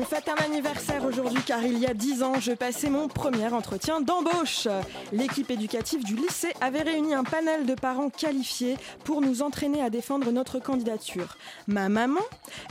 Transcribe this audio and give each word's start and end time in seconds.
On 0.00 0.04
fête 0.04 0.28
un 0.28 0.44
anniversaire 0.44 1.04
aujourd'hui 1.04 1.42
car 1.44 1.64
il 1.64 1.76
y 1.76 1.86
a 1.86 1.92
10 1.92 2.22
ans, 2.22 2.38
je 2.38 2.52
passais 2.52 2.88
mon 2.88 3.08
premier 3.08 3.48
entretien 3.48 4.00
d'embauche. 4.00 4.68
L'équipe 5.10 5.50
éducative 5.50 6.04
du 6.04 6.14
lycée 6.14 6.52
avait 6.60 6.82
réuni 6.82 7.14
un 7.14 7.24
panel 7.24 7.66
de 7.66 7.74
parents 7.74 8.08
qualifiés 8.08 8.76
pour 9.02 9.20
nous 9.20 9.42
entraîner 9.42 9.82
à 9.82 9.90
défendre 9.90 10.30
notre 10.30 10.60
candidature. 10.60 11.36
Ma 11.66 11.88
maman, 11.88 12.20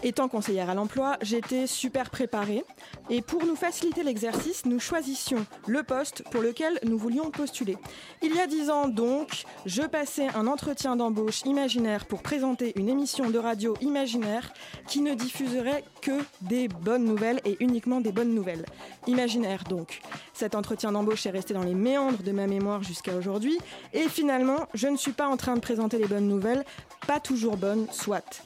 étant 0.03 0.30
conseillère 0.30 0.70
à 0.70 0.73
l'emploi, 0.73 1.17
j'étais 1.22 1.67
super 1.67 2.12
préparée 2.12 2.63
et 3.09 3.22
pour 3.22 3.45
nous 3.45 3.58
faciliter 3.58 4.03
l'exercice, 4.03 4.66
nous 4.66 4.80
choisissions 4.80 5.45
le 5.66 5.84
poste 5.84 6.23
pour 6.31 6.41
lequel 6.41 6.80
nous 6.86 6.98
voulions 6.98 7.30
postuler. 7.30 7.78
Il 8.22 8.34
y 8.34 8.39
a 8.39 8.48
10 8.48 8.70
ans 8.70 8.88
donc, 8.88 9.44
je 9.66 9.81
passais 9.81 10.30
un 10.34 10.48
entretien 10.48 10.95
d'embauche 10.95 11.41
imaginaire 11.41 12.05
pour 12.05 12.22
présenter 12.22 12.72
une 12.78 12.88
émission 12.88 13.30
de 13.30 13.38
radio 13.38 13.73
imaginaire 13.81 14.53
qui 14.88 15.02
ne 15.02 15.14
diffuserait 15.14 15.83
que 16.02 16.23
des 16.39 16.70
bonnes 16.70 17.03
nouvelles 17.03 17.17
et 17.46 17.58
uniquement 17.60 18.02
des 18.02 18.12
bonnes 18.12 18.34
nouvelles. 18.34 18.66
Imaginaire 19.08 19.64
donc. 19.64 20.02
Cet 20.34 20.56
entretien 20.56 20.92
d'embauche 20.92 21.26
est 21.26 21.32
resté 21.32 21.54
dans 21.54 21.64
les 21.64 21.73
méandres 21.73 22.23
de 22.23 22.32
ma 22.32 22.48
mémoire 22.48 22.84
jusqu'à 22.84 23.16
aujourd'hui 23.16 23.58
et 23.94 24.08
finalement, 24.10 24.68
je 24.73 24.88
ne 24.88 24.98
suis 24.98 25.12
pas 25.12 25.28
en 25.28 25.38
train 25.38 25.56
de 25.56 25.60
présenter 25.60 25.98
les 25.98 26.08
bonnes 26.08 26.28
nouvelles, 26.28 26.64
pas 27.08 27.20
toujours 27.20 27.58
bonnes, 27.58 27.88
soit. 27.92 28.44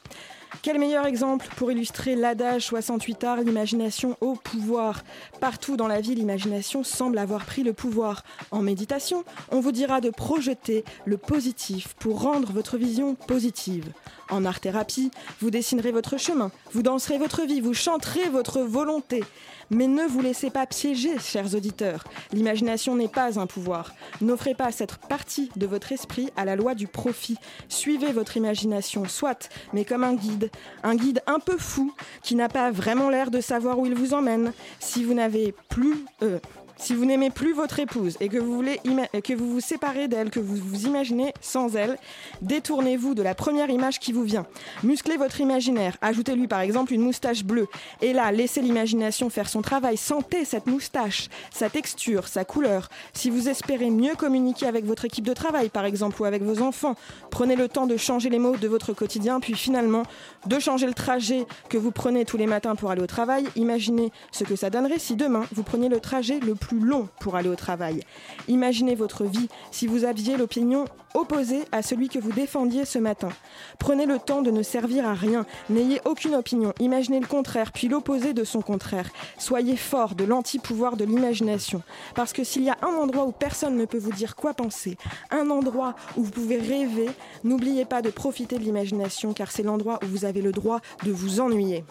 Quel 0.61 0.77
meilleur 0.77 1.07
exemple 1.07 1.47
pour 1.55 1.71
illustrer 1.71 2.15
l'adage 2.15 2.67
68 2.67 3.23
arts, 3.23 3.41
l'imagination 3.41 4.15
au 4.21 4.35
pouvoir? 4.35 5.03
Partout 5.39 5.75
dans 5.75 5.87
la 5.87 6.01
vie, 6.01 6.13
l'imagination 6.13 6.83
semble 6.83 7.17
avoir 7.17 7.45
pris 7.45 7.63
le 7.63 7.73
pouvoir. 7.73 8.23
En 8.51 8.61
méditation, 8.61 9.23
on 9.49 9.59
vous 9.59 9.71
dira 9.71 10.01
de 10.01 10.11
projeter 10.11 10.83
le 11.05 11.17
positif 11.17 11.95
pour 11.95 12.21
rendre 12.21 12.51
votre 12.51 12.77
vision 12.77 13.15
positive. 13.15 13.91
En 14.29 14.45
art-thérapie, 14.45 15.09
vous 15.39 15.49
dessinerez 15.49 15.91
votre 15.91 16.17
chemin, 16.17 16.51
vous 16.73 16.83
danserez 16.83 17.17
votre 17.17 17.43
vie, 17.43 17.61
vous 17.61 17.73
chanterez 17.73 18.29
votre 18.29 18.59
volonté. 18.59 19.23
Mais 19.71 19.87
ne 19.87 20.05
vous 20.05 20.21
laissez 20.21 20.49
pas 20.49 20.65
piéger, 20.65 21.17
chers 21.17 21.55
auditeurs. 21.55 22.03
L'imagination 22.33 22.95
n'est 22.95 23.07
pas 23.07 23.39
un 23.39 23.47
pouvoir. 23.47 23.93
N'offrez 24.19 24.53
pas 24.53 24.71
cette 24.71 24.97
partie 24.97 25.49
de 25.55 25.65
votre 25.65 25.93
esprit 25.93 26.29
à 26.35 26.43
la 26.43 26.57
loi 26.57 26.75
du 26.75 26.87
profit. 26.87 27.37
Suivez 27.69 28.11
votre 28.11 28.35
imagination, 28.35 29.05
soit, 29.05 29.49
mais 29.71 29.85
comme 29.85 30.03
un 30.03 30.13
guide. 30.13 30.51
Un 30.83 30.95
guide 30.95 31.23
un 31.25 31.39
peu 31.39 31.57
fou, 31.57 31.93
qui 32.21 32.35
n'a 32.35 32.49
pas 32.49 32.69
vraiment 32.69 33.09
l'air 33.09 33.31
de 33.31 33.39
savoir 33.39 33.79
où 33.79 33.85
il 33.85 33.95
vous 33.95 34.13
emmène. 34.13 34.51
Si 34.79 35.05
vous 35.05 35.13
n'avez 35.13 35.55
plus... 35.69 36.05
euh, 36.21 36.39
si 36.81 36.95
vous 36.95 37.05
n'aimez 37.05 37.29
plus 37.29 37.53
votre 37.53 37.79
épouse 37.79 38.17
et 38.19 38.27
que 38.27 38.39
vous 38.39 38.53
voulez 38.53 38.79
que 39.23 39.33
vous 39.33 39.51
vous 39.51 39.59
séparez 39.59 40.07
d'elle, 40.07 40.31
que 40.31 40.39
vous 40.39 40.55
vous 40.55 40.85
imaginez 40.87 41.31
sans 41.39 41.75
elle, 41.75 41.97
détournez-vous 42.41 43.13
de 43.13 43.21
la 43.21 43.35
première 43.35 43.69
image 43.69 43.99
qui 43.99 44.11
vous 44.11 44.23
vient. 44.23 44.47
Musclez 44.83 45.15
votre 45.15 45.39
imaginaire, 45.41 45.95
ajoutez-lui 46.01 46.47
par 46.47 46.61
exemple 46.61 46.91
une 46.93 47.01
moustache 47.01 47.43
bleue. 47.43 47.67
Et 48.01 48.13
là, 48.13 48.31
laissez 48.31 48.61
l'imagination 48.61 49.29
faire 49.29 49.47
son 49.47 49.61
travail. 49.61 49.95
Sentez 49.95 50.43
cette 50.43 50.65
moustache, 50.65 51.29
sa 51.53 51.69
texture, 51.69 52.27
sa 52.27 52.45
couleur. 52.45 52.89
Si 53.13 53.29
vous 53.29 53.47
espérez 53.47 53.91
mieux 53.91 54.15
communiquer 54.15 54.65
avec 54.65 54.85
votre 54.85 55.05
équipe 55.05 55.25
de 55.25 55.33
travail 55.33 55.69
par 55.69 55.85
exemple 55.85 56.19
ou 56.19 56.25
avec 56.25 56.41
vos 56.41 56.63
enfants, 56.63 56.95
prenez 57.29 57.55
le 57.55 57.67
temps 57.67 57.85
de 57.85 57.95
changer 57.95 58.29
les 58.29 58.39
mots 58.39 58.57
de 58.57 58.67
votre 58.67 58.93
quotidien, 58.93 59.39
puis 59.39 59.53
finalement 59.53 60.03
de 60.47 60.57
changer 60.57 60.87
le 60.87 60.95
trajet 60.95 61.45
que 61.69 61.77
vous 61.77 61.91
prenez 61.91 62.25
tous 62.25 62.37
les 62.37 62.47
matins 62.47 62.75
pour 62.75 62.89
aller 62.89 63.03
au 63.03 63.07
travail. 63.07 63.45
Imaginez 63.55 64.11
ce 64.31 64.43
que 64.43 64.55
ça 64.55 64.71
donnerait 64.71 64.97
si 64.97 65.15
demain 65.15 65.45
vous 65.53 65.61
preniez 65.61 65.87
le 65.87 65.99
trajet 65.99 66.39
le 66.39 66.55
plus 66.55 66.70
long 66.71 67.09
pour 67.19 67.35
aller 67.35 67.49
au 67.49 67.55
travail. 67.55 68.01
Imaginez 68.47 68.95
votre 68.95 69.25
vie 69.25 69.47
si 69.71 69.87
vous 69.87 70.03
aviez 70.03 70.37
l'opinion 70.37 70.85
opposée 71.13 71.63
à 71.71 71.81
celui 71.81 72.09
que 72.09 72.19
vous 72.19 72.31
défendiez 72.31 72.85
ce 72.85 72.99
matin. 72.99 73.29
Prenez 73.79 74.05
le 74.05 74.19
temps 74.19 74.41
de 74.41 74.51
ne 74.51 74.63
servir 74.63 75.05
à 75.05 75.13
rien, 75.13 75.45
n'ayez 75.69 76.01
aucune 76.05 76.35
opinion, 76.35 76.73
imaginez 76.79 77.19
le 77.19 77.27
contraire, 77.27 77.71
puis 77.71 77.87
l'opposé 77.87 78.33
de 78.33 78.43
son 78.43 78.61
contraire. 78.61 79.09
Soyez 79.37 79.75
fort 79.75 80.15
de 80.15 80.23
l'anti-pouvoir 80.23 80.97
de 80.97 81.05
l'imagination. 81.05 81.81
Parce 82.15 82.33
que 82.33 82.43
s'il 82.43 82.63
y 82.63 82.69
a 82.69 82.77
un 82.81 82.95
endroit 82.95 83.25
où 83.25 83.31
personne 83.31 83.75
ne 83.75 83.85
peut 83.85 83.97
vous 83.97 84.13
dire 84.13 84.35
quoi 84.35 84.53
penser, 84.53 84.97
un 85.29 85.49
endroit 85.49 85.95
où 86.17 86.23
vous 86.23 86.31
pouvez 86.31 86.57
rêver, 86.57 87.09
n'oubliez 87.43 87.85
pas 87.85 88.01
de 88.01 88.09
profiter 88.09 88.57
de 88.57 88.63
l'imagination 88.63 89.33
car 89.33 89.51
c'est 89.51 89.63
l'endroit 89.63 89.99
où 90.03 90.07
vous 90.07 90.25
avez 90.25 90.41
le 90.41 90.51
droit 90.51 90.79
de 91.03 91.11
vous 91.11 91.39
ennuyer. 91.39 91.83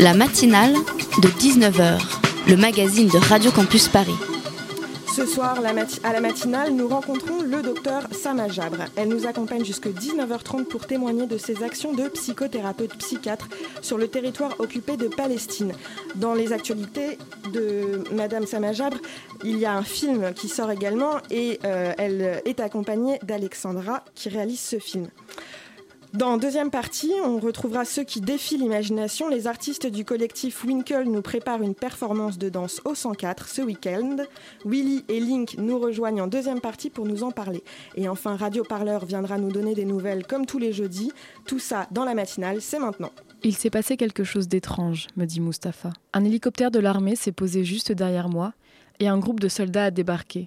La 0.00 0.14
matinale 0.14 0.74
de 1.22 1.28
19h, 1.28 2.00
le 2.48 2.56
magazine 2.56 3.08
de 3.08 3.18
Radio 3.18 3.50
Campus 3.50 3.88
Paris. 3.88 4.16
Ce 5.16 5.24
soir, 5.24 5.58
à 5.58 6.12
la 6.12 6.20
matinale, 6.20 6.74
nous 6.74 6.88
rencontrons 6.88 7.40
le 7.40 7.62
docteur 7.62 8.02
Sama 8.12 8.48
Jabre. 8.48 8.84
Elle 8.96 9.08
nous 9.08 9.26
accompagne 9.26 9.64
jusqu'à 9.64 9.88
19h30 9.88 10.64
pour 10.64 10.86
témoigner 10.86 11.26
de 11.26 11.38
ses 11.38 11.62
actions 11.62 11.94
de 11.94 12.06
psychothérapeute 12.08 12.94
psychiatre 12.98 13.48
sur 13.80 13.96
le 13.96 14.08
territoire 14.08 14.54
occupé 14.58 14.98
de 14.98 15.08
Palestine. 15.08 15.72
Dans 16.16 16.34
les 16.34 16.52
actualités 16.52 17.16
de 17.54 18.04
Madame 18.12 18.44
Sama 18.44 18.74
Jabre, 18.74 18.98
il 19.42 19.56
y 19.56 19.64
a 19.64 19.72
un 19.72 19.82
film 19.82 20.34
qui 20.34 20.48
sort 20.48 20.70
également 20.70 21.14
et 21.30 21.60
euh, 21.64 21.94
elle 21.96 22.42
est 22.44 22.60
accompagnée 22.60 23.18
d'Alexandra 23.22 24.04
qui 24.14 24.28
réalise 24.28 24.60
ce 24.60 24.78
film. 24.78 25.08
Dans 26.16 26.38
deuxième 26.38 26.70
partie, 26.70 27.12
on 27.26 27.38
retrouvera 27.38 27.84
ceux 27.84 28.02
qui 28.02 28.22
défient 28.22 28.56
l'imagination. 28.56 29.28
Les 29.28 29.46
artistes 29.46 29.86
du 29.86 30.06
collectif 30.06 30.64
Winkle 30.64 31.04
nous 31.04 31.20
préparent 31.20 31.60
une 31.60 31.74
performance 31.74 32.38
de 32.38 32.48
danse 32.48 32.80
au 32.86 32.94
104 32.94 33.46
ce 33.46 33.60
week-end. 33.60 34.16
Willy 34.64 35.04
et 35.08 35.20
Link 35.20 35.56
nous 35.58 35.78
rejoignent 35.78 36.22
en 36.22 36.26
deuxième 36.26 36.62
partie 36.62 36.88
pour 36.88 37.04
nous 37.04 37.22
en 37.22 37.32
parler. 37.32 37.62
Et 37.96 38.08
enfin, 38.08 38.34
Radio 38.34 38.64
Parleur 38.64 39.04
viendra 39.04 39.36
nous 39.36 39.52
donner 39.52 39.74
des 39.74 39.84
nouvelles 39.84 40.26
comme 40.26 40.46
tous 40.46 40.58
les 40.58 40.72
jeudis. 40.72 41.12
Tout 41.46 41.58
ça 41.58 41.86
dans 41.90 42.06
la 42.06 42.14
matinale, 42.14 42.62
c'est 42.62 42.78
maintenant. 42.78 43.10
Il 43.42 43.54
s'est 43.54 43.68
passé 43.68 43.98
quelque 43.98 44.24
chose 44.24 44.48
d'étrange, 44.48 45.08
me 45.16 45.26
dit 45.26 45.42
Mustapha. 45.42 45.92
Un 46.14 46.24
hélicoptère 46.24 46.70
de 46.70 46.78
l'armée 46.78 47.16
s'est 47.16 47.30
posé 47.30 47.62
juste 47.62 47.92
derrière 47.92 48.30
moi 48.30 48.54
et 49.00 49.08
un 49.08 49.18
groupe 49.18 49.40
de 49.40 49.48
soldats 49.48 49.84
a 49.84 49.90
débarqué. 49.90 50.46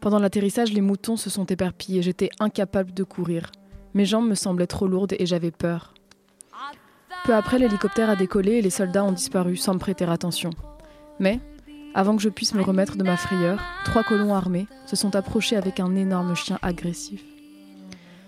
Pendant 0.00 0.18
l'atterrissage, 0.18 0.74
les 0.74 0.82
moutons 0.82 1.16
se 1.16 1.30
sont 1.30 1.46
éparpillés. 1.46 2.02
J'étais 2.02 2.28
incapable 2.38 2.92
de 2.92 3.02
courir. 3.02 3.50
Mes 3.94 4.04
jambes 4.04 4.28
me 4.28 4.34
semblaient 4.34 4.66
trop 4.66 4.86
lourdes 4.86 5.14
et 5.18 5.26
j'avais 5.26 5.50
peur. 5.50 5.94
Peu 7.24 7.34
après, 7.34 7.58
l'hélicoptère 7.58 8.08
a 8.08 8.16
décollé 8.16 8.52
et 8.52 8.62
les 8.62 8.70
soldats 8.70 9.04
ont 9.04 9.12
disparu 9.12 9.56
sans 9.56 9.74
me 9.74 9.78
prêter 9.78 10.04
attention. 10.04 10.50
Mais, 11.18 11.40
avant 11.94 12.16
que 12.16 12.22
je 12.22 12.28
puisse 12.28 12.54
me 12.54 12.62
remettre 12.62 12.96
de 12.96 13.02
ma 13.02 13.16
frayeur, 13.16 13.60
trois 13.84 14.04
colons 14.04 14.34
armés 14.34 14.66
se 14.86 14.96
sont 14.96 15.16
approchés 15.16 15.56
avec 15.56 15.80
un 15.80 15.96
énorme 15.96 16.34
chien 16.34 16.58
agressif. 16.62 17.22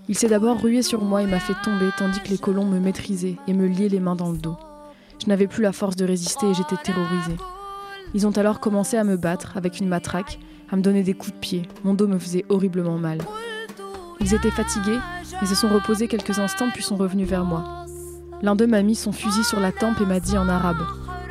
Il 0.09 0.19
s'est 0.19 0.28
d'abord 0.28 0.61
rué 0.61 0.83
sur 0.83 1.03
moi 1.03 1.23
et 1.23 1.27
m'a 1.27 1.39
fait 1.39 1.55
tomber 1.62 1.91
tandis 1.97 2.21
que 2.21 2.29
les 2.29 2.39
colons 2.39 2.67
me 2.67 2.81
maîtrisaient 2.81 3.37
et 3.47 3.53
me 3.53 3.69
liaient 3.69 3.89
les 3.89 4.00
mains 4.00 4.17
dans 4.17 4.33
le 4.33 4.39
dos. 4.39 4.56
Je 5.23 5.29
n'avais 5.29 5.47
plus 5.47 5.62
la 5.62 5.73
force 5.73 5.94
de 5.94 6.05
résister 6.05 6.50
et 6.50 6.55
j'étais 6.55 6.77
terrorisée. 6.77 7.37
Ils 8.12 8.27
ont 8.27 8.37
alors 8.37 8.59
commencé 8.59 8.97
à 8.97 9.05
me 9.05 9.17
battre 9.17 9.56
avec 9.56 9.79
une 9.79 9.89
matraque, 9.89 10.41
à 10.71 10.77
me 10.77 10.83
donner 10.83 11.05
des 11.05 11.15
coups 11.15 11.33
de 11.33 11.39
pied. 11.39 11.62
Mon 11.84 11.94
dos 11.94 12.09
me 12.09 12.19
faisait 12.19 12.44
horriblement 12.49 12.99
mal. 12.99 13.19
Ils 14.22 14.34
étaient 14.34 14.53
fatigués, 14.53 15.00
mais 15.41 15.49
se 15.49 15.56
sont 15.56 15.69
reposés 15.69 16.06
quelques 16.06 16.38
instants 16.38 16.70
puis 16.73 16.85
sont 16.85 16.97
revenus 16.97 17.29
vers 17.29 17.44
moi. 17.44 17.87
L'un 18.41 18.55
d'eux 18.55 18.69
m'a 18.69 18.82
mis 18.82 18.94
son 18.94 19.11
fusil 19.11 19.43
sur 19.43 19.58
la 19.58 19.73
tempe 19.73 20.00
et 20.00 20.06
m'a 20.06 20.20
dit 20.20 20.38
en 20.38 20.49
arabe 20.49 20.87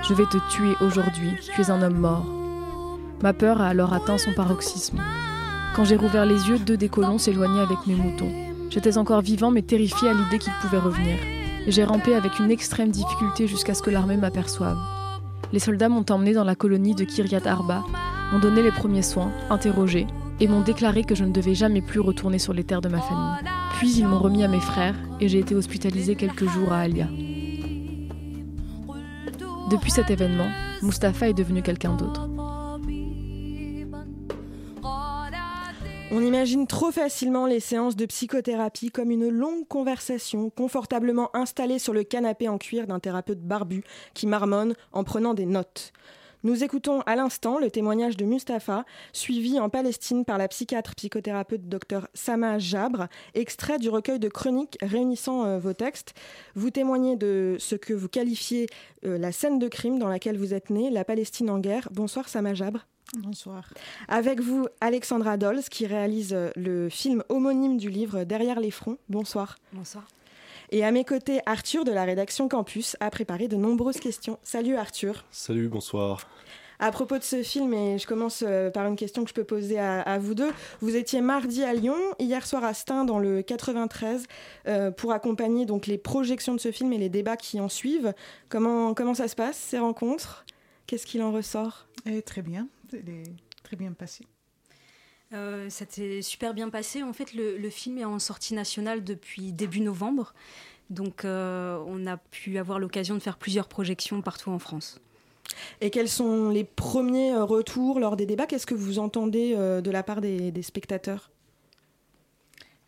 Je 0.07 0.13
vais 0.13 0.25
te 0.25 0.37
tuer 0.49 0.75
aujourd'hui, 0.81 1.31
tu 1.55 1.61
es 1.61 1.69
un 1.69 1.81
homme 1.81 1.97
mort. 1.97 2.25
Ma 3.23 3.31
peur 3.31 3.61
a 3.61 3.67
alors 3.67 3.93
atteint 3.93 4.17
son 4.17 4.33
paroxysme. 4.33 4.99
Quand 5.73 5.85
j'ai 5.85 5.95
rouvert 5.95 6.25
les 6.25 6.49
yeux, 6.49 6.59
deux 6.59 6.75
des 6.75 6.89
colons 6.89 7.17
s'éloignaient 7.17 7.61
avec 7.61 7.87
mes 7.87 7.95
moutons. 7.95 8.31
J'étais 8.69 8.97
encore 8.97 9.21
vivant 9.21 9.51
mais 9.51 9.61
terrifié 9.61 10.09
à 10.09 10.13
l'idée 10.13 10.39
qu'ils 10.39 10.53
pouvaient 10.61 10.77
revenir. 10.77 11.17
Et 11.65 11.71
j'ai 11.71 11.85
rampé 11.85 12.13
avec 12.13 12.39
une 12.39 12.51
extrême 12.51 12.91
difficulté 12.91 13.47
jusqu'à 13.47 13.73
ce 13.73 13.81
que 13.81 13.89
l'armée 13.89 14.17
m'aperçoive. 14.17 14.77
Les 15.53 15.59
soldats 15.59 15.89
m'ont 15.89 16.05
emmené 16.09 16.33
dans 16.33 16.43
la 16.43 16.55
colonie 16.55 16.95
de 16.95 17.05
Kiryat 17.05 17.45
Arba, 17.45 17.85
m'ont 18.33 18.39
donné 18.39 18.61
les 18.61 18.71
premiers 18.71 19.01
soins, 19.01 19.31
interrogé, 19.49 20.07
et 20.41 20.47
m'ont 20.47 20.61
déclaré 20.61 21.03
que 21.03 21.13
je 21.13 21.23
ne 21.23 21.31
devais 21.31 21.53
jamais 21.53 21.81
plus 21.81 21.99
retourner 21.99 22.39
sur 22.39 22.51
les 22.51 22.63
terres 22.63 22.81
de 22.81 22.89
ma 22.89 22.99
famille. 22.99 23.51
Puis 23.77 23.93
ils 23.93 24.07
m'ont 24.07 24.19
remis 24.19 24.43
à 24.43 24.47
mes 24.47 24.59
frères 24.59 24.95
et 25.19 25.29
j'ai 25.29 25.37
été 25.37 25.55
hospitalisé 25.55 26.15
quelques 26.15 26.47
jours 26.49 26.73
à 26.73 26.79
Alia. 26.79 27.07
Depuis 29.69 29.91
cet 29.91 30.09
événement, 30.09 30.49
Mustapha 30.81 31.29
est 31.29 31.33
devenu 31.33 31.61
quelqu'un 31.61 31.95
d'autre. 31.95 32.27
On 36.13 36.21
imagine 36.21 36.67
trop 36.67 36.91
facilement 36.91 37.45
les 37.45 37.61
séances 37.61 37.95
de 37.95 38.05
psychothérapie 38.05 38.89
comme 38.89 39.11
une 39.11 39.29
longue 39.29 39.65
conversation 39.67 40.49
confortablement 40.49 41.29
installée 41.33 41.79
sur 41.79 41.93
le 41.93 42.03
canapé 42.03 42.49
en 42.49 42.57
cuir 42.57 42.85
d'un 42.85 42.99
thérapeute 42.99 43.39
barbu 43.39 43.83
qui 44.13 44.27
marmonne 44.27 44.73
en 44.91 45.05
prenant 45.05 45.33
des 45.33 45.45
notes. 45.45 45.93
Nous 46.43 46.63
écoutons 46.63 47.01
à 47.01 47.15
l'instant 47.15 47.59
le 47.59 47.69
témoignage 47.69 48.17
de 48.17 48.25
Mustapha, 48.25 48.83
suivi 49.13 49.59
en 49.59 49.69
Palestine 49.69 50.25
par 50.25 50.39
la 50.39 50.47
psychiatre 50.47 50.95
psychothérapeute 50.95 51.69
Dr 51.69 52.07
Sama 52.15 52.57
Jabre, 52.57 53.07
extrait 53.35 53.77
du 53.77 53.89
recueil 53.89 54.17
de 54.17 54.27
chroniques 54.27 54.77
réunissant 54.81 55.45
euh, 55.45 55.59
vos 55.59 55.73
textes. 55.73 56.15
Vous 56.55 56.71
témoignez 56.71 57.15
de 57.15 57.57
ce 57.59 57.75
que 57.75 57.93
vous 57.93 58.07
qualifiez 58.07 58.65
euh, 59.05 59.19
la 59.19 59.31
scène 59.31 59.59
de 59.59 59.67
crime 59.67 59.99
dans 59.99 60.07
laquelle 60.07 60.37
vous 60.37 60.55
êtes 60.55 60.71
né, 60.71 60.89
la 60.89 61.05
Palestine 61.05 61.51
en 61.51 61.59
guerre. 61.59 61.89
Bonsoir 61.91 62.27
Sama 62.27 62.55
Jabre. 62.55 62.87
Bonsoir. 63.17 63.71
Avec 64.07 64.39
vous, 64.39 64.67
Alexandra 64.79 65.37
Dolz, 65.37 65.69
qui 65.69 65.85
réalise 65.85 66.33
euh, 66.33 66.49
le 66.55 66.89
film 66.89 67.23
homonyme 67.29 67.77
du 67.77 67.89
livre 67.89 68.23
Derrière 68.23 68.59
les 68.59 68.71
fronts. 68.71 68.97
Bonsoir. 69.09 69.57
Bonsoir. 69.73 70.07
Et 70.71 70.85
à 70.85 70.91
mes 70.91 71.03
côtés, 71.03 71.41
Arthur 71.45 71.83
de 71.83 71.91
la 71.91 72.05
rédaction 72.05 72.47
Campus 72.47 72.95
a 72.99 73.09
préparé 73.09 73.47
de 73.47 73.57
nombreuses 73.57 73.99
questions. 73.99 74.39
Salut 74.41 74.75
Arthur. 74.75 75.25
Salut, 75.29 75.67
bonsoir. 75.67 76.27
À 76.79 76.91
propos 76.91 77.17
de 77.17 77.23
ce 77.23 77.43
film, 77.43 77.73
et 77.73 77.99
je 77.99 78.07
commence 78.07 78.43
euh, 78.47 78.71
par 78.71 78.87
une 78.87 78.95
question 78.95 79.23
que 79.23 79.29
je 79.29 79.35
peux 79.35 79.43
poser 79.43 79.77
à, 79.77 80.17
vous 80.17 80.33
deux. 80.33 80.51
Vous 80.79 80.95
étiez 80.95 81.21
mardi 81.21 81.63
à 81.63 81.73
Lyon, 81.73 81.97
hier 82.17 82.47
soir 82.47 82.63
à 82.63 82.73
Stein 82.73 83.05
dans 83.05 83.19
le 83.19 83.43
93 83.43 84.25
euh, 84.67 84.89
pour 84.89 85.11
accompagner 85.11 85.65
donc 85.65 85.85
les 85.85 85.99
projections 85.99 86.55
de 86.55 86.59
ce 86.59 86.71
film 86.71 86.91
et 86.93 86.97
les 86.97 87.09
débats 87.09 87.37
qui 87.37 87.59
en 87.59 87.69
suivent. 87.69 88.13
Comment, 88.49 88.95
comment 88.95 89.13
ça 89.13 89.27
se 89.27 89.35
passe, 89.35 89.57
ces 89.57 89.77
rencontres? 89.77 90.45
Qu'est-ce 90.87 91.05
qu'il 91.05 91.21
en 91.21 91.31
ressort? 91.31 91.87
Eh, 92.05 92.21
Très 92.23 92.41
bien 92.41 92.67
très 93.71 93.77
bien 93.77 93.93
passé. 93.93 94.25
Euh, 95.33 95.69
ça 95.69 95.85
s'est 95.87 96.21
super 96.21 96.53
bien 96.53 96.69
passé. 96.69 97.03
En 97.03 97.13
fait, 97.13 97.33
le, 97.33 97.69
film 97.69 97.97
est 97.97 98.05
en 98.05 98.19
sortie 98.19 98.53
nationale 98.53 99.03
depuis 99.03 99.51
début 99.51 99.81
novembre. 99.81 100.33
Donc, 100.89 101.23
euh, 101.23 101.81
on 101.87 102.05
a 102.05 102.17
pu 102.17 102.57
avoir 102.57 102.79
l'occasion 102.79 103.15
de 103.15 103.21
faire 103.21 103.37
plusieurs 103.37 103.67
projections 103.67 104.21
partout 104.21 104.49
en 104.49 104.59
France. 104.59 104.99
Et 105.79 105.89
quels 105.89 106.09
sont 106.09 106.49
les 106.49 106.63
premiers 106.63 107.33
euh, 107.33 107.45
retours 107.45 107.99
lors 107.99 108.17
des 108.17 108.25
débats? 108.25 108.45
Qu'est-ce 108.45 108.65
que 108.65 108.75
vous 108.75 108.99
entendez 108.99 109.55
de 109.55 109.91
la 109.91 110.03
part 110.03 110.21
des, 110.21 110.61
spectateurs? 110.61 111.31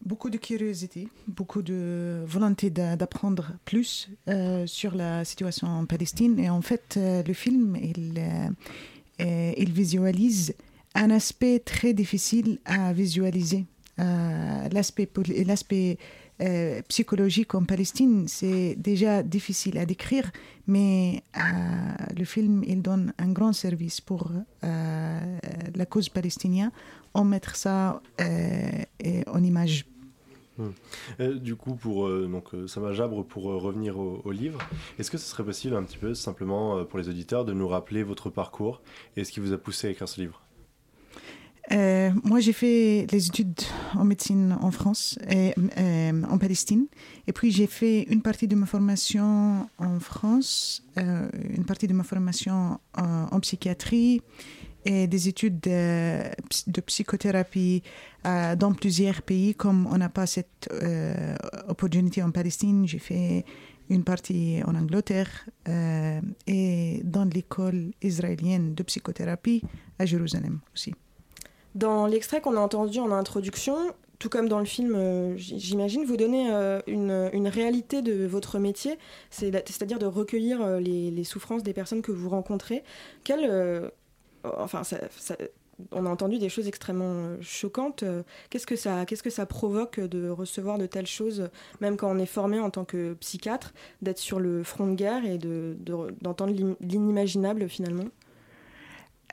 Beaucoup 0.01 0.29
de 0.29 0.37
curiosité, 0.37 1.07
beaucoup 1.29 1.61
de 1.61 2.23
volonté 2.25 2.69
d'apprendre 2.69 3.53
plus 3.63 4.09
sur 4.65 4.95
la 4.95 5.23
situation 5.23 5.67
en 5.67 5.85
Palestine. 5.85 6.37
Et 6.39 6.49
en 6.49 6.61
fait, 6.61 6.99
le 6.99 7.33
film, 7.33 7.77
il, 7.77 8.21
euh, 9.21 9.53
il 9.57 9.71
visualise 9.71 10.55
un 10.95 11.09
aspect 11.09 11.59
très 11.59 11.93
difficile 11.93 12.59
à 12.65 12.93
visualiser. 12.93 13.65
Euh, 13.99 14.69
l'aspect 14.71 15.97
euh, 16.41 16.81
psychologique 16.87 17.53
en 17.55 17.63
Palestine, 17.63 18.27
c'est 18.27 18.75
déjà 18.75 19.21
difficile 19.23 19.77
à 19.77 19.85
décrire, 19.85 20.31
mais 20.67 21.23
le 22.15 22.25
film, 22.25 22.63
il 22.65 22.81
donne 22.81 23.13
un 23.17 23.31
grand 23.31 23.53
service 23.53 24.01
pour 24.01 24.31
la 24.61 25.85
cause 25.87 26.09
palestinienne 26.09 26.71
en 27.13 27.23
mettre 27.23 27.55
ça 27.55 28.01
en 28.19 29.43
image. 29.43 29.85
Euh, 31.19 31.33
du 31.35 31.55
coup, 31.55 31.75
pour 31.75 32.07
euh, 32.07 32.27
donc 32.31 32.53
euh, 32.53 32.67
ça 32.67 32.79
m'a 32.79 32.93
Jabre 32.93 33.25
pour 33.25 33.43
revenir 33.43 33.97
au, 33.97 34.31
livre, 34.31 34.59
est-ce 34.99 35.09
que 35.09 35.17
ce 35.17 35.25
serait 35.25 35.43
possible 35.43 35.75
un 35.75 35.83
petit 35.83 35.97
peu 35.97 36.13
simplement 36.13 36.83
pour 36.85 36.99
les 36.99 37.09
auditeurs 37.09 37.45
de 37.45 37.53
nous 37.53 37.67
rappeler 37.67 38.03
votre 38.03 38.29
parcours 38.29 38.81
et 39.15 39.23
ce 39.23 39.31
qui 39.31 39.39
vous 39.39 39.53
a 39.53 39.57
poussé 39.57 39.87
à 39.87 39.89
écrire 39.89 40.07
ce 40.07 40.21
livre? 40.21 40.41
Moi, 41.71 42.39
j'ai 42.39 42.53
fait 42.53 43.07
les 43.11 43.27
études 43.27 43.59
en 43.95 44.05
médecine 44.05 44.57
en 44.61 44.71
France 44.71 45.17
et 45.29 45.53
en 46.29 46.37
Palestine. 46.37 46.87
Et 47.27 47.33
puis, 47.33 47.51
j'ai 47.51 47.67
fait 47.67 48.03
une 48.03 48.21
partie 48.21 48.47
de 48.47 48.55
ma 48.55 48.65
formation 48.65 49.67
en 49.77 49.99
France, 49.99 50.83
une 50.97 51.65
partie 51.65 51.87
de 51.87 51.93
ma 51.93 52.03
formation 52.03 52.79
en 52.95 53.39
psychiatrie 53.39 54.21
et 54.85 55.07
des 55.07 55.27
études 55.27 55.59
de, 55.61 56.23
de 56.67 56.81
psychothérapie 56.81 57.83
euh, 58.25 58.55
dans 58.55 58.73
plusieurs 58.73 59.21
pays. 59.21 59.55
Comme 59.55 59.87
on 59.87 59.97
n'a 59.97 60.09
pas 60.09 60.25
cette 60.25 60.69
euh, 60.71 61.35
opportunité 61.67 62.21
en 62.21 62.31
Palestine, 62.31 62.87
j'ai 62.87 62.99
fait 62.99 63.45
une 63.89 64.03
partie 64.03 64.61
en 64.65 64.75
Angleterre 64.75 65.29
euh, 65.67 66.21
et 66.47 67.01
dans 67.03 67.25
l'école 67.25 67.91
israélienne 68.01 68.73
de 68.73 68.83
psychothérapie 68.83 69.61
à 69.99 70.05
Jérusalem 70.05 70.59
aussi. 70.73 70.93
Dans 71.75 72.05
l'extrait 72.05 72.41
qu'on 72.41 72.55
a 72.55 72.59
entendu 72.59 72.99
en 72.99 73.11
introduction, 73.11 73.75
tout 74.19 74.29
comme 74.29 74.47
dans 74.47 74.59
le 74.59 74.65
film, 74.65 75.35
j'imagine, 75.37 76.05
vous 76.05 76.17
donnez 76.17 76.49
une, 76.87 77.29
une, 77.33 77.47
réalité 77.47 78.01
de 78.01 78.25
votre 78.25 78.59
métier, 78.59 78.97
c'est-à-dire 79.31 79.99
de 79.99 80.05
recueillir 80.05 80.79
les, 80.79 81.11
les, 81.11 81.23
souffrances 81.23 81.63
des 81.63 81.73
personnes 81.73 82.01
que 82.01 82.11
vous 82.11 82.29
rencontrez. 82.29 82.83
Quelle, 83.23 83.91
enfin, 84.43 84.83
on 85.91 86.05
a 86.05 86.09
entendu 86.09 86.39
des 86.39 86.49
choses 86.49 86.67
extrêmement 86.67 87.13
euh, 87.13 87.37
choquantes. 87.41 88.03
Euh, 88.03 88.23
qu'est-ce 88.49 88.67
que 88.67 88.75
ça, 88.75 89.05
qu'est-ce 89.05 89.23
que 89.23 89.29
ça 89.29 89.45
provoque 89.45 89.99
de 89.99 90.29
recevoir 90.29 90.77
de 90.77 90.85
telles 90.85 91.07
choses, 91.07 91.49
même 91.81 91.97
quand 91.97 92.09
on 92.09 92.19
est 92.19 92.25
formé 92.25 92.59
en 92.59 92.69
tant 92.69 92.85
que 92.85 93.13
psychiatre, 93.15 93.73
d'être 94.01 94.19
sur 94.19 94.39
le 94.39 94.63
front 94.63 94.87
de 94.87 94.95
guerre 94.95 95.25
et 95.25 95.37
de, 95.37 95.75
d'entendre 96.21 96.53
l'inimaginable 96.81 97.67
finalement? 97.69 98.05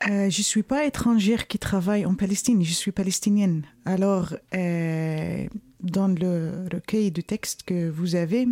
Euh, 0.08 0.30
je 0.30 0.40
ne 0.40 0.44
suis 0.44 0.62
pas 0.62 0.86
étrangère 0.86 1.46
qui 1.46 1.58
travaille 1.58 2.06
en 2.06 2.14
Palestine, 2.14 2.62
je 2.64 2.72
suis 2.72 2.92
palestinienne. 2.92 3.66
Alors, 3.84 4.34
dans 4.52 6.08
le 6.08 6.68
recueil 6.72 7.10
de 7.10 7.20
textes 7.20 7.62
que 7.64 7.88
vous 7.88 8.14
avez, 8.14 8.46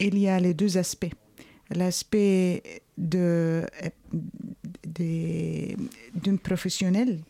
il 0.00 0.18
y 0.18 0.28
a 0.28 0.38
les 0.38 0.54
deux 0.54 0.78
aspects. 0.78 1.12
L'aspect 1.70 2.82
de, 2.98 3.66
d'une 6.14 6.38
professionnelle 6.38 7.20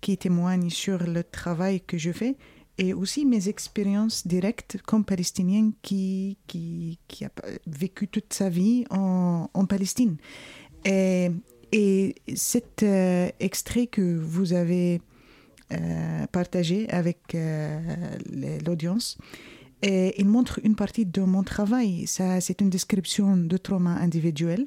qui 0.00 0.18
témoigne 0.18 0.70
sur 0.70 1.02
le 1.04 1.24
travail 1.24 1.80
que 1.80 1.96
je 1.98 2.12
fais 2.12 2.36
et 2.78 2.92
aussi 2.92 3.24
mes 3.24 3.48
expériences 3.48 4.26
directes 4.26 4.78
comme 4.84 5.04
palestinienne 5.04 5.72
qui, 5.80 6.36
qui, 6.46 6.98
qui 7.08 7.24
a 7.24 7.30
vécu 7.66 8.06
toute 8.06 8.32
sa 8.32 8.50
vie 8.50 8.84
en, 8.90 9.48
en 9.52 9.66
Palestine. 9.66 10.16
Et, 10.84 11.30
et 11.72 12.14
cet 12.34 12.82
euh, 12.82 13.28
extrait 13.40 13.86
que 13.86 14.16
vous 14.18 14.52
avez 14.52 15.00
euh, 15.72 16.26
partagé 16.28 16.88
avec 16.90 17.34
euh, 17.34 17.78
l'audience, 18.64 19.18
il 19.82 20.26
montre 20.26 20.58
une 20.64 20.74
partie 20.74 21.06
de 21.06 21.20
mon 21.20 21.42
travail. 21.42 22.06
C'est 22.06 22.60
une 22.60 22.70
description 22.70 23.36
de 23.36 23.56
trauma 23.56 23.92
individuel. 23.92 24.66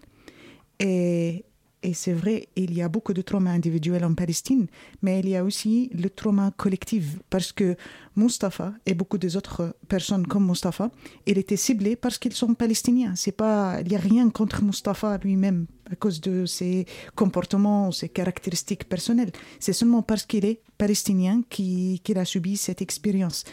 Et 1.82 1.94
c'est 1.94 2.14
vrai, 2.14 2.50
il 2.58 2.74
y 2.74 2.82
a 2.82 2.90
beaucoup 2.90 3.14
de 3.14 3.22
traumas 3.22 3.52
individuels 3.52 4.04
en 4.04 4.14
Palestine, 4.14 4.68
mais 5.02 5.20
il 5.22 5.30
y 5.30 5.36
a 5.36 5.44
aussi 5.46 5.90
le 5.94 6.10
trauma 6.10 6.52
collectif, 6.58 7.20
parce 7.30 7.54
que 7.54 7.78
Mustafa 8.18 8.74
et 8.86 8.94
beaucoup 8.94 9.18
des 9.18 9.38
autres 9.38 9.74
personnes 9.88 10.28
comme 10.28 10.46
Mustafa, 10.46 10.92
il 11.26 11.38
était 11.38 11.56
ciblé 11.56 11.96
parce 11.96 12.18
qu'ils 12.18 12.34
sont 12.34 12.54
palestiniens. 12.54 13.16
C'est 13.16 13.32
pas, 13.32 13.80
il 13.82 13.88
n'y 13.88 13.96
a 13.96 14.00
rien 14.00 14.30
contre 14.30 14.62
Mustafa 14.62 15.18
lui-même 15.24 15.68
à 15.90 15.96
cause 15.96 16.20
de 16.20 16.46
ses 16.46 16.86
comportements, 17.16 17.92
ses 17.92 18.10
caractéristiques 18.10 18.88
personnelles. 18.90 19.32
C'est 19.60 19.74
seulement 19.74 20.02
parce 20.02 20.26
qu'il 20.26 20.46
est 20.46 20.62
palestinien 20.78 21.42
qu'il 21.50 22.18
a 22.18 22.26
subi 22.26 22.58
cette 22.58 22.82
expérience. 22.82 23.46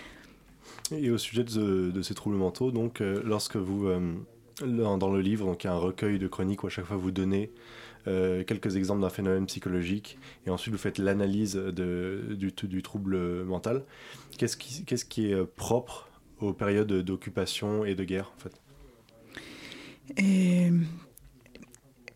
Et 0.90 1.11
au 1.11 1.18
sujet 1.18 1.45
de, 1.45 2.02
ces 2.02 2.14
troubles 2.14 2.37
mentaux, 2.37 2.71
donc, 2.71 3.00
euh, 3.00 3.21
lorsque 3.25 3.56
vous, 3.56 3.87
euh, 3.87 4.14
dans 4.62 5.11
le 5.12 5.21
livre, 5.21 5.47
donc, 5.47 5.64
il 5.64 5.66
y 5.68 5.71
a 5.71 5.73
un 5.73 5.78
recueil 5.78 6.18
de 6.18 6.28
chroniques 6.28 6.64
où 6.64 6.66
à 6.66 6.71
chaque 6.71 6.87
fois 6.87 6.97
vous 6.97 7.11
donnez 7.11 7.50
euh, 8.07 8.45
quelques 8.45 8.77
exemples 8.77 9.01
d'un 9.03 9.11
phénomène 9.11 9.47
psychologique, 9.47 10.19
et 10.47 10.51
ensuite 10.51 10.73
vous 10.73 10.79
faites 10.81 10.99
l'analyse 10.99 11.57
du, 11.57 12.53
du, 12.53 12.83
trouble 12.83 13.45
mental. 13.45 13.85
Qu'est-ce 14.39 14.57
qui, 14.57 15.31
est 15.31 15.35
euh, 15.35 15.45
propre 15.57 16.09
aux 16.41 16.53
périodes 16.53 16.93
d'occupation 16.93 17.85
et 17.85 17.95
de 17.95 18.05
guerre, 18.05 18.33
en 18.37 18.41
fait? 18.41 18.61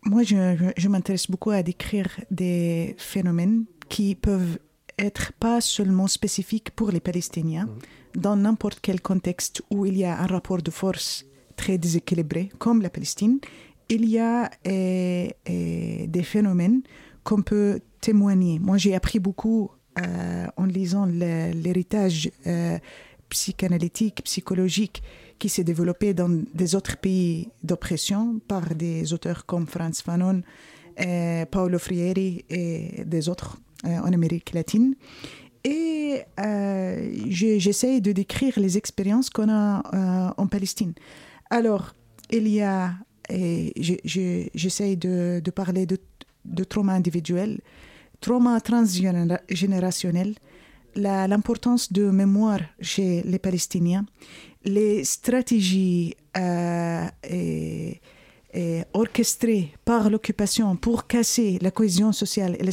Moi, 0.03 0.23
je, 0.23 0.71
je 0.77 0.87
m'intéresse 0.87 1.29
beaucoup 1.29 1.51
à 1.51 1.61
décrire 1.61 2.07
des 2.31 2.95
phénomènes 2.97 3.65
qui 3.89 4.15
peuvent 4.15 4.57
être 4.97 5.33
pas 5.33 5.61
seulement 5.61 6.07
spécifiques 6.07 6.71
pour 6.71 6.91
les 6.91 6.99
Palestiniens, 6.99 7.65
mmh. 7.65 8.19
dans 8.19 8.35
n'importe 8.35 8.79
quel 8.81 9.01
contexte 9.01 9.61
où 9.69 9.85
il 9.85 9.97
y 9.97 10.05
a 10.05 10.19
un 10.19 10.27
rapport 10.27 10.61
de 10.61 10.71
force 10.71 11.25
très 11.55 11.77
déséquilibré, 11.77 12.51
comme 12.57 12.81
la 12.81 12.89
Palestine, 12.89 13.39
il 13.91 14.09
y 14.09 14.19
a 14.19 14.49
euh, 14.67 15.27
euh, 15.49 16.07
des 16.07 16.23
phénomènes 16.23 16.81
qu'on 17.23 17.41
peut 17.41 17.81
témoigner. 17.99 18.57
Moi, 18.57 18.77
j'ai 18.77 18.95
appris 18.95 19.19
beaucoup 19.19 19.69
euh, 19.99 20.47
en 20.55 20.65
lisant 20.65 21.05
l'héritage 21.05 22.31
psychanalytique, 23.29 24.23
psychologique 24.23 25.03
qui 25.39 25.49
s'est 25.49 25.65
développé 25.65 26.13
dans 26.13 26.29
des 26.53 26.75
autres 26.75 26.97
pays 26.97 27.49
d'oppression 27.63 28.39
par 28.47 28.75
des 28.75 29.13
auteurs 29.13 29.45
comme 29.45 29.67
Franz 29.67 30.01
Fanon, 30.03 30.41
Paolo 31.51 31.79
Freire 31.79 32.17
et 32.17 33.03
des 33.05 33.29
autres 33.29 33.59
en 33.83 34.11
Amérique 34.13 34.53
latine. 34.53 34.95
et 35.63 36.23
j'essaye 37.29 38.01
de 38.01 38.11
décrire 38.11 38.59
les 38.59 38.77
expériences 38.77 39.29
qu'on 39.29 39.49
a 39.49 40.33
en 40.37 40.47
Palestine. 40.47 40.93
Alors, 41.49 41.93
il 42.29 42.47
y 42.47 42.61
a, 42.61 42.93
j'essaye 44.53 44.97
de, 44.97 45.41
parler 45.53 45.85
de, 45.85 45.97
de, 46.45 46.63
trauma 46.63 46.93
individuel, 46.93 47.59
trauma 48.19 48.59
transgénérationnel, 48.61 50.35
l'importance 50.95 51.91
de 51.93 52.09
mémoire 52.09 52.61
chez 52.81 53.21
les 53.23 53.39
Palestiniens, 53.39 54.05
les 54.63 55.03
stratégies 55.03 56.15
euh, 56.37 57.07
et, 57.29 57.99
orchestrées 58.93 59.73
par 59.85 60.09
l'occupation 60.09 60.75
pour 60.75 61.07
casser 61.07 61.57
la 61.61 61.71
cohésion 61.71 62.11
sociale 62.11 62.57
et 62.59 62.65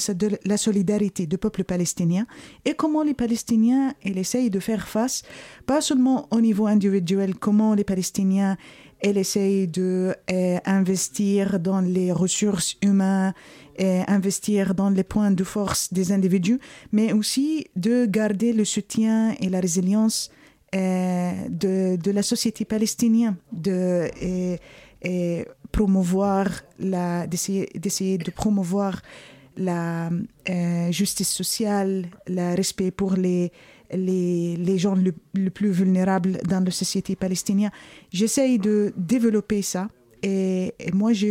la 0.45 0.57
solidarité 0.57 1.27
du 1.29 1.39
peuple 1.39 1.63
palestinien 1.63 2.27
et 2.65 2.75
comment 2.75 3.05
les 3.05 3.15
Palestiniens 3.15 3.95
essayent 4.05 4.51
de 4.51 4.59
faire 4.59 4.89
face, 4.89 5.23
pas 5.67 5.81
seulement 5.81 6.27
au 6.33 6.41
niveau 6.41 6.67
individuel, 6.67 7.37
comment 7.37 7.75
les 7.75 7.85
Palestiniens 7.85 8.57
ils 9.03 9.19
essayent 9.19 9.69
de 9.69 10.15
euh, 10.31 10.59
investir 10.65 11.61
dans 11.61 11.81
les 11.81 12.13
ressources 12.13 12.77
humaines 12.83 13.33
et 13.77 14.01
investir 14.09 14.75
dans 14.75 14.91
les 14.91 15.05
points 15.05 15.31
de 15.31 15.45
force 15.45 15.93
des 15.93 16.11
individus, 16.13 16.59
mais 16.91 17.13
aussi 17.13 17.67
de 17.77 18.07
garder 18.07 18.53
le 18.53 18.65
soutien 18.65 19.35
et 19.41 19.49
la 19.49 19.61
résilience 19.61 20.31
euh, 20.75 21.33
de, 21.49 22.11
la 22.11 22.23
société 22.23 22.65
palestinienne, 22.65 23.37
de 23.53 24.09
et, 24.21 24.59
et 25.03 25.47
promouvoir 25.71 26.49
d'essayer, 26.79 28.19
de 28.19 28.31
promouvoir 28.33 29.01
la 29.57 30.11
justice 30.91 31.31
sociale, 31.31 32.07
le 32.27 32.57
respect 32.57 32.91
pour 32.91 33.15
les, 33.15 33.53
les, 33.93 34.79
gens 34.79 34.95
les 35.35 35.51
plus 35.51 35.71
vulnérables 35.71 36.39
dans 36.49 36.65
la 36.65 36.71
société 36.71 37.17
palestinienne. 37.17 37.71
J'essaye 38.11 38.59
de 38.59 38.93
développer 38.97 39.63
ça 39.63 39.89
et, 40.23 40.75
moi, 40.93 41.13
je 41.13 41.27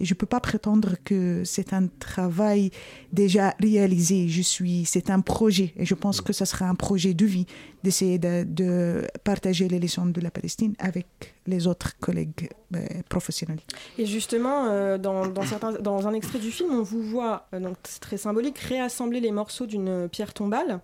ne 0.00 0.14
peux 0.14 0.26
pas 0.26 0.40
prétendre 0.40 0.94
que 1.04 1.42
c'est 1.44 1.72
un 1.72 1.86
travail 1.86 2.70
déjà 3.12 3.54
réalisé. 3.60 4.28
Je 4.28 4.42
suis, 4.42 4.84
c'est 4.84 5.10
un 5.10 5.20
projet. 5.20 5.72
Et 5.76 5.84
je 5.84 5.94
pense 5.94 6.20
que 6.20 6.32
ce 6.32 6.44
sera 6.44 6.68
un 6.68 6.74
projet 6.74 7.14
de 7.14 7.24
vie 7.24 7.46
d'essayer 7.84 8.18
de, 8.18 9.06
partager 9.22 9.68
les 9.68 9.78
leçons 9.78 10.06
de 10.06 10.20
la 10.20 10.30
Palestine 10.30 10.74
avec 10.78 11.06
les 11.46 11.68
autres 11.68 11.96
collègues 12.00 12.48
euh, 12.74 12.84
professionnels. 13.08 13.60
Et 13.96 14.06
justement, 14.06 14.66
euh, 14.66 14.98
dans, 14.98 15.28
dans 15.28 16.08
un 16.08 16.12
extrait 16.14 16.40
du 16.40 16.50
film, 16.50 16.72
on 16.72 16.82
vous 16.82 17.02
voit, 17.02 17.46
euh, 17.54 17.60
donc 17.60 17.76
c'est 17.84 18.00
très 18.00 18.16
symbolique, 18.16 18.58
réassembler 18.58 19.20
les 19.20 19.30
morceaux 19.30 19.66
d'une 19.66 20.08
pierre 20.08 20.34
tombale. 20.34 20.80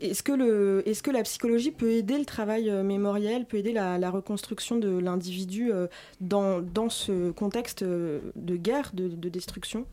Est-ce 0.00 0.22
que, 0.22 0.32
le, 0.32 0.82
est 0.86 1.02
que 1.02 1.10
la 1.10 1.22
psychologie 1.22 1.72
peut 1.72 1.90
aider 1.90 2.18
le 2.18 2.24
travail 2.24 2.70
euh, 2.70 2.82
mémoriel, 2.82 3.44
peut 3.44 3.58
aider 3.58 3.72
la, 3.72 4.10
reconstruction 4.10 4.76
de 4.76 4.88
l'individu 4.88 5.72
euh, 5.72 5.88
dans, 6.20 6.62
dans, 6.62 6.88
ce 6.88 7.30
contexte 7.32 7.82
euh, 7.82 8.20
de 8.34 8.56
guerre, 8.56 8.92
de, 8.94 9.28
destruction? 9.28 9.84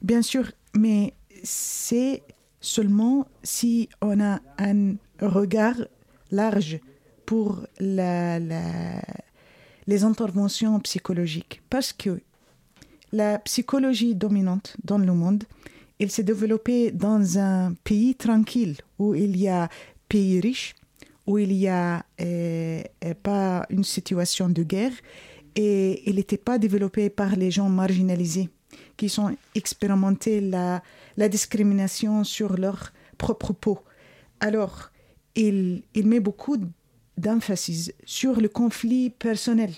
Bien 0.00 0.22
sûr, 0.22 0.50
mais 0.74 1.12
c'est 1.42 2.22
seulement 2.60 3.26
si 3.42 3.90
on 4.00 4.20
a 4.20 4.40
un 4.58 4.94
regard 5.20 5.76
large 6.30 6.80
pour 7.26 7.66
la, 7.78 8.38
les 9.86 10.04
interventions 10.04 10.80
psychologiques. 10.80 11.62
Parce 11.68 11.92
que 11.92 12.20
la 13.12 13.38
psychologie 13.40 14.14
dominante 14.14 14.76
dans 14.82 14.98
le 14.98 15.12
monde, 15.12 15.44
il 16.00 16.10
s'est 16.10 16.22
développé 16.22 16.90
dans 16.90 17.38
un 17.38 17.74
pays 17.84 18.14
tranquille 18.14 18.76
où 18.98 19.14
il 19.14 19.36
y 19.36 19.48
a 19.48 19.68
pays 20.08 20.40
riches, 20.40 20.74
où 21.26 21.38
il 21.38 21.50
n'y 21.50 21.68
a 21.68 22.04
euh, 22.20 22.82
euh, 23.04 23.14
pas 23.22 23.66
une 23.68 23.84
situation 23.84 24.48
de 24.48 24.62
guerre 24.62 24.94
et 25.54 26.08
il 26.08 26.16
n'était 26.16 26.38
pas 26.38 26.58
développé 26.58 27.10
par 27.10 27.36
les 27.36 27.50
gens 27.50 27.68
marginalisés 27.68 28.48
qui 28.96 29.10
sont 29.10 29.36
expérimentés 29.54 30.40
la, 30.40 30.82
discrimination 31.28 32.24
sur 32.24 32.56
leur 32.56 32.92
propre 33.18 33.52
peau. 33.52 33.80
Alors, 34.40 34.90
il, 35.34 35.82
met 35.94 36.20
beaucoup 36.20 36.56
d'emphasis 37.18 37.92
sur 38.06 38.40
le 38.40 38.48
conflit 38.48 39.10
personnel. 39.10 39.72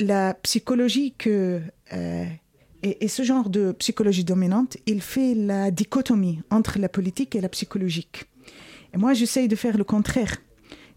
La 0.00 0.34
psychologie 0.34 1.14
que 1.16 1.60
euh, 1.92 2.24
et, 2.82 3.08
ce 3.08 3.22
genre 3.22 3.50
de 3.50 3.72
psychologie 3.72 4.24
dominante, 4.24 4.78
il 4.86 5.02
fait 5.02 5.34
la 5.34 5.70
dichotomie 5.70 6.40
entre 6.50 6.78
la 6.78 6.88
politique 6.88 7.34
et 7.36 7.40
la 7.40 7.48
psychologique. 7.48 8.24
Et 8.94 8.96
moi, 8.96 9.12
j'essaye 9.12 9.48
de 9.48 9.56
faire 9.56 9.76
le 9.76 9.84
contraire. 9.84 10.36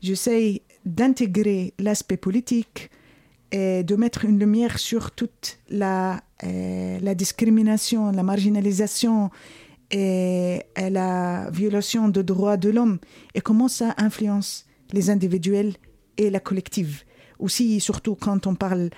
J'essaye 0.02 0.62
d'intégrer 0.86 1.74
l'aspect 1.80 2.18
politique 2.18 2.90
et 3.52 3.84
de 3.84 3.96
mettre 3.96 4.26
une 4.26 4.40
lumière 4.40 4.80
sur 4.80 5.12
toute 5.12 5.60
la, 5.70 6.22
euh, 6.44 7.14
discrimination, 7.14 8.12
la 8.12 8.24
marginalisation 8.24 9.30
et, 9.92 10.62
et, 10.76 10.90
la 10.90 11.50
violation 11.52 12.08
des 12.08 12.24
droits 12.24 12.58
de 12.58 12.70
l'homme 12.70 12.98
et 13.36 13.42
comment 13.42 13.68
ça 13.68 13.94
influence 13.98 14.66
les 14.92 15.10
individuels 15.10 15.74
et 16.18 16.30
la 16.30 16.40
collective. 16.40 17.04
Aussi, 17.40 17.80
surtout 17.80 18.16
quand 18.16 18.48
on 18.48 18.56
parle 18.56 18.90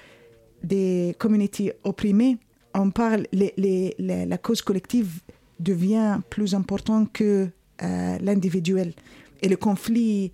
des 0.64 1.16
communautés 1.20 1.74
opprimées, 1.84 2.38
on 2.75 2.91
parle, 2.91 3.27
les, 3.33 3.95
la 3.99 4.39
cause 4.39 4.63
collective 4.63 5.21
devient 5.59 6.21
plus 6.31 6.55
important 6.55 7.07
que 7.07 7.49
euh, 7.83 8.19
l'individuel. 8.21 8.95
Et 9.43 9.49
le 9.49 9.57
conflit 9.57 10.33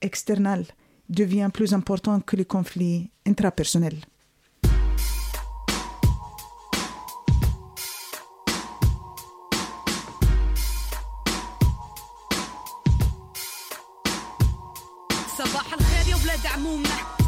external 0.00 0.64
devient 1.08 1.50
plus 1.52 1.74
important 1.74 2.20
que 2.20 2.36
le 2.36 2.44
conflit 2.44 3.10
intrapersonnel. 3.26 3.96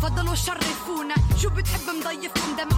تفضلوا 0.06 0.34
شرفونا 0.34 1.14
شو 1.42 1.48
بتحب 1.50 1.80
مضيفكم 2.00 2.56
دم 2.58 2.69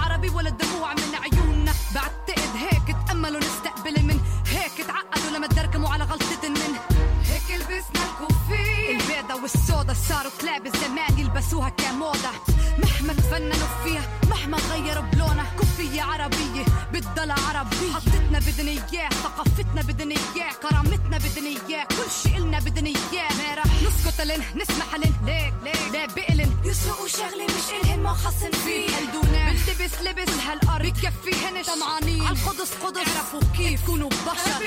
والسودا 9.55 9.93
صاروا 10.09 10.31
كلاب 10.41 10.65
الزمان 10.65 11.19
يلبسوها 11.19 11.69
كموضة. 11.69 12.31
مهما 12.77 13.13
تفننوا 13.13 13.83
فيها 13.83 14.19
مهما 14.29 14.57
غيروا 14.57 15.03
بلونها 15.03 15.51
كوفية 15.57 16.01
عربية 16.01 16.65
بتضل 16.93 17.31
عربية. 17.31 17.93
حطتنا 17.93 18.39
بدنا 18.39 18.71
إياه 18.71 19.09
ثقافتنا 19.09 19.81
بدنا 19.81 20.15
إياه 20.15 20.53
كرامتنا 20.61 21.17
بدنا 21.17 21.49
إياه 21.69 21.83
كل 21.83 22.11
شي 22.23 22.37
إلنا 22.37 22.59
بدنا 22.59 22.89
إياه. 22.89 23.33
ما 23.37 23.55
رح 23.55 23.65
نسكت 23.83 24.21
لن 24.21 24.43
نسمح 24.55 24.95
لن. 24.95 25.13
ليك 25.25 25.53
ليك 25.63 25.93
لا 25.93 26.05
بقلن 26.05 26.51
يسرقوا 26.65 27.07
شغلة 27.07 27.45
مش 27.45 27.67
إلهن 27.83 27.99
ما 27.99 28.13
خصن 28.13 28.51
فيه. 28.51 28.87
قلدونا 28.95 29.51
بلتبس 29.51 30.01
لبس 30.01 30.29
هالأرض 30.47 30.85
بكفيهن 30.85 31.63
طمعانين. 31.63 32.21
عالقدس 32.21 32.71
قدس. 32.83 32.97
عرفوا 32.97 33.41
كيف. 33.57 33.81
تكونوا 33.83 34.09
بشر. 34.09 34.63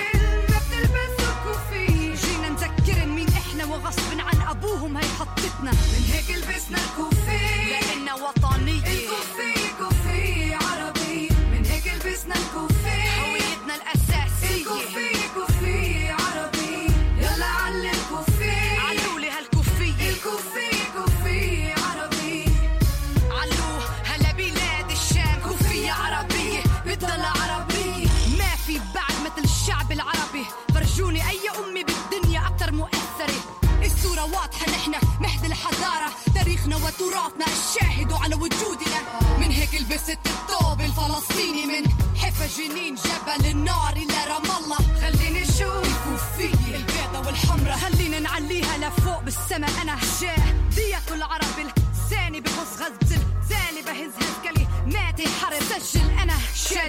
ما 0.48 0.58
بتلبسوا 0.58 1.34
كوفي 1.44 1.86
جينا 1.86 1.86
نذكرن 1.86 1.95
مين 1.95 1.95
إحنا 3.60 3.74
وغصب 3.74 4.20
عن 4.20 4.48
أبوهم 4.48 4.96
هي 4.96 5.04
حطتنا 5.04 5.70
من 5.70 6.10
هيك 6.12 6.30
لبسنا 6.30 6.78
الكوفي 6.78 7.70
لاننا 7.70 8.14
وطنية 8.14 8.45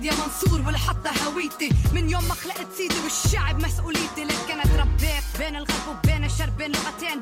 شادية 0.08 0.24
منصور 0.24 0.62
والحطة 0.68 1.12
هويتي. 1.28 1.70
من 1.94 2.10
يوم 2.10 2.24
ما 2.28 2.34
خلقت 2.34 2.68
سيدي 2.78 2.96
والشعب 3.04 3.60
مسؤوليتي. 3.64 4.24
لك 4.24 4.52
أنا 4.52 4.64
تربيت 4.64 5.24
بين 5.40 5.56
الغرب 5.56 5.98
وبين 6.04 6.24
الشرق 6.24 6.58
بين 6.58 6.72
لغتين. 6.72 7.22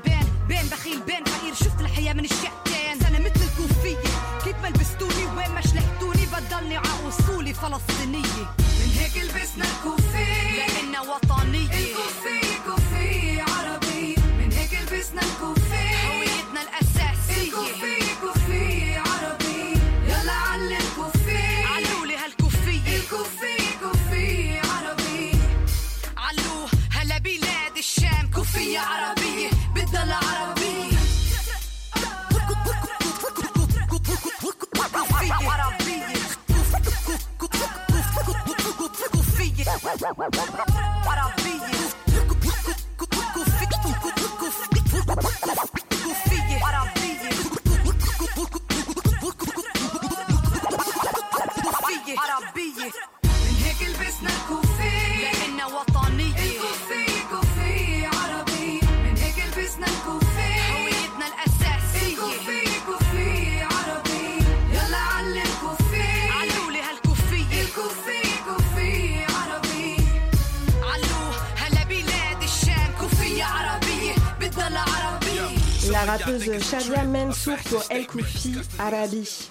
Rappeuse 76.05 76.51
Shadia 76.61 77.03
Mansour 77.03 77.55
pour 77.69 77.83
El 77.89 78.05
Koufi 78.05 78.55
Arabi. 78.79 79.49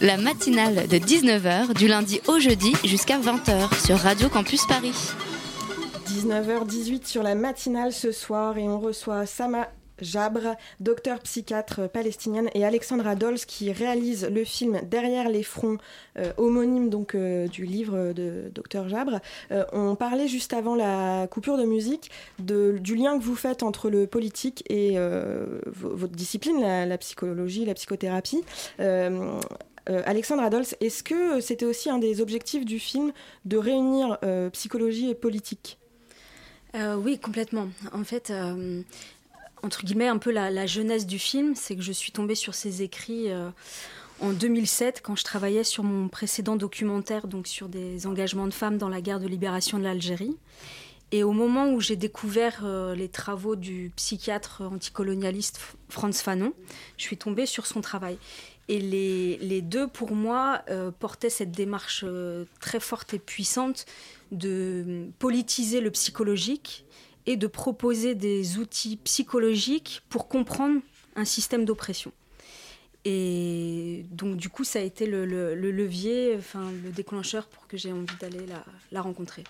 La 0.00 0.16
matinale 0.16 0.86
de 0.88 0.98
19h 0.98 1.74
du 1.74 1.88
lundi 1.88 2.20
au 2.28 2.38
jeudi 2.38 2.74
jusqu'à 2.84 3.18
20h 3.18 3.84
sur 3.84 3.96
Radio 3.98 4.28
Campus 4.28 4.66
Paris. 4.66 4.94
19h18 6.08 7.06
sur 7.06 7.22
la 7.22 7.34
matinale 7.34 7.92
ce 7.92 8.12
soir 8.12 8.58
et 8.58 8.68
on 8.68 8.80
reçoit 8.80 9.24
Sama 9.26 9.68
Jabre, 10.02 10.56
docteur 10.80 11.20
psychiatre 11.20 11.88
palestinienne, 11.88 12.50
et 12.54 12.64
Alexandra 12.64 13.14
Dols 13.14 13.38
qui 13.38 13.72
réalise 13.72 14.28
le 14.30 14.44
film 14.44 14.80
Derrière 14.82 15.30
les 15.30 15.42
fronts, 15.42 15.78
euh, 16.18 16.32
homonyme 16.36 16.90
donc 16.90 17.14
euh, 17.14 17.46
du 17.48 17.64
livre 17.64 18.12
de 18.12 18.50
docteur 18.54 18.88
Jabre. 18.88 19.20
Euh, 19.50 19.64
on 19.72 19.94
parlait 19.94 20.28
juste 20.28 20.52
avant 20.52 20.74
la 20.74 21.26
coupure 21.28 21.56
de 21.56 21.64
musique 21.64 22.10
du 22.38 22.94
lien 22.96 23.18
que 23.18 23.24
vous 23.24 23.36
faites 23.36 23.62
entre 23.62 23.88
le 23.88 24.06
politique 24.06 24.64
et 24.68 24.98
euh, 24.98 25.60
vo- 25.66 25.94
votre 25.94 26.14
discipline, 26.14 26.60
la, 26.60 26.98
psychologie, 26.98 27.64
la 27.64 27.74
psychothérapie. 27.74 28.42
Euh, 28.80 29.38
euh, 29.90 30.02
Alexandra 30.06 30.50
Dols, 30.50 30.64
est-ce 30.80 31.02
que 31.02 31.40
c'était 31.40 31.64
aussi 31.66 31.90
un 31.90 31.98
des 31.98 32.20
objectifs 32.20 32.64
du 32.64 32.78
film 32.78 33.12
de 33.44 33.56
réunir 33.56 34.18
euh, 34.22 34.50
psychologie 34.50 35.10
et 35.10 35.14
politique? 35.14 35.78
Euh, 36.74 36.96
oui, 36.96 37.18
complètement. 37.18 37.68
En 37.92 38.04
fait, 38.04 38.30
euh, 38.30 38.82
entre 39.62 39.84
guillemets, 39.84 40.08
un 40.08 40.18
peu 40.18 40.30
la, 40.30 40.50
la 40.50 40.66
jeunesse 40.66 41.06
du 41.06 41.18
film, 41.18 41.54
c'est 41.54 41.76
que 41.76 41.82
je 41.82 41.92
suis 41.92 42.12
tombée 42.12 42.34
sur 42.34 42.54
ses 42.54 42.82
écrits 42.82 43.30
euh, 43.30 43.48
en 44.20 44.32
2007 44.32 45.02
quand 45.02 45.16
je 45.16 45.24
travaillais 45.24 45.64
sur 45.64 45.84
mon 45.84 46.08
précédent 46.08 46.56
documentaire, 46.56 47.26
donc 47.28 47.46
sur 47.46 47.68
des 47.68 48.06
engagements 48.06 48.46
de 48.46 48.52
femmes 48.52 48.78
dans 48.78 48.88
la 48.88 49.00
guerre 49.00 49.20
de 49.20 49.28
libération 49.28 49.78
de 49.78 49.84
l'Algérie. 49.84 50.36
Et 51.12 51.22
au 51.22 51.32
moment 51.32 51.70
où 51.70 51.80
j'ai 51.80 51.96
découvert 51.96 52.62
euh, 52.64 52.94
les 52.94 53.08
travaux 53.08 53.54
du 53.54 53.92
psychiatre 53.96 54.62
anticolonialiste 54.62 55.60
Franz 55.88 56.22
Fanon, 56.22 56.54
je 56.96 57.02
suis 57.02 57.18
tombée 57.18 57.46
sur 57.46 57.66
son 57.66 57.80
travail. 57.80 58.18
Et 58.68 58.78
les, 58.78 59.60
deux, 59.60 59.86
pour 59.86 60.12
moi, 60.12 60.62
euh, 60.70 60.90
portaient 60.90 61.28
cette 61.28 61.50
démarche 61.50 62.04
très 62.60 62.80
forte 62.80 63.12
et 63.12 63.18
puissante 63.18 63.84
de 64.30 65.08
politiser 65.18 65.80
le 65.80 65.90
psychologique 65.90 66.86
et 67.26 67.36
de 67.36 67.46
proposer 67.46 68.14
des 68.14 68.58
outils 68.58 68.96
psychologiques 68.96 70.02
pour 70.08 70.28
comprendre 70.28 70.80
un 71.16 71.24
système 71.24 71.64
d'oppression. 71.64 72.12
Et 73.04 74.06
donc, 74.12 74.36
du 74.36 74.48
coup, 74.48 74.62
ça 74.64 74.78
a 74.78 74.82
été 74.82 75.06
le, 75.06 75.26
le- 75.26 75.54
le 75.54 75.70
levier, 75.72 76.34
enfin, 76.38 76.70
le 76.84 76.90
déclencheur 76.90 77.46
pour 77.46 77.66
que 77.66 77.76
j'ai 77.76 77.92
envie 77.92 78.14
d'aller 78.20 78.46
la, 78.92 79.02
rencontrer. 79.02 79.42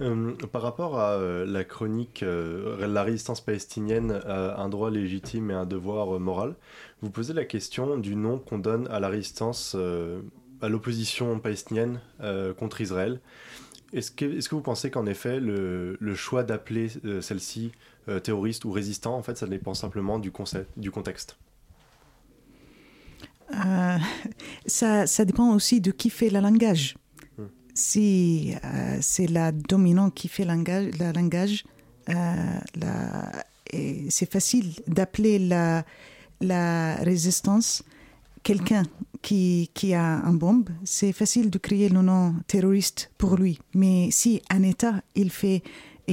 Euh, 0.00 0.34
par 0.52 0.62
rapport 0.62 1.00
à 1.00 1.14
euh, 1.14 1.44
la 1.44 1.64
chronique 1.64 2.22
euh, 2.22 2.86
La 2.86 3.02
résistance 3.02 3.40
palestinienne 3.40 4.12
un 4.26 4.68
droit 4.68 4.90
légitime 4.90 5.50
et 5.50 5.54
un 5.54 5.66
devoir 5.66 6.20
moral, 6.20 6.54
vous 7.02 7.10
posez 7.10 7.32
la 7.32 7.44
question 7.44 7.98
du 7.98 8.14
nom 8.14 8.38
qu'on 8.38 8.58
donne 8.58 8.86
à 8.88 9.00
la 9.00 9.08
résistance, 9.08 9.76
à 10.60 10.68
l'opposition 10.68 11.38
palestinienne 11.40 12.00
contre 12.58 12.80
Israël. 12.80 13.20
Est-ce 13.92 14.10
que, 14.10 14.24
est-ce 14.36 14.48
que 14.48 14.54
vous 14.54 14.60
pensez 14.60 14.90
qu'en 14.90 15.06
effet 15.06 15.40
le, 15.40 15.96
le 15.98 16.14
choix 16.14 16.44
d'appeler 16.44 16.88
euh, 17.04 17.20
celle-ci 17.20 17.72
euh, 18.08 18.20
terroriste 18.20 18.64
ou 18.64 18.70
résistant, 18.70 19.16
en 19.16 19.22
fait, 19.22 19.36
ça 19.38 19.46
dépend 19.46 19.74
simplement 19.74 20.18
du, 20.18 20.30
concept, 20.30 20.70
du 20.78 20.90
contexte? 20.90 21.38
Euh, 23.54 23.96
ça, 24.66 25.06
ça 25.06 25.24
dépend 25.24 25.54
aussi 25.54 25.80
de 25.80 25.90
qui 25.90 26.10
fait 26.10 26.28
le 26.28 26.40
langage. 26.40 26.96
Si 27.72 28.54
euh, 28.64 28.98
c'est 29.00 29.28
la 29.28 29.52
dominante 29.52 30.12
qui 30.14 30.28
fait 30.28 30.44
langage, 30.44 30.90
le 30.98 31.12
langage, 31.12 31.64
la- 32.08 33.44
et 33.70 34.10
c'est 34.10 34.30
facile 34.30 34.72
d'appeler 34.86 35.38
la, 35.38 35.84
la 36.40 36.96
résistance 36.96 37.84
quelqu'un 38.48 38.84
qui, 39.26 39.70
qui 39.78 39.88
a 39.94 40.06
un 40.30 40.32
bombe. 40.44 40.68
C'est 40.84 41.12
facile 41.22 41.46
de 41.50 41.58
créer 41.66 41.88
le 41.96 42.02
nom 42.10 42.24
terroriste 42.52 43.00
pour 43.20 43.32
lui. 43.42 43.54
Mais 43.74 43.98
si 44.10 44.30
un 44.56 44.62
État, 44.72 44.94
il 45.22 45.30
fait 45.30 45.60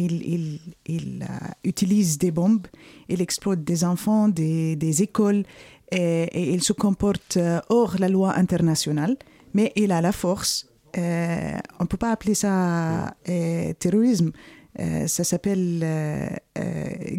il, 0.03 0.13
il, 0.35 0.59
il, 0.97 1.23
euh, 1.23 1.69
utilise 1.71 2.17
des 2.17 2.31
bombes, 2.39 2.67
il 3.07 3.21
exploite 3.21 3.63
des 3.63 3.81
enfants, 3.93 4.27
des, 4.27 4.75
des 4.75 4.95
écoles, 5.07 5.43
et, 5.91 6.23
et 6.39 6.45
il 6.55 6.61
se 6.69 6.73
comporte 6.73 7.37
euh, 7.37 7.61
hors 7.69 7.93
la 8.03 8.09
loi 8.09 8.29
internationale, 8.43 9.15
mais 9.53 9.71
il 9.77 9.91
a 9.93 10.01
la 10.01 10.11
force. 10.11 10.67
Euh, 10.97 11.57
on 11.79 11.83
ne 11.85 11.87
peut 11.87 12.01
pas 12.05 12.11
appeler 12.11 12.35
ça 12.43 13.15
euh, 13.29 13.73
terrorisme. 13.83 14.31
Euh, 14.79 15.07
ça 15.07 15.23
s'appelle 15.23 15.67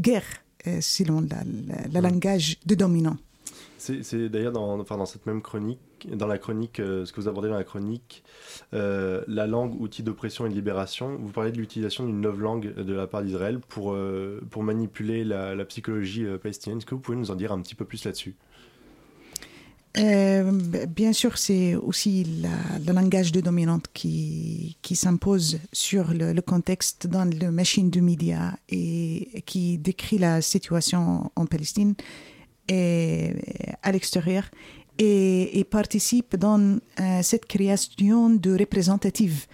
guerre, 0.06 0.28
selon 0.80 1.18
la- 1.30 1.44
la- 1.68 1.88
le 1.94 2.00
langage 2.08 2.48
de 2.66 2.74
dominant. 2.74 3.16
C'est 4.02 4.28
d'ailleurs 4.28 4.52
dans, 4.52 5.06
cette 5.06 5.26
même 5.26 5.42
chronique, 5.42 5.80
dans 6.12 6.26
la 6.26 6.38
chronique, 6.38 6.80
euh, 6.80 7.04
ce 7.04 7.12
que 7.12 7.20
vous 7.20 7.28
abordez 7.28 7.48
dans 7.48 7.56
la 7.56 7.64
chronique, 7.64 8.24
euh, 8.74 9.22
la 9.28 9.46
langue, 9.46 9.80
outil 9.80 10.02
d'oppression 10.02 10.46
et 10.46 10.48
de 10.48 10.54
libération, 10.54 11.16
vous 11.20 11.32
parlez 11.32 11.52
de 11.52 11.58
l'utilisation 11.58 12.04
d'une 12.04 12.20
nouvelle 12.20 12.40
langue 12.40 12.74
de 12.74 12.92
la 12.92 13.06
part 13.06 13.22
d'Israël 13.22 13.60
pour, 13.60 13.92
euh, 13.92 14.40
pour 14.50 14.62
manipuler 14.62 15.24
la, 15.24 15.64
psychologie 15.66 16.24
euh, 16.24 16.38
palestinienne. 16.38 16.78
Est-ce 16.78 16.86
que 16.86 16.94
vous 16.94 17.00
pouvez 17.00 17.16
nous 17.16 17.30
en 17.30 17.36
dire 17.36 17.52
un 17.52 17.60
petit 17.60 17.74
peu 17.74 17.84
plus 17.84 18.04
là-dessus? 18.04 18.34
Euh, 19.98 20.52
bien 20.88 21.14
sûr, 21.14 21.38
c'est 21.38 21.74
aussi 21.74 22.42
le 22.42 22.92
langage 22.92 23.32
de 23.32 23.40
dominante 23.40 23.86
qui, 23.94 24.76
qui 24.82 24.94
s'impose 24.94 25.58
sur 25.72 26.12
le, 26.12 26.34
le 26.34 26.42
contexte 26.42 27.06
dans 27.06 27.24
le 27.24 27.50
machine 27.50 27.88
de 27.88 28.00
médias 28.00 28.56
et 28.68 29.42
qui 29.46 29.78
décrit 29.78 30.18
la 30.18 30.42
situation 30.42 31.30
en 31.34 31.46
Palestine 31.46 31.94
et 32.68 33.32
à 33.82 33.92
l'extérieur 33.92 34.44
et, 34.98 35.58
et 35.58 35.64
participe 35.64 36.36
dans 36.36 36.78
euh, 37.00 37.22
cette 37.22 37.46
création 37.46 38.30
de 38.30 38.58
représentative 38.58 39.46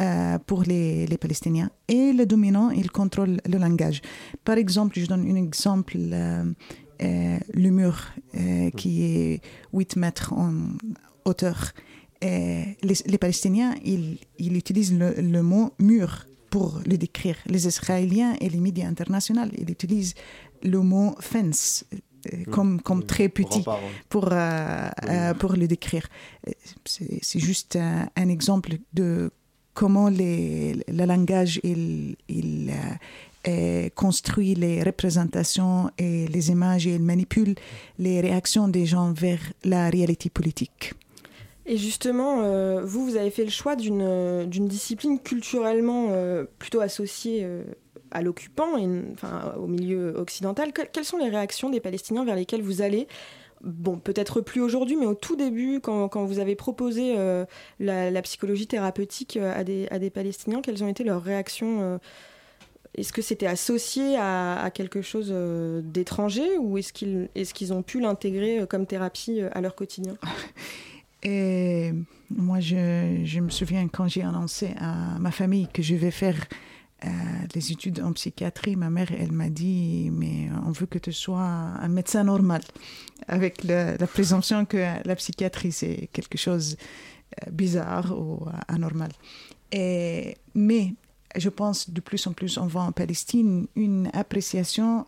euh, 0.00 0.38
pour 0.46 0.62
les, 0.62 1.06
les 1.06 1.18
Palestiniens. 1.18 1.70
Et 1.88 2.12
le 2.12 2.26
dominant, 2.26 2.70
il 2.70 2.90
contrôle 2.90 3.38
le 3.46 3.58
langage. 3.58 4.00
Par 4.44 4.56
exemple, 4.56 4.98
je 4.98 5.06
donne 5.06 5.30
un 5.30 5.36
exemple. 5.36 5.96
euh, 5.96 6.44
le 7.54 7.70
mur 7.70 8.12
qui 8.76 9.02
est 9.04 9.40
8 9.72 9.96
mètres 9.96 10.34
en 10.34 10.52
hauteur. 11.24 11.72
Les, 12.20 12.76
les 12.82 13.18
Palestiniens, 13.18 13.74
ils, 13.82 14.18
utilisent 14.38 14.92
le 14.92 15.40
mot 15.40 15.70
mur 15.78 16.26
pour 16.50 16.82
le 16.84 16.98
décrire. 16.98 17.36
Les 17.46 17.66
Israéliens 17.66 18.34
et 18.42 18.50
les 18.50 18.60
médias 18.60 18.86
internationaux, 18.86 19.46
ils 19.56 19.70
utilisent 19.70 20.14
le 20.62 20.80
mot 20.80 21.14
fence 21.20 21.86
comme, 22.50 22.80
comme 22.80 23.04
très 23.04 23.28
petit 23.28 23.62
pour, 24.08 24.28
pour 25.38 25.52
le 25.52 25.66
décrire. 25.66 26.08
C'est 26.84 27.40
juste 27.40 27.76
un, 27.76 28.28
exemple 28.28 28.78
de 28.92 29.30
comment 29.74 30.08
les, 30.08 30.74
le 30.88 31.04
langage 31.04 31.60
il, 31.62 32.16
il 32.28 32.72
construit 33.94 34.54
les 34.54 34.82
représentations 34.82 35.90
et 35.98 36.28
les 36.28 36.50
images 36.50 36.86
et 36.86 36.94
il 36.94 37.02
manipule 37.02 37.54
les 37.98 38.20
réactions 38.20 38.68
des 38.68 38.86
gens 38.86 39.12
vers 39.12 39.40
la 39.64 39.88
réalité 39.88 40.28
politique. 40.28 40.94
Et 41.66 41.76
justement, 41.76 42.42
euh, 42.42 42.82
vous, 42.84 43.04
vous 43.04 43.16
avez 43.16 43.30
fait 43.30 43.44
le 43.44 43.50
choix 43.50 43.76
d'une 43.76 44.66
discipline 44.66 45.20
culturellement 45.20 46.08
euh, 46.10 46.44
plutôt 46.58 46.80
associée 46.80 47.42
euh, 47.44 47.62
à 48.10 48.22
l'occupant, 48.22 48.76
enfin 49.12 49.54
au 49.58 49.66
milieu 49.66 50.14
occidental. 50.16 50.72
quelles 50.72 51.04
sont 51.04 51.18
les 51.18 51.28
réactions 51.28 51.70
des 51.70 51.80
Palestiniens 51.80 52.24
vers 52.24 52.36
lesquelles 52.36 52.62
vous 52.62 52.82
allez? 52.82 53.06
Bon, 53.62 53.98
peut-être 53.98 54.40
plus 54.40 54.62
aujourd'hui, 54.62 54.96
mais 54.96 55.04
au 55.04 55.14
tout 55.14 55.36
début, 55.36 55.80
quand, 55.80 56.08
quand 56.08 56.24
vous 56.24 56.38
avez 56.38 56.56
proposé 56.56 57.14
la, 57.78 58.10
la, 58.10 58.22
psychologie 58.22 58.66
thérapeutique 58.66 59.36
à 59.36 59.64
des, 59.64 59.86
à 59.90 59.98
des, 59.98 60.08
Palestiniens, 60.08 60.62
quelles 60.62 60.82
ont 60.82 60.88
été 60.88 61.04
leurs 61.04 61.22
réactions 61.22 62.00
est-ce 62.96 63.12
que 63.12 63.22
c'était 63.22 63.46
associé 63.46 64.16
à, 64.16 64.70
quelque 64.74 65.02
chose 65.02 65.32
d'étranger 65.84 66.58
ou 66.58 66.78
est-ce 66.78 66.92
qu'ils 66.92 67.28
est 67.34 67.52
qu'ils 67.52 67.72
ont 67.72 67.82
pu 67.82 68.00
l'intégrer 68.00 68.66
comme 68.68 68.86
thérapie 68.86 69.40
à 69.52 69.60
leur 69.60 69.74
quotidien? 69.74 70.16
Et 71.22 71.92
moi, 72.30 72.60
je, 72.60 73.20
je, 73.24 73.40
me 73.40 73.50
souviens 73.50 73.86
quand 73.88 74.08
j'ai 74.08 74.22
annoncé 74.22 74.70
à 74.78 75.18
ma 75.18 75.30
famille 75.30 75.68
que 75.68 75.82
je 75.82 75.94
vais 75.94 76.10
faire 76.10 76.36
euh, 77.04 77.08
les 77.54 77.72
études 77.72 78.00
en 78.00 78.12
psychiatrie, 78.12 78.76
ma 78.76 78.90
mère, 78.90 79.08
elle 79.18 79.32
m'a 79.32 79.48
dit, 79.48 80.10
mais 80.12 80.48
on 80.66 80.72
veut 80.72 80.86
que 80.86 80.98
tu 80.98 81.12
sois 81.12 81.40
un 81.40 81.88
médecin 81.88 82.24
normal, 82.24 82.62
avec 83.26 83.64
la 83.64 84.06
présomption 84.06 84.64
que 84.64 84.76
la 85.04 85.16
psychiatrie, 85.16 85.72
c'est 85.72 86.08
quelque 86.12 86.38
chose 86.38 86.76
euh, 87.46 87.50
bizarre 87.50 88.12
ou 88.18 88.46
anormal. 88.68 89.10
Et, 89.72 90.36
mais 90.54 90.94
je 91.36 91.48
pense 91.48 91.90
de 91.90 92.00
plus 92.00 92.26
en 92.26 92.32
plus, 92.32 92.58
on 92.58 92.66
voit 92.66 92.82
en 92.82 92.92
Palestine 92.92 93.66
une 93.76 94.10
appréciation 94.12 95.06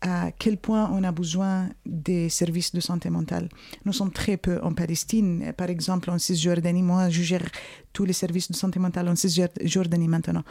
à 0.00 0.30
quel 0.30 0.56
point 0.56 0.88
on 0.92 1.02
a 1.02 1.10
besoin 1.10 1.68
des 1.84 2.28
services 2.28 2.72
de 2.72 2.80
santé 2.80 3.10
mentale. 3.10 3.48
Nous 3.84 3.92
sommes 3.92 4.12
très 4.12 4.36
peu 4.36 4.60
en 4.62 4.72
Palestine. 4.72 5.52
Par 5.56 5.70
exemple, 5.70 6.10
en 6.10 6.18
Cisjordanie, 6.18 6.82
moi, 6.82 7.08
je 7.08 7.22
gère 7.22 7.48
tous 7.92 8.04
les 8.04 8.12
services 8.12 8.50
de 8.50 8.56
santé 8.56 8.78
mentale 8.78 9.08
en 9.08 9.16
Cisjordanie 9.16 10.08
maintenant. 10.08 10.44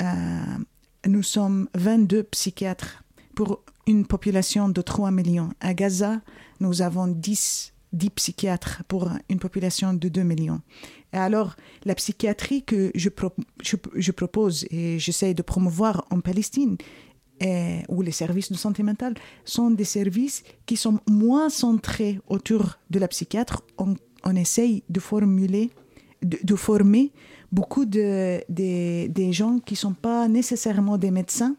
Euh, 0.00 0.04
nous 1.06 1.22
sommes 1.22 1.68
22 1.74 2.22
psychiatres 2.24 3.04
pour 3.34 3.62
une 3.86 4.06
population 4.06 4.68
de 4.68 4.80
3 4.80 5.10
millions. 5.10 5.50
À 5.60 5.74
Gaza, 5.74 6.20
nous 6.60 6.82
avons 6.82 7.08
10, 7.08 7.72
10 7.92 8.10
psychiatres 8.10 8.82
pour 8.88 9.10
une 9.28 9.38
population 9.38 9.94
de 9.94 10.08
2 10.08 10.22
millions. 10.22 10.60
Et 11.12 11.16
alors, 11.16 11.56
la 11.84 11.94
psychiatrie 11.94 12.62
que 12.62 12.90
je, 12.94 13.08
je, 13.62 14.12
propose 14.12 14.66
et 14.70 14.98
j'essaie 14.98 15.34
de 15.34 15.42
promouvoir 15.42 16.06
en 16.10 16.20
Palestine, 16.20 16.76
ou 17.88 18.02
les 18.02 18.12
services 18.12 18.52
de 18.52 18.56
santé 18.56 18.84
mentale 18.84 19.14
sont 19.44 19.72
des 19.72 19.84
services 19.84 20.44
qui 20.64 20.76
sont 20.76 21.00
moins 21.10 21.48
centrés 21.48 22.20
autour 22.28 22.78
de 22.90 23.00
la 23.00 23.08
psychiatre. 23.08 23.64
On, 23.78 23.96
on 24.22 24.36
essaye 24.36 24.84
de 24.88 25.00
formuler, 25.00 25.70
de 26.22 26.54
former 26.54 27.10
beaucoup 27.52 27.84
de, 27.84 28.42
de, 28.48 29.06
des 29.08 29.32
gens 29.32 29.58
qui 29.58 29.74
ne 29.74 29.78
sont 29.78 29.94
pas 29.94 30.26
nécessairement 30.28 30.98
des 30.98 31.10
médecins 31.10 31.54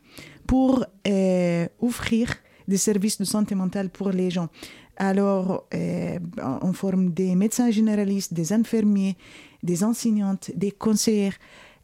pour 0.47 0.86
euh, 1.08 1.67
offrir 1.79 2.34
des 2.67 2.77
services 2.77 3.17
de 3.17 3.25
santé 3.25 3.56
mentale 3.56 3.89
pour 3.89 4.10
les 4.10 4.29
gens. 4.29 4.49
Alors, 4.97 5.65
euh, 5.73 6.19
on 6.62 6.73
forme 6.73 7.12
des 7.12 7.36
médecins 7.36 7.71
généralistes, 7.71 8.34
des 8.34 8.53
infirmiers, 8.53 9.17
des 9.63 9.84
enseignantes, 9.84 10.51
des 10.56 10.71
conseillers, 10.71 11.34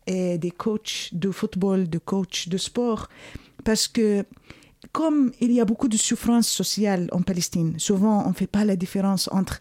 et 0.10 0.38
des 0.40 0.52
coachs 0.52 1.10
de 1.12 1.30
football, 1.30 1.88
de 1.88 2.00
coachs 2.00 2.50
de 2.50 2.58
sport 2.58 3.08
parce 3.64 3.88
que 3.88 4.26
comme 4.92 5.32
il 5.40 5.52
y 5.52 5.62
a 5.62 5.66
beaucoup 5.66 5.88
de 5.88 5.98
souffrance 5.98 6.48
sociale 6.48 7.10
en 7.12 7.22
Palestine, 7.22 7.78
souvent 7.78 8.26
on 8.26 8.30
ne 8.30 8.34
fait 8.34 8.48
pas 8.48 8.66
la 8.66 8.76
différence 8.76 9.30
entre 9.32 9.60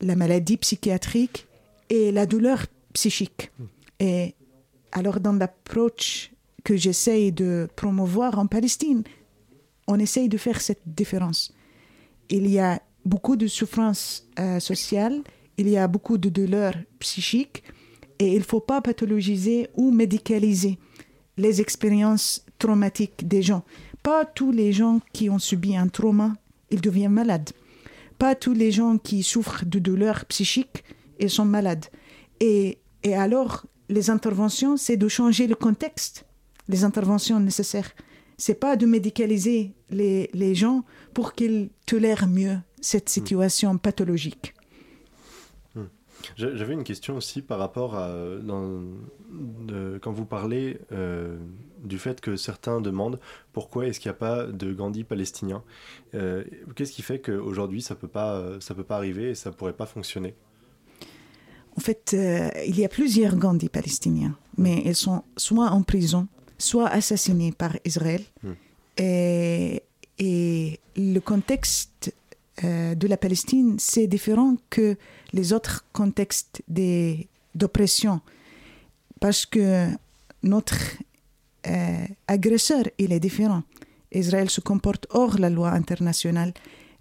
la 0.00 0.16
maladie 0.16 0.56
psychiatrique 0.56 1.46
et 1.90 2.12
la 2.12 2.26
douleur 2.26 2.66
psychique. 2.96 3.50
Et 4.00 4.34
alors 4.90 5.20
dans 5.20 5.34
l'approche 5.34 6.32
que 6.64 6.76
j'essaye 6.76 7.30
de 7.30 7.68
promouvoir 7.76 8.38
en 8.38 8.46
Palestine, 8.46 9.02
on 9.86 9.98
essaye 9.98 10.30
de 10.30 10.38
faire 10.38 10.62
cette 10.62 10.86
différence. 10.86 11.52
Il 12.30 12.48
y 12.50 12.58
a 12.58 12.80
beaucoup 13.04 13.36
de 13.36 13.46
souffrance 13.46 14.26
euh, 14.38 14.60
sociale, 14.60 15.22
il 15.58 15.68
y 15.68 15.76
a 15.76 15.86
beaucoup 15.88 16.16
de 16.16 16.30
douleurs 16.30 16.74
psychiques, 16.98 17.62
et 18.18 18.28
il 18.32 18.38
ne 18.38 18.50
faut 18.52 18.60
pas 18.72 18.80
pathologiser 18.80 19.68
ou 19.74 19.90
médicaliser 19.90 20.78
les 21.36 21.60
expériences 21.60 22.46
traumatiques 22.58 23.28
des 23.28 23.42
gens. 23.42 23.62
Pas 24.02 24.24
tous 24.24 24.52
les 24.52 24.72
gens 24.72 25.00
qui 25.12 25.28
ont 25.28 25.38
subi 25.38 25.76
un 25.76 25.88
trauma, 25.88 26.32
ils 26.70 26.80
deviennent 26.80 27.12
malades. 27.12 27.50
Pas 28.18 28.34
tous 28.34 28.54
les 28.54 28.72
gens 28.72 28.96
qui 28.96 29.22
souffrent 29.22 29.66
de 29.66 29.78
douleurs 29.78 30.24
psychiques, 30.24 30.82
ils 31.20 31.28
sont 31.28 31.44
malades. 31.44 31.84
Et, 32.40 32.78
et 33.06 33.14
alors, 33.14 33.66
les 33.88 34.10
interventions, 34.10 34.76
c'est 34.76 34.96
de 34.96 35.06
changer 35.06 35.46
le 35.46 35.54
contexte. 35.54 36.26
Les 36.66 36.82
interventions 36.82 37.38
nécessaires. 37.38 37.92
C'est 38.36 38.58
pas 38.58 38.74
de 38.74 38.84
médicaliser 38.84 39.74
les, 39.90 40.28
les 40.34 40.56
gens 40.56 40.84
pour 41.14 41.32
qu'ils 41.34 41.70
tolèrent 41.86 42.26
mieux 42.26 42.58
cette 42.80 43.08
situation 43.08 43.78
pathologique. 43.78 44.54
J'avais 46.34 46.74
une 46.74 46.82
question 46.82 47.16
aussi 47.16 47.42
par 47.42 47.60
rapport 47.60 47.94
à 47.94 48.10
dans, 48.42 48.82
quand 50.02 50.10
vous 50.10 50.24
parlez 50.24 50.80
euh, 50.90 51.36
du 51.84 51.98
fait 52.00 52.20
que 52.20 52.34
certains 52.34 52.80
demandent 52.80 53.20
pourquoi 53.52 53.86
est-ce 53.86 54.00
qu'il 54.00 54.08
n'y 54.10 54.16
a 54.16 54.18
pas 54.18 54.46
de 54.46 54.72
Gandhi 54.72 55.04
palestinien. 55.04 55.62
Euh, 56.14 56.42
qu'est-ce 56.74 56.90
qui 56.90 57.02
fait 57.02 57.20
qu'aujourd'hui 57.20 57.82
ça 57.82 57.94
peut 57.94 58.08
pas 58.08 58.58
ça 58.58 58.74
peut 58.74 58.82
pas 58.82 58.96
arriver 58.96 59.30
et 59.30 59.34
ça 59.36 59.52
pourrait 59.52 59.74
pas 59.74 59.86
fonctionner? 59.86 60.34
En 61.76 61.80
fait, 61.80 62.12
euh, 62.14 62.48
il 62.66 62.78
y 62.78 62.84
a 62.84 62.88
plusieurs 62.88 63.36
Gandhi 63.36 63.68
palestiniens, 63.68 64.36
mais 64.56 64.82
ils 64.84 64.96
sont 64.96 65.22
soit 65.36 65.70
en 65.70 65.82
prison, 65.82 66.26
soit 66.58 66.88
assassinés 66.88 67.52
par 67.52 67.76
Israël. 67.84 68.22
Hmm. 68.42 68.52
Et, 68.96 69.82
et 70.18 70.80
le 70.96 71.18
contexte 71.20 72.14
euh, 72.64 72.94
de 72.94 73.06
la 73.06 73.18
Palestine, 73.18 73.76
c'est 73.78 74.06
différent 74.06 74.56
que 74.70 74.96
les 75.32 75.52
autres 75.52 75.84
contextes 75.92 76.62
d'oppression, 77.54 78.20
parce 79.20 79.44
que 79.44 79.88
notre 80.42 80.78
euh, 81.66 82.06
agresseur, 82.28 82.84
il 82.98 83.12
est 83.12 83.20
différent. 83.20 83.62
Israël 84.12 84.48
se 84.48 84.62
comporte 84.62 85.06
hors 85.10 85.38
la 85.38 85.50
loi 85.50 85.70
internationale. 85.70 86.54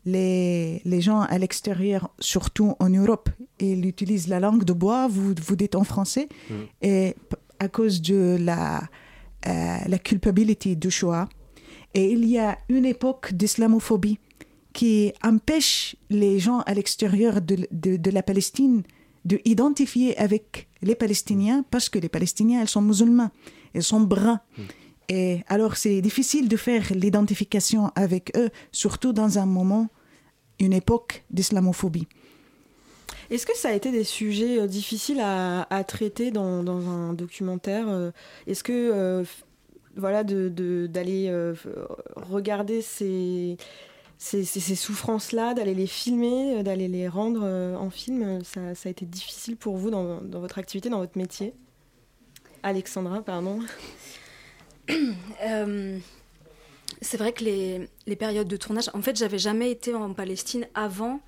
Les, 0.05 0.81
les 0.85 1.01
gens 1.01 1.21
à 1.21 1.37
l'extérieur, 1.39 2.11
surtout 2.19 2.75
en 2.79 2.89
Europe, 2.89 3.29
ils 3.59 3.85
utilisent 3.87 4.27
la 4.27 4.39
langue 4.39 4.63
de 4.63 4.73
bois, 4.73 5.07
vous, 5.07 5.33
vous 5.41 5.55
dites 5.55 5.75
en 5.75 5.83
français, 5.83 6.29
mm. 6.49 6.53
et 6.83 7.15
à 7.59 7.67
cause 7.69 8.01
de 8.01 8.37
la, 8.39 8.83
euh, 9.47 9.77
la 9.87 9.99
culpabilité 9.99 10.75
du 10.75 10.91
choix. 10.91 11.27
Et 11.93 12.11
il 12.11 12.25
y 12.25 12.37
a 12.37 12.57
une 12.69 12.85
époque 12.85 13.33
d'islamophobie 13.33 14.19
qui 14.73 15.13
empêche 15.23 15.95
les 16.09 16.39
gens 16.39 16.59
à 16.61 16.73
l'extérieur 16.73 17.41
de, 17.41 17.67
de, 17.71 18.11
la 18.11 18.21
Palestine 18.21 18.83
de 19.23 19.39
identifier 19.45 20.17
avec 20.17 20.67
les 20.81 20.95
Palestiniens 20.95 21.63
parce 21.71 21.87
que 21.87 21.97
les 21.97 22.09
Palestiniens, 22.09 22.61
ils 22.61 22.67
sont 22.67 22.81
musulmans, 22.81 23.31
ils 23.73 23.83
sont 23.83 24.01
bruns. 24.01 24.41
Hmm. 24.57 24.63
Et 25.07 25.41
alors, 25.47 25.77
c'est 25.77 26.01
difficile 26.01 26.49
de 26.49 26.57
faire 26.57 26.83
l'identification 26.93 27.91
avec 27.95 28.31
eux, 28.35 28.49
surtout 28.71 29.13
dans 29.13 29.37
un 29.37 29.45
moment, 29.45 29.87
une 30.59 30.73
époque 30.73 31.23
d'islamophobie. 31.31 32.07
Est-ce 33.29 33.45
que 33.45 33.55
ça 33.55 33.69
a 33.69 33.73
été 33.73 33.91
des 33.91 34.03
sujets 34.03 34.59
euh, 34.59 34.67
difficiles 34.67 35.19
à, 35.19 35.67
à 35.73 35.83
traiter 35.83 36.31
dans, 36.31 36.63
dans, 36.63 36.87
un 36.89 37.13
documentaire 37.13 37.87
euh, 37.89 38.11
Est-ce 38.47 38.63
que, 38.63 38.71
euh, 38.73 39.23
voilà, 39.95 40.23
d'aller 40.23 40.49
de, 40.49 40.87
d'aller 40.87 41.53
regarder 42.15 42.81
ces 42.81 43.57
ces, 44.17 44.43
souffrances-là, 44.75 45.53
d'aller 45.53 45.73
les 45.73 45.87
filmer, 45.87 46.63
d'aller 46.63 46.87
les 46.87 47.07
rendre 47.07 47.43
en 47.43 47.89
film, 47.89 48.43
ça, 48.43 48.61
a 48.61 48.89
été 48.89 49.05
difficile 49.05 49.55
pour 49.55 49.77
vous 49.77 49.89
dans, 49.91 50.19
votre 50.39 50.57
activité, 50.57 50.89
dans 50.89 50.99
votre 50.99 51.17
métier? 51.17 51.53
Alexandra, 52.63 53.21
pardon. 53.21 53.59
c'est 57.01 57.17
vrai 57.17 57.33
que 57.33 57.43
les, 57.43 58.15
périodes 58.15 58.47
de 58.47 58.57
tournage, 58.57 58.89
en 58.93 59.01
fait, 59.01 59.15
j'avais 59.17 59.37
jamais 59.37 59.71
été 59.71 59.93
en 59.93 60.13
Palestine 60.13 60.67
avant 60.73 61.21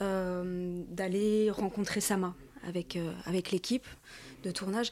d'aller 0.00 1.50
rencontrer 1.50 2.02
Sama 2.02 2.34
avec, 2.66 2.98
avec 3.24 3.52
l'équipe 3.52 3.86
de 4.42 4.50
tournage. 4.50 4.90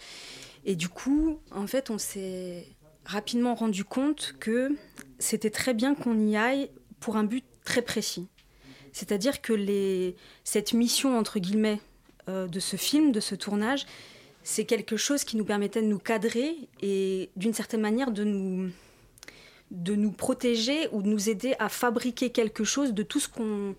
Et 0.64 0.74
du 0.74 0.88
coup, 0.88 1.38
en 1.50 1.66
fait, 1.66 1.90
on 1.90 1.98
s'est 1.98 2.66
rapidement 3.04 3.54
rendu 3.54 3.84
compte 3.84 4.34
que 4.38 4.70
c'était 5.18 5.50
très 5.50 5.74
bien 5.74 5.94
qu'on 5.94 6.18
y 6.26 6.36
aille 6.36 6.70
pour 7.00 7.16
un 7.16 7.24
but 7.24 7.44
très 7.64 7.82
précis. 7.82 8.28
C'est-à-dire 8.92 9.40
que 9.40 9.52
les, 9.52 10.16
cette 10.44 10.72
mission, 10.72 11.18
entre 11.18 11.38
guillemets, 11.38 11.80
euh, 12.28 12.46
de 12.46 12.60
ce 12.60 12.76
film, 12.76 13.10
de 13.10 13.20
ce 13.20 13.34
tournage, 13.34 13.86
c'est 14.44 14.64
quelque 14.64 14.96
chose 14.96 15.24
qui 15.24 15.36
nous 15.36 15.44
permettait 15.44 15.82
de 15.82 15.86
nous 15.86 15.98
cadrer 15.98 16.56
et 16.80 17.30
d'une 17.36 17.54
certaine 17.54 17.80
manière 17.80 18.10
de 18.10 18.24
nous, 18.24 18.70
de 19.72 19.96
nous 19.96 20.12
protéger 20.12 20.88
ou 20.92 21.02
de 21.02 21.08
nous 21.08 21.28
aider 21.28 21.54
à 21.58 21.68
fabriquer 21.68 22.30
quelque 22.30 22.62
chose 22.62 22.92
de 22.92 23.02
tout 23.02 23.18
ce 23.18 23.28
qu'on 23.28 23.74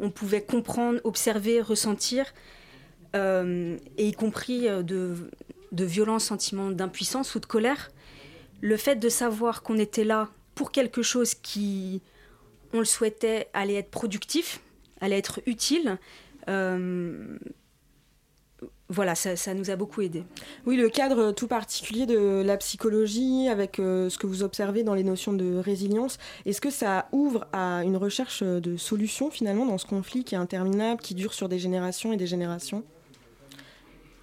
on 0.00 0.10
pouvait 0.10 0.42
comprendre, 0.42 1.00
observer, 1.04 1.60
ressentir, 1.60 2.32
euh, 3.14 3.76
et 3.98 4.08
y 4.08 4.12
compris 4.12 4.68
euh, 4.68 4.82
de, 4.82 5.30
de 5.72 5.84
violents 5.84 6.18
sentiments 6.18 6.70
d'impuissance 6.70 7.34
ou 7.34 7.40
de 7.40 7.46
colère. 7.46 7.90
Le 8.60 8.76
fait 8.76 8.96
de 8.96 9.08
savoir 9.08 9.62
qu'on 9.62 9.78
était 9.78 10.04
là 10.04 10.30
pour 10.54 10.72
quelque 10.72 11.02
chose 11.02 11.34
qui, 11.34 12.02
on 12.72 12.78
le 12.78 12.84
souhaitait, 12.84 13.48
allait 13.52 13.74
être 13.74 13.90
productif, 13.90 14.60
allait 15.00 15.18
être 15.18 15.40
utile, 15.46 15.98
euh, 16.48 17.36
voilà, 18.92 19.14
ça, 19.14 19.54
nous 19.54 19.70
a 19.70 19.76
beaucoup 19.76 20.02
aidé. 20.02 20.22
Oui, 20.66 20.76
le 20.76 20.90
cadre 20.90 21.32
tout 21.32 21.48
particulier 21.48 22.04
de 22.04 22.42
la 22.44 22.58
psychologie, 22.58 23.48
avec 23.48 23.78
euh, 23.78 24.10
ce 24.10 24.18
que 24.18 24.26
vous 24.26 24.42
observez 24.42 24.82
dans 24.84 24.94
les 24.94 25.02
notions 25.02 25.32
de 25.32 25.56
résilience, 25.56 26.18
est-ce 26.44 26.60
que 26.60 26.70
ça 26.70 27.06
ouvre 27.10 27.46
à 27.52 27.84
une 27.84 27.96
recherche 27.96 28.42
de 28.42 28.76
solutions 28.76 29.30
finalement 29.30 29.64
dans 29.64 29.78
ce 29.78 29.86
conflit 29.86 30.24
qui 30.24 30.34
est 30.34 30.38
interminable, 30.38 31.00
qui 31.00 31.14
dure 31.14 31.32
sur 31.32 31.48
des 31.48 31.58
générations 31.58 32.12
et 32.12 32.18
des 32.18 32.26
générations? 32.26 32.84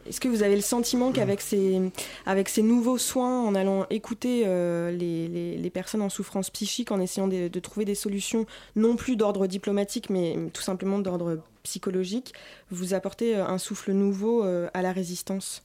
Est-ce 0.08 0.19
que 0.19 0.27
vous 0.27 0.43
avez 0.43 0.55
le 0.55 0.62
sentiment 0.62 1.12
qu'avec 1.12 1.41
ces, 1.41 2.62
nouveaux 2.63 2.97
soins, 2.97 3.43
en 3.43 3.53
allant 3.53 3.86
écouter 3.89 4.43
euh, 4.45 4.91
les, 4.91 5.69
personnes 5.69 6.01
en 6.01 6.10
souffrance 6.10 6.49
psychique, 6.49 6.91
en 6.91 6.99
essayant 6.99 7.27
de, 7.27 7.60
trouver 7.60 7.86
des 7.86 7.95
solutions 7.95 8.45
non 8.75 8.95
plus 8.95 9.15
d'ordre 9.15 9.45
diplomatique, 9.47 10.10
mais 10.10 10.36
tout 10.53 10.62
simplement 10.62 10.99
d'ordre 10.99 11.39
psychologique, 11.69 12.34
vous 12.71 12.95
apportez 12.95 13.36
euh, 13.36 13.45
un 13.45 13.60
souffle 13.60 13.91
nouveau 13.93 14.43
euh, 14.43 14.69
à 14.73 14.82
la 14.82 14.91
résistance? 14.91 15.63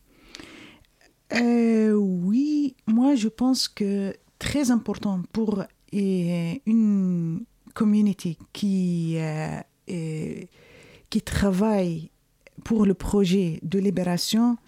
Oui, 1.33 2.77
moi 2.87 3.17
je 3.17 3.29
pense 3.29 3.67
que 3.67 4.15
très 4.39 4.71
important 4.71 5.23
pour 5.33 5.65
une 5.93 7.45
communauté 7.73 8.39
qui, 8.53 9.17
qui 11.11 11.23
travaille 11.23 12.11
pour 12.63 12.87
le 12.87 12.95
projet 12.95 13.59
de 13.63 13.81
libération, 13.81 14.59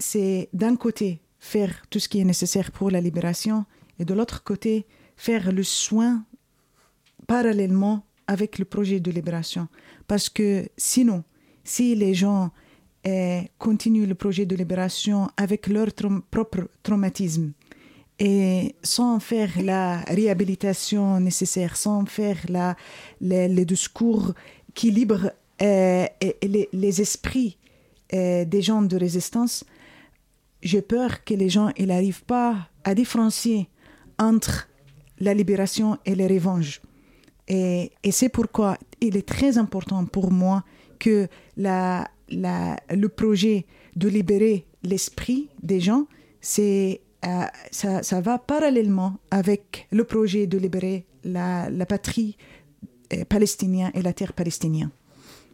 c'est 0.00 0.48
d'un 0.52 0.74
côté 0.74 1.20
faire 1.38 1.86
tout 1.90 2.00
ce 2.00 2.08
qui 2.08 2.18
est 2.18 2.24
nécessaire 2.24 2.72
pour 2.72 2.90
la 2.90 3.00
libération 3.00 3.64
et 4.00 4.04
de 4.04 4.14
l'autre 4.14 4.42
côté 4.42 4.84
faire 5.16 5.52
le 5.52 5.62
soin 5.62 6.24
parallèlement 7.28 8.07
avec 8.28 8.58
le 8.58 8.64
projet 8.64 9.00
de 9.00 9.10
libération. 9.10 9.66
Parce 10.06 10.28
que 10.28 10.68
sinon, 10.76 11.24
si 11.64 11.96
les 11.96 12.14
gens 12.14 12.50
eh, 13.04 13.50
continuent 13.58 14.06
le 14.06 14.14
projet 14.14 14.46
de 14.46 14.54
libération 14.54 15.28
avec 15.36 15.66
leur 15.66 15.88
propre 16.30 16.68
traumatisme 16.82 17.52
et 18.20 18.74
sans 18.82 19.18
faire 19.18 19.50
la 19.62 20.00
réhabilitation 20.02 21.18
nécessaire, 21.20 21.76
sans 21.76 22.04
faire 22.06 22.38
la, 22.48 22.76
les 23.20 23.64
discours 23.64 24.34
qui 24.74 24.90
librent 24.90 25.32
et, 25.60 26.08
les, 26.72 27.00
esprits 27.00 27.56
euh, 28.12 28.44
des 28.44 28.62
gens 28.62 28.82
de 28.82 28.96
résistance, 28.96 29.64
j'ai 30.62 30.82
peur 30.82 31.24
que 31.24 31.34
les 31.34 31.48
gens 31.48 31.70
n'arrivent 31.78 32.24
pas 32.24 32.68
à 32.84 32.94
différencier 32.94 33.68
entre 34.18 34.68
la 35.20 35.34
libération 35.34 35.98
et 36.04 36.14
les 36.14 36.26
revanches. 36.26 36.80
Et, 37.48 37.90
c'est 38.10 38.28
pourquoi 38.28 38.76
il 39.00 39.16
est 39.16 39.26
très 39.26 39.58
important 39.58 40.04
pour 40.04 40.30
moi 40.30 40.64
que 40.98 41.28
le 41.58 43.06
projet 43.06 43.66
de 43.96 44.08
libérer 44.08 44.66
l'esprit 44.82 45.48
des 45.62 45.80
gens, 45.80 46.06
euh, 46.58 46.94
ça, 47.70 48.20
va 48.20 48.38
parallèlement 48.38 49.18
avec 49.30 49.88
le 49.90 50.04
projet 50.04 50.46
de 50.46 50.58
libérer 50.58 51.06
la, 51.24 51.68
patrie 51.88 52.36
palestinienne 53.28 53.90
et 53.94 54.02
la 54.02 54.12
terre 54.12 54.32
palestinienne. 54.32 54.90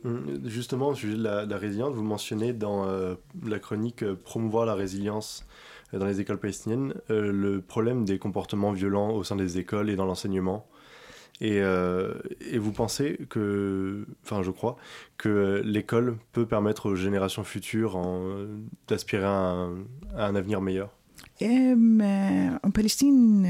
Hum, 0.05 0.39
justement, 0.45 0.89
au 0.89 0.95
sujet 0.95 1.17
de 1.17 1.23
la, 1.23 1.57
résilience, 1.57 1.95
vous 1.95 2.03
mentionnez 2.03 2.53
dans 2.53 2.87
euh, 2.87 3.15
la 3.47 3.59
chronique 3.59 4.03
euh, 4.03 4.15
Promouvoir 4.15 4.67
la 4.67 4.75
résilience 4.75 5.47
euh, 5.95 5.99
dans 5.99 6.05
les 6.05 6.21
écoles 6.21 6.39
palestiniennes 6.39 6.95
le 7.09 7.61
problème 7.61 8.05
des 8.05 8.19
comportements 8.19 8.73
violents 8.73 9.13
au 9.13 9.25
sein 9.25 9.37
des 9.37 9.59
écoles 9.59 9.89
et 9.89 9.97
dans 9.97 10.05
l'enseignement. 10.05 10.67
Et, 11.41 11.61
vous 12.59 12.73
pensez 12.73 13.19
que, 13.29 14.07
enfin 14.25 14.43
je 14.43 14.51
crois, 14.51 14.77
que 15.19 15.63
l'école 15.65 16.17
peut 16.33 16.47
permettre 16.47 16.87
aux 16.87 16.97
générations 16.97 17.45
futures 17.45 18.01
d'aspirer 18.89 19.25
à, 19.25 19.69
un 20.17 20.35
avenir 20.35 20.61
meilleur? 20.61 20.91
En 21.43 22.71
Palestine, 22.73 23.49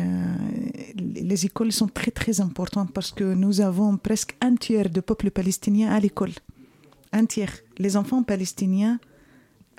les 0.97 1.47
écoles 1.47 1.73
sont 1.73 1.89
très 1.89 2.11
très 2.11 2.41
importantes 2.41 2.93
parce 2.93 3.13
que 3.13 3.35
nous 3.35 3.61
avons 3.61 3.97
presque 3.97 4.37
un 4.41 4.57
tiers 4.57 4.89
du 4.89 5.03
peuple 5.03 5.31
palestinien 5.31 5.91
à 5.91 6.01
l'école. 6.01 6.33
Un 7.13 7.27
tiers. 7.27 7.61
Les 7.79 7.97
enfants 7.97 8.23
palestiniens, 8.23 8.99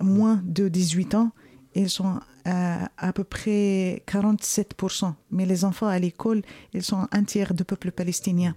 moins 0.01 0.41
de 0.45 0.67
18 0.67 1.15
ans, 1.15 1.31
ils 1.73 1.89
sont 1.89 2.19
à, 2.45 3.13
peu 3.13 3.23
près 3.23 4.03
47%. 4.08 5.13
Mais 5.31 5.45
les 5.45 5.65
enfants 5.65 5.88
à 5.88 5.99
l'école, 5.99 6.41
ils 6.73 6.84
sont 6.84 7.08
un 7.12 7.23
tiers 7.23 7.53
du 7.53 7.63
peuple 7.63 7.91
palestinien. 7.91 8.53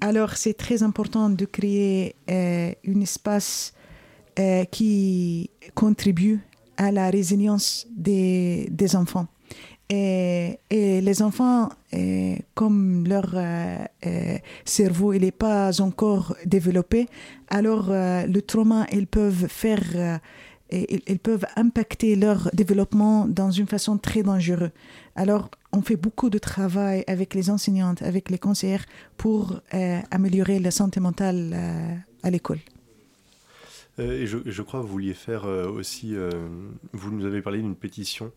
Alors 0.00 0.36
c'est 0.36 0.54
très 0.54 0.82
important 0.82 1.30
de 1.30 1.44
créer 1.46 2.16
euh, 2.30 2.72
un 2.86 3.00
espace 3.00 3.72
euh, 4.38 4.64
qui 4.64 5.50
contribue 5.74 6.40
à 6.76 6.92
la 6.92 7.08
résilience 7.08 7.86
des, 7.96 8.68
enfants. 8.94 9.26
Et, 9.88 10.58
les 10.70 11.22
enfants, 11.22 11.70
comme 12.54 13.06
leur 13.06 13.32
euh, 13.34 13.76
euh, 14.06 14.38
cerveau 14.64 15.14
n'est 15.14 15.30
pas 15.30 15.80
encore 15.80 16.34
développé, 16.44 17.06
alors 17.48 17.88
euh, 17.90 18.26
le 18.26 18.42
trauma, 18.42 18.86
ils 18.92 19.06
peuvent 19.06 19.46
faire, 19.48 20.20
ils, 20.70 21.18
peuvent 21.18 21.46
impacter 21.56 22.16
leur 22.16 22.50
développement 22.52 23.26
dans 23.26 23.50
une 23.50 23.66
façon 23.66 23.98
très 23.98 24.22
dangereuse. 24.22 24.70
Alors, 25.14 25.50
on 25.72 25.82
fait 25.82 25.96
beaucoup 25.96 26.30
de 26.30 26.38
travail 26.38 27.04
avec 27.06 27.34
les 27.34 27.50
enseignantes, 27.50 28.02
avec 28.02 28.30
les 28.30 28.38
conseillères 28.38 28.84
pour 29.16 29.60
améliorer 30.10 30.58
la 30.58 30.70
santé 30.70 31.00
mentale 31.00 31.54
à 32.22 32.30
l'école. 32.30 32.58
Euh, 33.98 34.22
et, 34.22 34.26
je, 34.26 34.38
je, 34.44 34.62
crois 34.62 34.80
que 34.80 34.86
vous 34.86 34.92
vouliez 34.92 35.14
faire 35.14 35.46
euh, 35.46 35.68
aussi, 35.68 36.14
euh, 36.14 36.30
vous 36.92 37.10
nous 37.10 37.24
avez 37.24 37.40
parlé 37.40 37.60
d'une 37.60 37.76
pétition 37.76 38.32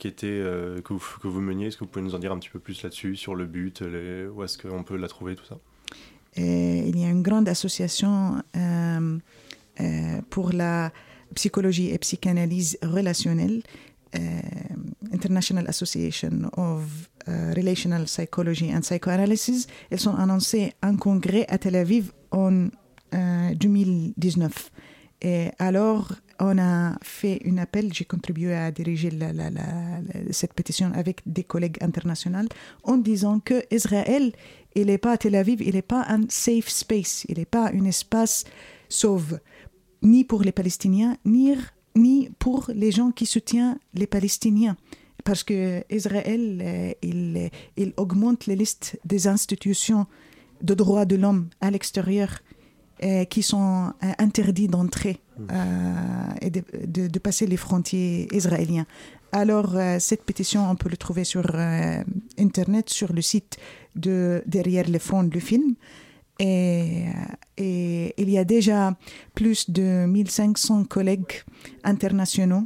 qui 0.00 0.08
était, 0.08 0.42
que, 0.82 0.92
vous, 0.92 1.18
que 1.22 1.28
vous 1.28 1.40
meniez. 1.40 1.66
Est-ce 1.66 1.76
que 1.76 1.84
vous 1.84 1.90
pouvez 1.90 2.04
nous 2.04 2.14
en 2.14 2.18
dire 2.18 2.32
un 2.32 2.38
petit 2.38 2.48
peu 2.48 2.58
plus 2.58 2.82
là-dessus, 2.82 3.14
sur 3.14 3.36
le 3.36 3.44
but, 3.44 3.82
les, 3.82 4.26
où 4.26 4.42
est-ce 4.42 4.58
qu'on 4.58 4.82
peut 4.82 4.96
la 4.96 5.06
trouver, 5.06 5.36
tout 5.36 5.44
ça? 5.44 5.58
Il 6.36 6.98
y 6.98 7.04
a 7.04 7.10
une 7.10 7.22
grande 7.22 7.48
association 7.48 8.42
pour 10.30 10.52
la 10.52 10.90
psychologie 11.34 11.90
et 11.90 11.98
psychanalyse 11.98 12.78
relationnelle, 12.82 13.62
International 15.12 15.66
Association 15.68 16.50
of 16.56 16.82
Relational 17.26 18.04
Psychology 18.04 18.74
and 18.74 18.80
Psychoanalysis. 18.80 19.66
Elles 19.90 20.00
sont 20.00 20.14
annoncées 20.14 20.72
en 20.82 20.96
congrès 20.96 21.44
à 21.48 21.58
Tel 21.58 21.76
Aviv 21.76 22.12
en 22.30 22.68
2019. 23.12 24.70
Et 25.20 25.48
alors, 25.58 26.12
on 26.40 26.58
a 26.58 26.96
fait 27.02 27.42
un 27.44 27.58
appel, 27.58 27.92
j'ai 27.92 28.04
contribué 28.04 28.54
à 28.54 28.70
diriger 28.70 29.10
cette 30.30 30.54
pétition 30.54 30.92
avec 30.94 31.20
des 31.26 31.42
collègues 31.42 31.78
internationaux 31.80 32.48
en 32.84 32.96
disant 32.96 33.40
que 33.40 33.62
Israël, 33.74 34.32
il 34.74 34.86
n'est 34.86 34.98
pas 34.98 35.18
Tel 35.18 35.34
Aviv, 35.34 35.60
il 35.60 35.74
n'est 35.74 35.82
pas 35.82 36.04
un 36.08 36.22
safe 36.28 36.68
space, 36.68 37.24
il 37.28 37.38
n'est 37.38 37.44
pas 37.44 37.70
un 37.74 37.84
espace 37.84 38.44
sauve, 38.88 39.40
ni 40.02 40.24
pour 40.24 40.42
les 40.42 40.52
Palestiniens, 40.52 41.16
ni, 41.24 41.54
ni 41.94 42.30
pour 42.38 42.70
les 42.74 42.90
gens 42.90 43.10
qui 43.10 43.26
soutiennent 43.26 43.78
les 43.94 44.06
Palestiniens. 44.06 44.76
Parce 45.24 45.42
que 45.44 45.82
Israël, 45.90 46.62
euh, 46.62 46.92
il, 47.02 47.50
il 47.76 47.92
augmente 47.96 48.46
les 48.46 48.56
listes 48.56 48.98
des 49.04 49.26
institutions 49.26 50.06
de 50.62 50.74
droits 50.74 51.04
de 51.04 51.16
l'homme 51.16 51.48
à 51.60 51.70
l'extérieur 51.70 52.40
euh, 53.04 53.24
qui 53.26 53.44
sont 53.44 53.92
euh, 54.02 54.06
interdits 54.18 54.66
d'entrer 54.66 55.20
hmm. 55.38 55.46
euh, 55.52 55.94
et 56.40 56.50
de, 56.50 57.06
de, 57.06 57.18
passer 57.20 57.46
les 57.46 57.56
frontières 57.56 58.26
israéliens. 58.32 58.86
Alors, 59.30 59.76
cette 60.00 60.24
pétition, 60.24 60.68
on 60.68 60.74
peut 60.74 60.88
le 60.88 60.96
trouver 60.96 61.22
sur 61.22 61.44
Internet, 62.38 62.88
sur 62.88 63.12
le 63.12 63.20
site 63.20 63.58
de 63.94 64.42
Derrière 64.46 64.88
les 64.88 64.98
fronts 64.98 65.22
du 65.22 65.40
film. 65.40 65.74
Et, 66.38 67.04
il 67.56 68.30
y 68.30 68.38
a 68.38 68.44
déjà 68.44 68.96
plus 69.34 69.70
de 69.70 70.06
1500 70.06 70.84
collègues 70.84 71.42
internationaux, 71.82 72.64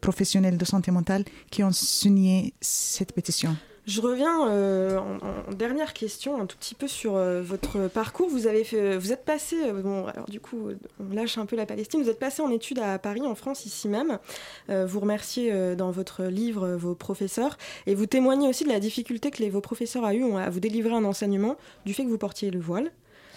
professionnels 0.00 0.58
de 0.58 0.64
santé 0.64 0.90
mentale, 0.90 1.24
qui 1.50 1.62
ont 1.62 1.72
signé 1.72 2.54
cette 2.60 3.12
pétition. 3.12 3.56
Je 3.90 4.00
reviens 4.00 4.46
euh, 4.48 4.98
en, 4.98 5.52
dernière 5.52 5.92
question, 5.94 6.40
un 6.40 6.46
tout 6.46 6.56
petit 6.56 6.76
peu 6.76 6.86
sur 6.86 7.16
euh, 7.16 7.42
votre 7.42 7.88
parcours. 7.88 8.28
Vous 8.28 8.46
avez 8.46 8.62
fait, 8.62 8.96
vous 8.96 9.12
êtes 9.12 9.24
passé, 9.24 9.56
euh, 9.64 9.82
bon, 9.82 10.06
alors 10.06 10.26
du 10.26 10.38
coup, 10.38 10.68
on 11.00 11.12
lâche 11.12 11.38
un 11.38 11.44
peu 11.46 11.56
la 11.56 11.66
Palestine. 11.66 12.00
Vous 12.00 12.08
êtes 12.08 12.20
passé 12.20 12.40
en 12.40 12.52
études 12.52 12.78
à 12.78 13.00
Paris, 13.00 13.22
en 13.22 13.34
France, 13.34 13.66
ici 13.66 13.88
même. 13.88 14.20
vous 14.68 15.00
remerciez 15.00 15.74
dans 15.74 15.90
votre 15.90 16.22
livre 16.24 16.76
vos 16.76 16.94
professeurs 16.94 17.58
et 17.86 17.96
vous 17.96 18.06
témoignez 18.06 18.48
aussi 18.48 18.62
de 18.62 18.68
la 18.68 18.78
difficulté 18.78 19.32
que 19.32 19.42
vos 19.50 19.60
professeurs 19.60 20.04
ont 20.04 20.10
eu 20.10 20.36
à 20.36 20.50
vous 20.50 20.60
délivrer 20.60 20.94
un 20.94 21.04
enseignement 21.04 21.56
du 21.84 21.92
fait 21.92 22.04
que 22.04 22.08
vous 22.08 22.18
portiez 22.18 22.52
le 22.52 22.60
voile. 22.60 22.92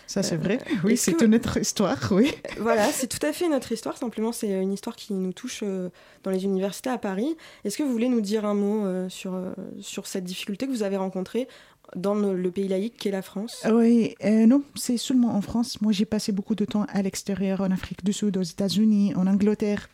Ça, 0.08 0.22
c'est 0.24 0.36
vrai. 0.36 0.60
Euh, 0.70 0.76
oui, 0.84 0.98
c'est 0.98 1.22
une 1.22 1.36
autre 1.36 1.58
histoire, 1.58 1.98
oui. 2.12 2.32
Voilà, 2.60 2.92
c'est 2.92 3.08
tout 3.08 3.26
à 3.26 3.34
fait 3.34 3.48
notre 3.48 3.72
histoire. 3.72 3.98
Simplement, 3.98 4.32
c'est 4.32 4.50
une 4.62 4.74
histoire 4.74 4.96
qui 4.96 5.14
nous 5.14 5.34
touche 5.34 5.62
euh, 5.64 5.90
dans 6.24 6.32
les 6.32 6.44
universités 6.44 6.90
à 6.90 6.98
Paris. 6.98 7.36
Est-ce 7.64 7.78
que 7.78 7.84
vous 7.84 7.92
voulez 7.92 8.10
nous 8.10 8.22
dire 8.22 8.46
un 8.46 8.54
mot 8.54 8.86
euh, 8.86 9.10
sur, 9.10 9.40
sur 9.80 10.08
cette 10.08 10.24
difficulté 10.24 10.68
que 10.68 10.72
vous 10.72 10.84
avez 10.84 10.98
rencontrée 10.98 11.48
dans 11.96 12.16
le, 12.16 12.52
pays 12.52 12.68
laïque 12.68 12.98
qu'est 12.98 13.12
la 13.12 13.22
France? 13.22 13.66
Oui, 13.72 14.16
non, 14.24 14.64
c'est 14.76 14.98
seulement 14.98 15.36
en 15.36 15.42
France. 15.42 15.82
Moi, 15.82 15.92
j'ai 15.92 16.06
passé 16.06 16.32
beaucoup 16.32 16.56
de 16.56 16.66
temps 16.66 16.86
à 16.90 17.02
l'extérieur, 17.02 17.62
en 17.62 17.72
Afrique 17.72 18.04
du 18.04 18.14
Sud, 18.14 18.38
aux 18.38 18.44
États-Unis, 18.44 19.14
en 19.16 19.28
Angleterre, 19.28 19.90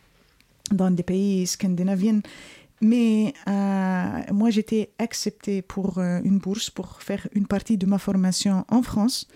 dans 0.70 0.90
des 0.90 1.02
pays 1.02 1.46
scandinaviens. 1.46 2.20
Mais 2.80 3.34
moi, 3.46 4.50
j'étais 4.50 4.90
acceptée 4.98 5.62
pour 5.62 5.98
une 5.98 6.38
bourse 6.38 6.70
pour 6.70 7.02
faire 7.02 7.26
une 7.32 7.46
partie 7.46 7.76
de 7.76 7.86
ma 7.86 7.98
formation 7.98 8.64
en 8.68 8.82
France. 8.82 9.26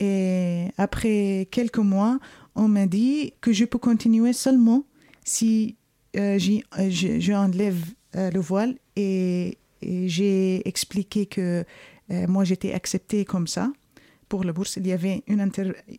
Et 0.00 0.66
après 0.76 1.48
quelques 1.50 1.78
mois, 1.78 2.18
on 2.54 2.68
m'a 2.68 2.86
dit 2.86 3.32
que 3.40 3.52
je 3.52 3.64
peux 3.64 3.78
continuer 3.78 4.32
seulement 4.32 4.84
si 5.24 5.76
euh, 6.16 6.38
euh 6.78 6.90
j'enlève 6.90 7.84
euh, 8.16 8.30
le 8.30 8.40
voile. 8.40 8.76
Et, 8.96 9.58
j'ai 9.86 10.66
expliqué 10.66 11.26
que 11.26 11.62
euh, 12.10 12.26
moi, 12.26 12.44
j'étais 12.44 12.72
acceptée 12.72 13.26
comme 13.26 13.46
ça 13.46 13.70
pour 14.30 14.42
la 14.42 14.54
bourse. 14.54 14.76
Il 14.76 14.86
y 14.86 14.92
avait 14.92 15.22
une, 15.26 15.46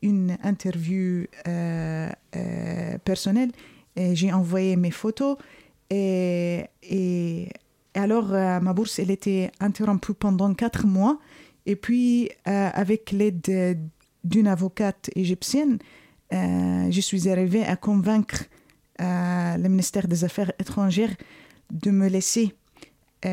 une 0.01 0.35
interview 0.41 1.27
personnelle 3.03 3.51
et 3.95 4.15
j'ai 4.15 4.33
envoyé 4.33 4.75
mes 4.75 4.89
photos. 4.89 5.37
Et, 5.91 6.65
et 6.81 7.49
alors, 7.93 8.29
ma 8.29 8.73
bourse, 8.73 8.97
elle 8.97 9.11
était 9.11 9.51
interrompue 9.59 10.15
pendant 10.15 10.51
quatre 10.55 10.87
mois. 10.87 11.19
Et 11.65 11.75
puis, 11.75 12.29
euh, 12.47 12.69
avec 12.73 13.11
l'aide 13.11 13.79
d'une 14.23 14.47
avocate 14.47 15.09
égyptienne, 15.15 15.79
euh, 16.33 16.91
je 16.91 17.01
suis 17.01 17.29
arrivée 17.29 17.63
à 17.63 17.75
convaincre 17.75 18.45
euh, 19.01 19.57
le 19.57 19.69
ministère 19.69 20.07
des 20.07 20.23
Affaires 20.23 20.51
étrangères 20.59 21.15
de 21.71 21.91
me 21.91 22.07
laisser 22.07 22.53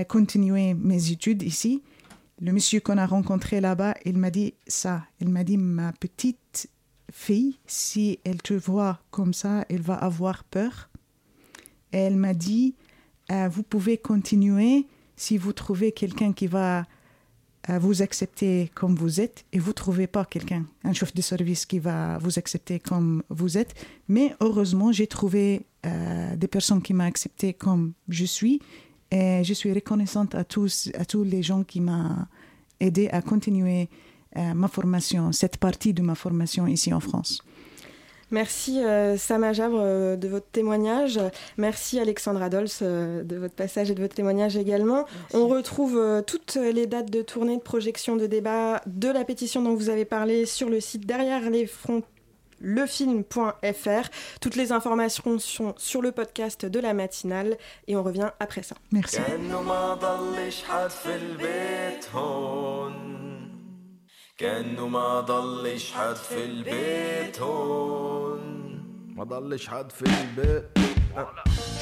continuer 0.08 0.72
mes 0.72 1.10
études 1.10 1.42
ici. 1.42 1.82
Le 2.40 2.50
monsieur 2.52 2.80
qu'on 2.80 2.96
a 2.96 3.04
rencontré 3.04 3.60
là-bas, 3.60 3.94
il 4.06 4.16
m'a 4.16 4.30
dit 4.30 4.54
ça. 4.66 5.04
Il 5.20 5.28
m'a 5.28 5.44
dit, 5.44 5.58
ma 5.58 5.92
petite 5.92 6.70
fille, 7.12 7.58
si 7.66 8.18
elle 8.24 8.40
te 8.40 8.54
voit 8.54 9.00
comme 9.10 9.34
ça, 9.34 9.66
elle 9.68 9.82
va 9.82 9.96
avoir 9.96 10.44
peur. 10.44 10.88
Et 11.92 11.98
elle 11.98 12.16
m'a 12.16 12.32
dit, 12.32 12.74
vous 13.28 13.62
pouvez 13.62 13.98
continuer 13.98 14.86
si 15.14 15.36
vous 15.36 15.52
trouvez 15.52 15.92
quelqu'un 15.92 16.32
qui 16.32 16.46
va 16.46 16.86
vous 17.68 18.03
accepter 18.03 18.70
comme 18.75 18.94
vous 18.94 19.20
êtes 19.20 19.44
et 19.53 19.59
vous 19.59 19.72
trouvez 19.72 20.07
pas 20.07 20.25
quelqu'un, 20.25 20.66
un 20.83 20.92
chef 20.92 21.14
de 21.14 21.22
service 21.22 21.64
qui 21.64 21.79
va 21.79 22.18
vous 22.18 22.38
accepter 22.38 22.81
comme 22.81 23.22
vous 23.29 23.57
êtes. 23.57 23.75
Mais 24.09 24.35
heureusement, 24.40 24.90
j'ai 24.90 25.07
trouvé 25.07 25.64
euh, 25.87 26.37
des 26.37 26.48
personnes 26.48 26.83
qui 26.83 26.92
m'ont 26.92 27.05
accepté 27.05 27.55
comme 27.55 27.92
je 28.09 28.25
suis 28.25 28.61
et 29.11 29.44
je 29.44 29.53
suis 29.53 29.72
reconnaissante 29.72 30.35
à 30.35 30.44
tous, 30.44 30.90
à 30.98 31.05
tous 31.05 31.22
les 31.22 31.42
gens 31.42 31.62
qui 31.62 31.81
m'ont 31.81 32.27
aidé 32.81 33.09
à 33.11 33.22
continuer 33.22 33.88
euh, 34.37 34.55
ma 34.55 34.66
formation, 34.66 35.31
cette 35.31 35.59
partie 35.59 35.92
de 35.92 36.03
ma 36.03 36.14
formation 36.14 36.66
ici 36.66 36.92
en 36.92 37.01
France. 37.01 37.44
Merci 38.32 38.82
euh, 38.82 39.16
Sama 39.18 39.52
Jabre 39.52 39.78
euh, 39.80 40.16
de 40.16 40.26
votre 40.26 40.46
témoignage. 40.46 41.20
Merci 41.58 42.00
Alexandra 42.00 42.48
Dols 42.48 42.66
euh, 42.80 43.22
de 43.22 43.36
votre 43.36 43.54
passage 43.54 43.90
et 43.90 43.94
de 43.94 44.00
votre 44.00 44.14
témoignage 44.14 44.56
également. 44.56 45.04
On 45.34 45.46
retrouve 45.46 46.22
toutes 46.26 46.56
les 46.56 46.86
dates 46.86 47.10
de 47.10 47.22
tournée, 47.22 47.58
de 47.58 47.62
projection, 47.62 48.16
de 48.16 48.26
débat 48.26 48.80
de 48.86 49.08
la 49.08 49.24
pétition 49.24 49.62
dont 49.62 49.74
vous 49.74 49.90
avez 49.90 50.06
parlé 50.06 50.46
sur 50.46 50.70
le 50.70 50.80
site 50.80 51.06
derrière 51.06 51.50
les 51.50 51.66
fronts 51.66 52.02
lefilm.fr. 52.62 54.08
Toutes 54.40 54.56
les 54.56 54.72
informations 54.72 55.38
sont 55.38 55.74
sur 55.76 56.00
le 56.00 56.12
podcast 56.12 56.64
de 56.64 56.80
la 56.80 56.94
matinale 56.94 57.58
et 57.88 57.96
on 57.96 58.02
revient 58.02 58.30
après 58.40 58.62
ça. 58.62 58.76
Merci. 58.92 59.18
كأنه 64.42 64.88
ما 64.88 65.20
ضلش 65.20 65.92
حد 65.92 66.16
في 66.16 66.44
البيت 66.44 67.40
هون. 67.40 68.40
ما 69.16 69.24
ضلش 69.24 69.68
حد 69.68 69.92
في 69.92 70.02
البيت. 70.02 70.64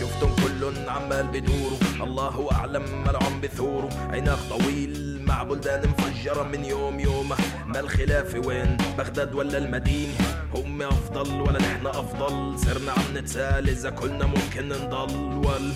شفتم 0.01 0.29
كلن 0.44 0.88
عمال 0.88 1.27
بدوروا 1.27 1.79
الله 2.01 2.53
أعلم 2.53 2.83
ملعون 3.07 3.40
بثوروا 3.42 3.90
عناق 3.92 4.38
طويل 4.51 5.23
مع 5.27 5.42
بلدان 5.42 5.88
مفجرة 5.88 6.42
من 6.42 6.64
يوم 6.64 7.01
يومه. 7.01 7.37
ما 7.66 7.81
الخلاف 7.81 8.46
وين؟ 8.46 8.77
بغداد 8.99 9.35
ولا 9.35 9.59
المدينة؟ 9.59 10.14
هم 10.55 10.83
أفضل 10.83 11.40
ولا 11.40 11.59
نحن 11.59 11.87
أفضل؟ 11.87 12.59
صرنا 12.59 12.92
عم 12.92 13.16
نتسال 13.16 13.68
إذا 13.68 13.90
كلنا 13.90 14.27
ممكن 14.27 14.68
نضل. 14.68 15.46
ولا 15.46 15.75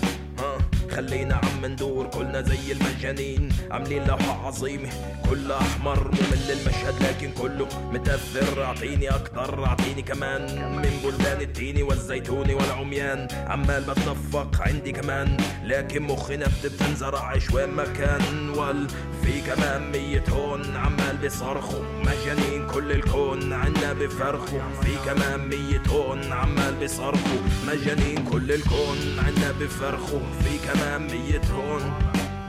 خلينا 0.95 1.35
عم 1.35 1.65
ندور 1.65 2.07
كلنا 2.07 2.41
زي 2.41 2.71
المجانين. 2.71 3.49
عاملين 3.71 4.07
لوحة 4.07 4.47
عظيمة 4.47 4.89
كلها 5.29 5.61
أحمر 5.61 6.07
ممل 6.07 6.51
المشهد 6.51 7.03
لكن 7.03 7.31
كله 7.31 7.67
متأثر. 7.93 8.63
أعطيني 8.63 9.09
أكتر 9.09 9.65
أعطيني 9.65 10.01
كمان. 10.01 10.41
من 10.75 10.99
بلدان 11.03 11.41
التيني 11.41 11.83
والزيتوني 11.83 12.53
والعميان. 12.53 13.27
عمال 13.47 13.83
بتدفق 13.83 14.61
عندي 14.61 14.91
كمان 14.91 15.37
لكن 15.63 16.03
مخنا 16.03 16.45
بتنزرع 16.63 17.33
ما 17.65 17.85
كان. 17.97 18.49
وال 18.49 18.87
في 19.23 19.41
كمان 19.41 19.91
مية 19.91 20.23
هون 20.29 20.75
عمال 20.75 21.17
بيصرخوا. 21.21 21.83
مجانين 22.05 22.67
كل 22.67 22.91
الكون 22.91 23.53
عنا 23.53 23.93
بفرخوا. 23.93 24.59
في 24.81 24.95
كمان 25.05 25.47
مية 25.47 25.83
هون 25.89 26.31
عمال 26.33 26.75
بيصرخوا. 26.75 27.41
مجانين 27.67 28.25
كل 28.31 28.51
الكون 28.51 28.97
عنا 29.19 29.51
بفرخوا. 29.59 30.19
في 30.43 30.57
كمان 30.67 30.84
هون 30.89 31.93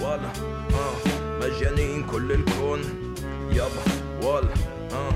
ولا 0.01 0.31
آه 0.75 0.96
مجانين 1.40 2.07
كل 2.07 2.33
الكون. 2.33 2.81
يابا 3.53 3.83
ولا 4.27 4.55
آه 4.92 5.12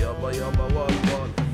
يابا 0.00 0.32
يابا 0.32 0.64
ولا 0.64 0.84
ولا 0.84 1.44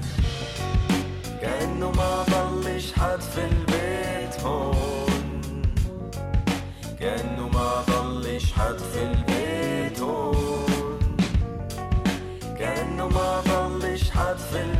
كأنه 1.42 1.90
ما 1.90 2.22
ضلش 2.22 2.92
حد 2.92 3.20
في 3.20 3.44
البيت 3.44 4.40
هون. 4.40 5.62
كأنه 7.00 7.48
ما 7.48 7.84
ضلش 7.90 8.52
حد 8.52 8.78
في 8.78 9.02
البيت 9.02 10.00
هون. 10.00 10.98
كأنه 12.58 13.08
ما 13.08 13.40
ضلش 13.40 14.10
حد 14.10 14.36
في 14.36 14.60
البيت 14.60 14.79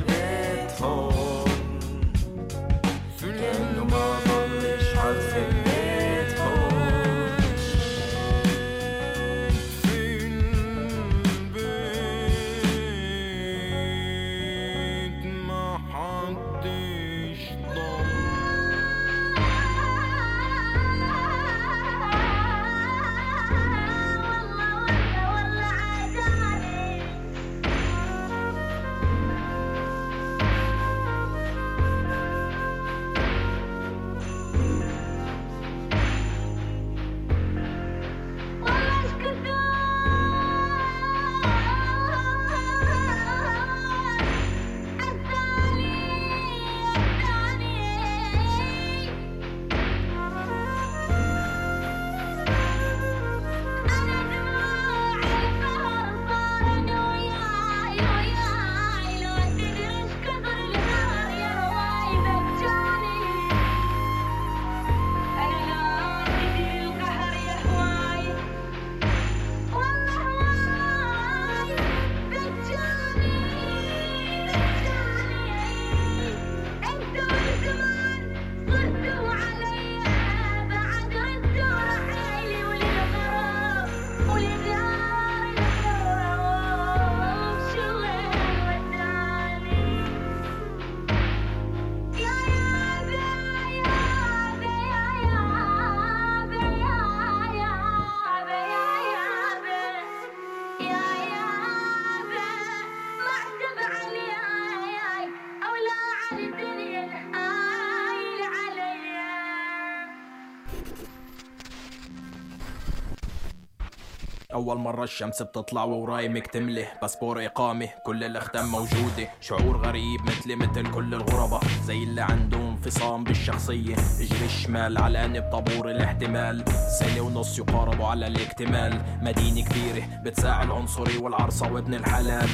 أول 114.61 114.79
مرة 114.79 115.05
الشمس 115.05 115.43
بتطلع 115.43 115.85
ووراي 115.85 116.29
مكتملة 116.29 116.87
باسبور 117.03 117.45
اقامة 117.47 117.89
كل 118.05 118.25
الاختام 118.25 118.67
موجودة 118.69 119.29
شعور 119.41 119.77
غريب 119.77 120.21
مثلي 120.27 120.57
مثل 120.57 120.91
كل 120.91 121.15
الغرباء 121.15 121.61
زي 121.85 122.03
اللي 122.03 122.21
عندهم 122.21 122.67
انفصام 122.71 123.25
بالشخصية. 123.25 123.95
اجري 123.95 124.45
الشمال 124.45 124.99
علقاني 124.99 125.41
بطابور 125.41 125.91
الاحتمال. 125.91 126.65
سنة 127.01 127.21
ونص 127.21 127.59
يقاربوا 127.59 128.07
على 128.07 128.27
الاكتمال. 128.27 129.03
مدينة 129.23 129.69
كبيرة 129.69 130.07
بتساعي 130.25 130.65
العنصري 130.65 131.17
والعرصة 131.17 131.73
وابن 131.73 131.95
الحلال. 131.95 132.49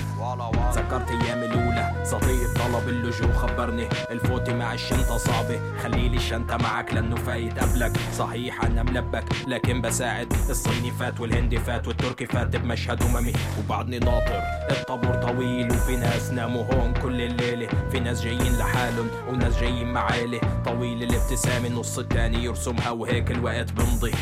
تذكرت 0.75 1.11
ايامي 1.11 1.47
الأولى 1.47 2.05
صديق 2.05 2.55
طلب 2.55 2.89
اللجوء 2.89 3.33
خبرني. 3.33 3.89
الفوتي 4.11 4.55
مع 4.55 4.75
الشنطة 4.75 5.17
صعبة. 5.17 5.61
خليلي 5.83 6.17
الشنطة 6.17 6.57
معك 6.57 6.95
لأنه 6.95 7.17
فايت 7.17 7.59
قبلك. 7.59 7.93
صحيح 8.13 8.65
أنا 8.65 8.83
ملبك 8.83 9.25
لكن 9.49 9.81
بساعد. 9.81 10.33
الصيني 10.51 10.91
فات 10.91 11.21
والهندي 11.21 11.59
فات 11.59 11.89
والتركي 11.97 12.27
فات 12.27 12.57
بمشهد 12.57 13.03
أممي 13.03 13.33
وبعدني 13.59 13.99
ناطر. 13.99 14.43
الطابور 14.71 15.15
طويل 15.15 15.73
وفي 15.73 15.97
ناس 15.97 16.31
ناموا 16.31 16.65
هون 16.65 16.95
كل 16.95 17.21
الليلة. 17.21 17.69
في 17.91 18.01
ناس 18.01 18.23
جايين 18.23 18.59
لحالهم 18.59 19.09
وناس 19.29 19.61
جايين 19.61 19.93
مع 19.93 20.13
عيلة 20.13 20.41
طويل 20.65 21.03
الابتسامة 21.03 21.67
النص 21.67 21.99
التاني 21.99 22.45
يرسمها 22.45 22.91
وهيك 22.91 23.31
الوقت 23.31 23.73
بمضي. 23.73 24.13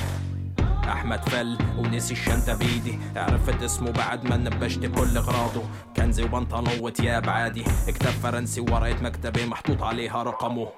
أحمد 0.88 1.28
فل 1.28 1.58
ونسي 1.78 2.14
الشنطة 2.14 2.54
بايدي 2.54 2.98
عرفت 3.16 3.62
اسمه 3.62 3.90
بعد 3.90 4.24
ما 4.24 4.36
نبشت 4.36 4.86
كل 4.86 5.16
أغراضه. 5.16 5.62
كنزي 5.96 6.24
وبنطلون 6.24 6.80
وتياب 6.80 7.28
عادي 7.28 7.64
كتاب 7.86 8.12
فرنسي 8.22 8.60
وورقه 8.60 9.02
مكتبة 9.02 9.46
محطوط 9.46 9.82
عليها 9.82 10.22
رقمه. 10.22 10.68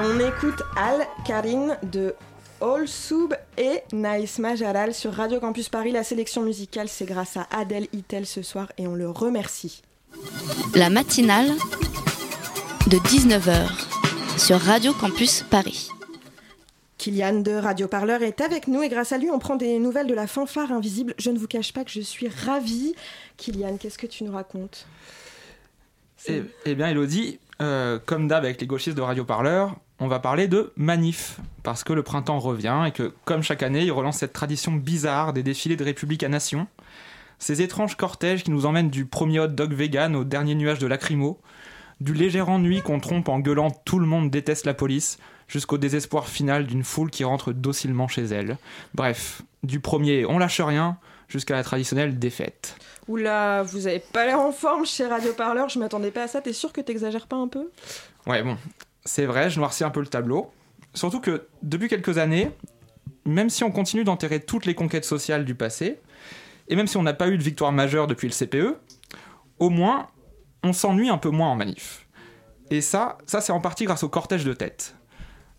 On 0.00 0.20
écoute 0.20 0.62
Al 0.76 1.06
Karin 1.26 1.76
de 1.82 2.14
All 2.60 2.86
Soub 2.86 3.34
et 3.56 3.82
Naïsma 3.92 4.54
Jalal 4.54 4.94
sur 4.94 5.12
Radio 5.12 5.40
Campus 5.40 5.68
Paris. 5.68 5.90
La 5.90 6.04
sélection 6.04 6.42
musicale, 6.42 6.88
c'est 6.88 7.04
grâce 7.04 7.36
à 7.36 7.48
Adèle 7.50 7.88
Itel 7.92 8.26
ce 8.26 8.42
soir 8.42 8.70
et 8.78 8.86
on 8.86 8.94
le 8.94 9.10
remercie. 9.10 9.82
La 10.74 10.90
matinale 10.90 11.48
de 12.86 12.96
19h 12.96 14.38
sur 14.38 14.60
Radio 14.60 14.92
Campus 14.92 15.42
Paris. 15.42 15.88
Kylian 16.98 17.40
de 17.40 17.52
Radio 17.52 17.88
Parleur 17.88 18.22
est 18.22 18.40
avec 18.40 18.68
nous 18.68 18.82
et 18.82 18.88
grâce 18.88 19.12
à 19.12 19.18
lui, 19.18 19.30
on 19.30 19.38
prend 19.38 19.56
des 19.56 19.78
nouvelles 19.78 20.06
de 20.06 20.14
la 20.14 20.26
fanfare 20.26 20.72
invisible. 20.72 21.14
Je 21.18 21.30
ne 21.30 21.38
vous 21.38 21.46
cache 21.48 21.72
pas 21.72 21.84
que 21.84 21.90
je 21.90 22.00
suis 22.00 22.28
ravie. 22.28 22.94
Kylian, 23.36 23.76
qu'est-ce 23.78 23.98
que 23.98 24.06
tu 24.06 24.24
nous 24.24 24.32
racontes? 24.32 24.86
Eh, 26.26 26.42
eh 26.66 26.74
bien, 26.74 26.88
Elodie, 26.88 27.38
euh, 27.62 27.98
comme 28.04 28.28
d'hab 28.28 28.44
avec 28.44 28.60
les 28.60 28.66
gauchistes 28.66 28.96
de 28.96 29.02
Radio 29.02 29.24
Parleur, 29.24 29.76
on 30.00 30.08
va 30.08 30.20
parler 30.20 30.48
de 30.48 30.72
manif, 30.76 31.40
parce 31.62 31.84
que 31.84 31.92
le 31.92 32.02
printemps 32.02 32.38
revient 32.38 32.84
et 32.86 32.92
que, 32.92 33.12
comme 33.24 33.42
chaque 33.42 33.62
année, 33.62 33.84
ils 33.84 33.92
relancent 33.92 34.18
cette 34.18 34.32
tradition 34.32 34.72
bizarre 34.72 35.32
des 35.32 35.42
défilés 35.42 35.76
de 35.76 35.84
République 35.84 36.22
à 36.22 36.28
Nation. 36.28 36.66
Ces 37.38 37.62
étranges 37.62 37.96
cortèges 37.96 38.44
qui 38.44 38.50
nous 38.50 38.66
emmènent 38.66 38.90
du 38.90 39.06
premier 39.06 39.40
hot 39.40 39.48
dog 39.48 39.72
vegan 39.72 40.16
au 40.16 40.24
dernier 40.24 40.54
nuage 40.54 40.78
de 40.78 40.86
lacrymo, 40.86 41.40
du 42.00 42.14
léger 42.14 42.40
ennui 42.40 42.80
qu'on 42.82 43.00
trompe 43.00 43.28
en 43.28 43.40
gueulant 43.40 43.70
tout 43.70 43.98
le 43.98 44.06
monde 44.06 44.30
déteste 44.30 44.66
la 44.66 44.74
police, 44.74 45.18
jusqu'au 45.48 45.78
désespoir 45.78 46.28
final 46.28 46.66
d'une 46.66 46.84
foule 46.84 47.10
qui 47.10 47.24
rentre 47.24 47.52
docilement 47.52 48.06
chez 48.06 48.24
elle. 48.24 48.58
Bref, 48.94 49.42
du 49.62 49.80
premier 49.80 50.26
on 50.26 50.38
lâche 50.38 50.60
rien 50.60 50.98
jusqu'à 51.28 51.54
la 51.54 51.64
traditionnelle 51.64 52.18
défaite. 52.18 52.76
Oula, 53.08 53.62
vous 53.62 53.86
avez 53.86 54.00
pas 54.00 54.26
l'air 54.26 54.38
en 54.38 54.52
forme 54.52 54.84
chez 54.84 55.06
Radio 55.06 55.32
Parleur, 55.32 55.68
je 55.68 55.78
m'attendais 55.78 56.10
pas 56.10 56.24
à 56.24 56.28
ça. 56.28 56.40
T'es 56.40 56.52
sûr 56.52 56.72
que 56.72 56.80
t'exagères 56.80 57.26
pas 57.26 57.36
un 57.36 57.48
peu? 57.48 57.70
Ouais, 58.26 58.42
bon, 58.42 58.58
c'est 59.04 59.26
vrai, 59.26 59.50
je 59.50 59.58
noircis 59.58 59.84
un 59.84 59.90
peu 59.90 60.00
le 60.00 60.06
tableau. 60.06 60.50
Surtout 60.94 61.20
que 61.20 61.46
depuis 61.62 61.88
quelques 61.88 62.18
années, 62.18 62.50
même 63.24 63.50
si 63.50 63.64
on 63.64 63.70
continue 63.70 64.04
d'enterrer 64.04 64.40
toutes 64.40 64.66
les 64.66 64.74
conquêtes 64.74 65.04
sociales 65.04 65.44
du 65.44 65.54
passé, 65.54 66.00
et 66.68 66.76
même 66.76 66.86
si 66.86 66.96
on 66.96 67.02
n'a 67.02 67.14
pas 67.14 67.28
eu 67.28 67.38
de 67.38 67.42
victoire 67.42 67.72
majeure 67.72 68.06
depuis 68.06 68.28
le 68.28 68.34
CPE, 68.34 68.76
au 69.58 69.70
moins, 69.70 70.08
on 70.62 70.72
s'ennuie 70.72 71.08
un 71.08 71.18
peu 71.18 71.30
moins 71.30 71.48
en 71.48 71.56
manif. 71.56 72.06
Et 72.70 72.80
ça, 72.80 73.18
ça 73.26 73.40
c'est 73.40 73.52
en 73.52 73.60
partie 73.60 73.84
grâce 73.84 74.02
au 74.02 74.08
cortège 74.08 74.44
de 74.44 74.52
tête. 74.52 74.94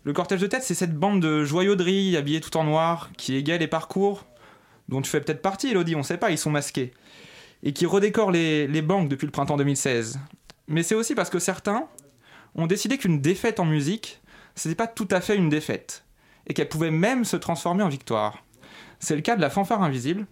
Le 0.04 0.12
cortège 0.12 0.40
de 0.40 0.46
tête, 0.46 0.62
c'est 0.62 0.74
cette 0.74 0.94
bande 0.94 1.20
de 1.20 1.44
joyauderies 1.44 2.16
habillés 2.16 2.40
tout 2.40 2.56
en 2.56 2.64
noir 2.64 3.10
qui 3.16 3.36
égaye 3.36 3.58
les 3.58 3.66
parcours, 3.66 4.24
dont 4.88 5.02
tu 5.02 5.10
fais 5.10 5.20
peut-être 5.20 5.42
partie, 5.42 5.70
Elodie, 5.70 5.94
on 5.94 6.02
sait 6.02 6.16
pas, 6.16 6.30
ils 6.30 6.38
sont 6.38 6.50
masqués, 6.50 6.92
et 7.62 7.72
qui 7.72 7.86
redécorent 7.86 8.30
les, 8.30 8.66
les 8.66 8.82
banques 8.82 9.08
depuis 9.08 9.26
le 9.26 9.32
printemps 9.32 9.56
2016. 9.56 10.18
Mais 10.68 10.82
c'est 10.82 10.94
aussi 10.94 11.14
parce 11.14 11.30
que 11.30 11.38
certains 11.38 11.86
ont 12.54 12.66
décidé 12.66 12.98
qu'une 12.98 13.20
défaite 13.20 13.60
en 13.60 13.64
musique, 13.64 14.20
c'était 14.54 14.74
pas 14.74 14.86
tout 14.86 15.08
à 15.10 15.20
fait 15.20 15.36
une 15.36 15.48
défaite, 15.48 16.04
et 16.46 16.54
qu'elle 16.54 16.68
pouvait 16.68 16.90
même 16.90 17.24
se 17.24 17.36
transformer 17.36 17.82
en 17.82 17.88
victoire. 17.88 18.44
C'est 18.98 19.16
le 19.16 19.22
cas 19.22 19.36
de 19.36 19.40
la 19.40 19.50
fanfare 19.50 19.82
invisible, 19.82 20.26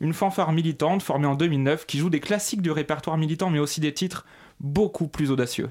une 0.00 0.12
fanfare 0.12 0.52
militante 0.52 1.02
formée 1.02 1.26
en 1.26 1.34
2009 1.34 1.86
qui 1.86 1.98
joue 1.98 2.10
des 2.10 2.20
classiques 2.20 2.62
du 2.62 2.70
répertoire 2.70 3.16
militant 3.16 3.50
mais 3.50 3.60
aussi 3.60 3.80
des 3.80 3.94
titres 3.94 4.26
beaucoup 4.60 5.06
plus 5.06 5.30
audacieux. 5.30 5.70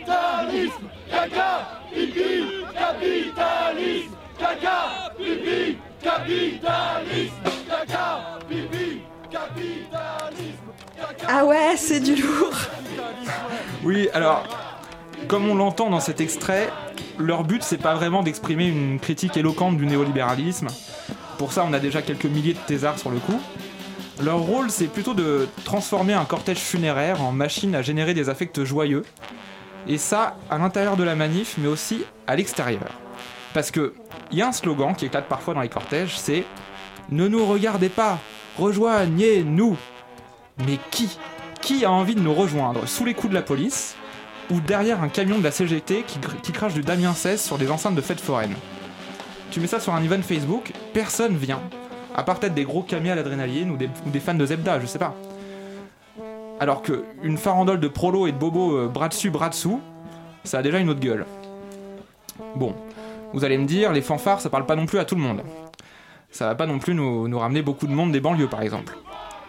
Capitalisme, 0.00 0.88
caca, 1.10 1.82
pipi, 1.92 2.64
capitalisme, 2.74 4.16
caca, 4.38 5.12
pipi, 5.16 5.78
capitalisme, 6.02 7.34
caca, 7.68 8.38
pipi, 8.48 9.02
capitalisme, 9.30 10.68
caca. 10.96 11.26
Ah 11.28 11.44
ouais, 11.44 11.76
c'est 11.76 12.00
du 12.00 12.16
lourd 12.16 12.56
Oui, 13.84 14.08
alors, 14.14 14.44
comme 15.28 15.48
on 15.48 15.54
l'entend 15.54 15.90
dans 15.90 16.00
cet 16.00 16.20
extrait, 16.20 16.70
leur 17.18 17.44
but 17.44 17.62
c'est 17.62 17.78
pas 17.78 17.94
vraiment 17.94 18.22
d'exprimer 18.22 18.66
une 18.66 18.98
critique 18.98 19.36
éloquente 19.36 19.76
du 19.76 19.86
néolibéralisme. 19.86 20.68
Pour 21.38 21.52
ça, 21.52 21.64
on 21.68 21.72
a 21.72 21.78
déjà 21.78 22.02
quelques 22.02 22.26
milliers 22.26 22.54
de 22.54 22.58
thésards 22.66 22.98
sur 22.98 23.10
le 23.10 23.18
coup. 23.18 23.40
Leur 24.22 24.38
rôle, 24.38 24.70
c'est 24.70 24.86
plutôt 24.86 25.14
de 25.14 25.48
transformer 25.64 26.12
un 26.12 26.24
cortège 26.24 26.58
funéraire 26.58 27.22
en 27.22 27.32
machine 27.32 27.74
à 27.74 27.82
générer 27.82 28.14
des 28.14 28.28
affects 28.28 28.62
joyeux. 28.62 29.02
Et 29.88 29.98
ça, 29.98 30.36
à 30.50 30.58
l'intérieur 30.58 30.96
de 30.96 31.02
la 31.02 31.16
manif, 31.16 31.56
mais 31.58 31.68
aussi 31.68 32.04
à 32.26 32.36
l'extérieur. 32.36 32.90
Parce 33.54 33.70
que 33.70 33.94
il 34.30 34.38
y 34.38 34.42
a 34.42 34.48
un 34.48 34.52
slogan 34.52 34.94
qui 34.94 35.06
éclate 35.06 35.28
parfois 35.28 35.54
dans 35.54 35.60
les 35.60 35.68
cortèges, 35.68 36.16
c'est 36.18 36.44
Ne 37.10 37.28
nous 37.28 37.44
regardez 37.44 37.88
pas, 37.88 38.18
rejoignez-nous. 38.58 39.76
Mais 40.66 40.78
qui? 40.90 41.18
Qui 41.60 41.84
a 41.84 41.90
envie 41.90 42.14
de 42.14 42.20
nous 42.20 42.34
rejoindre? 42.34 42.86
Sous 42.88 43.04
les 43.04 43.14
coups 43.14 43.30
de 43.30 43.34
la 43.34 43.42
police 43.42 43.94
ou 44.50 44.60
derrière 44.60 45.02
un 45.02 45.08
camion 45.08 45.38
de 45.38 45.44
la 45.44 45.50
CGT 45.50 46.04
qui, 46.42 46.52
crache 46.52 46.74
du 46.74 46.82
Damien 46.82 47.14
16 47.14 47.40
sur 47.40 47.58
des 47.58 47.70
enceintes 47.70 47.94
de 47.94 48.00
fêtes 48.00 48.20
foraines? 48.20 48.56
Tu 49.50 49.60
mets 49.60 49.66
ça 49.66 49.80
sur 49.80 49.94
un 49.94 50.02
event 50.02 50.22
Facebook, 50.22 50.72
personne 50.94 51.36
vient. 51.36 51.60
À 52.14 52.22
part 52.22 52.38
peut-être 52.38 52.54
des 52.54 52.64
gros 52.64 52.82
camions 52.82 53.12
à 53.12 53.16
l'adrénaline 53.16 53.70
ou 53.70 53.76
des, 53.76 53.88
ou 54.06 54.10
des 54.10 54.20
fans 54.20 54.34
de 54.34 54.46
Zebda, 54.46 54.80
je 54.80 54.86
sais 54.86 54.98
pas. 54.98 55.14
Alors 56.62 56.80
que 56.80 57.02
une 57.24 57.38
farandole 57.38 57.80
de 57.80 57.88
prolo 57.88 58.28
et 58.28 58.30
de 58.30 58.38
bobo 58.38 58.76
euh, 58.76 58.86
bras 58.86 59.08
dessus, 59.08 59.30
bras 59.30 59.48
dessous, 59.48 59.80
ça 60.44 60.58
a 60.58 60.62
déjà 60.62 60.78
une 60.78 60.90
autre 60.90 61.00
gueule. 61.00 61.26
Bon, 62.54 62.76
vous 63.32 63.44
allez 63.44 63.58
me 63.58 63.64
dire, 63.64 63.90
les 63.90 64.00
fanfares, 64.00 64.40
ça 64.40 64.48
parle 64.48 64.64
pas 64.64 64.76
non 64.76 64.86
plus 64.86 65.00
à 65.00 65.04
tout 65.04 65.16
le 65.16 65.22
monde. 65.22 65.42
Ça 66.30 66.46
va 66.46 66.54
pas 66.54 66.66
non 66.66 66.78
plus 66.78 66.94
nous, 66.94 67.36
ramener 67.36 67.62
beaucoup 67.62 67.88
de 67.88 67.92
monde 67.92 68.12
des 68.12 68.20
banlieues, 68.20 68.46
par 68.46 68.62
exemple. 68.62 68.96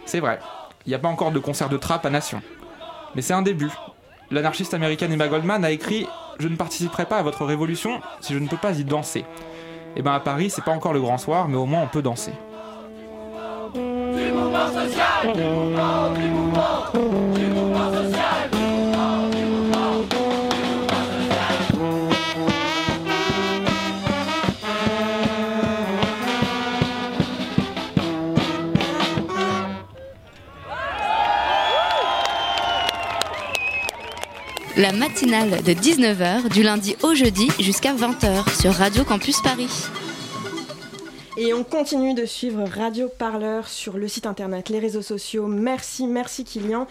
C'est 0.08 0.22
vrai, 0.22 0.40
il 0.88 0.90
n'y 0.90 0.96
a 0.96 0.98
pas 0.98 1.08
encore 1.08 1.32
de 1.32 1.38
concert 1.38 1.70
de 1.70 1.78
trap 1.78 2.04
à 2.04 2.10
Nation. 2.10 2.42
Mais 3.14 3.22
c'est 3.22 3.34
un 3.34 3.44
début. 3.44 3.70
L'anarchiste 4.32 4.74
américaine 4.74 5.12
Emma 5.12 5.28
Goldman 5.28 5.64
a 5.64 5.70
écrit 5.70 6.08
Je 6.40 6.48
ne 6.48 6.56
participerai 6.56 7.06
pas 7.06 7.20
à 7.20 7.22
votre 7.22 7.46
révolution 7.46 8.02
si 8.22 8.34
je 8.34 8.40
ne 8.40 8.48
peux 8.48 8.58
pas 8.58 8.80
y 8.80 8.86
danser. 8.86 9.24
Et 9.96 10.02
ben 10.02 10.14
à 10.14 10.20
Paris, 10.20 10.50
c'est 10.50 10.64
pas 10.64 10.72
encore 10.72 10.94
le 10.94 11.02
grand 11.02 11.20
soir, 11.20 11.48
mais 11.48 11.58
au 11.58 11.68
moins 11.68 11.84
on 11.84 11.88
peut 11.88 12.02
danser 12.02 12.34
du 14.72 15.42
mouvement, 15.42 16.14
du 16.14 16.28
mouvement, 16.30 17.34
du 17.36 17.46
mouvement 17.48 17.92
social, 17.92 18.50
du 18.52 18.58
mouvement, 18.58 19.30
du 19.30 19.44
mouvement, 19.46 20.04
du 20.50 20.64
mouvement 20.64 21.04
social. 21.18 21.74
La 34.78 34.92
matinale 34.94 35.62
de 35.64 35.74
19h 35.74 36.50
du 36.50 36.64
lundi 36.64 36.96
au 37.04 37.14
jeudi 37.14 37.50
jusqu'à 37.60 37.94
20h 37.94 38.62
sur 38.62 38.74
Radio 38.74 39.04
Campus 39.04 39.42
Paris. 39.42 39.68
Et 41.36 41.52
on 41.52 41.64
continue 41.64 42.14
de 42.14 42.26
suivre 42.26 42.64
Radio 42.64 43.10
Parleur 43.10 43.68
sur 43.68 43.98
le 43.98 44.08
site 44.08 44.28
internet, 44.28 44.70
les 44.70 44.78
réseaux 44.78 45.02
sociaux. 45.02 45.48
Merci, 45.48 46.06
merci 46.06 46.44
Kylian. 46.44 46.86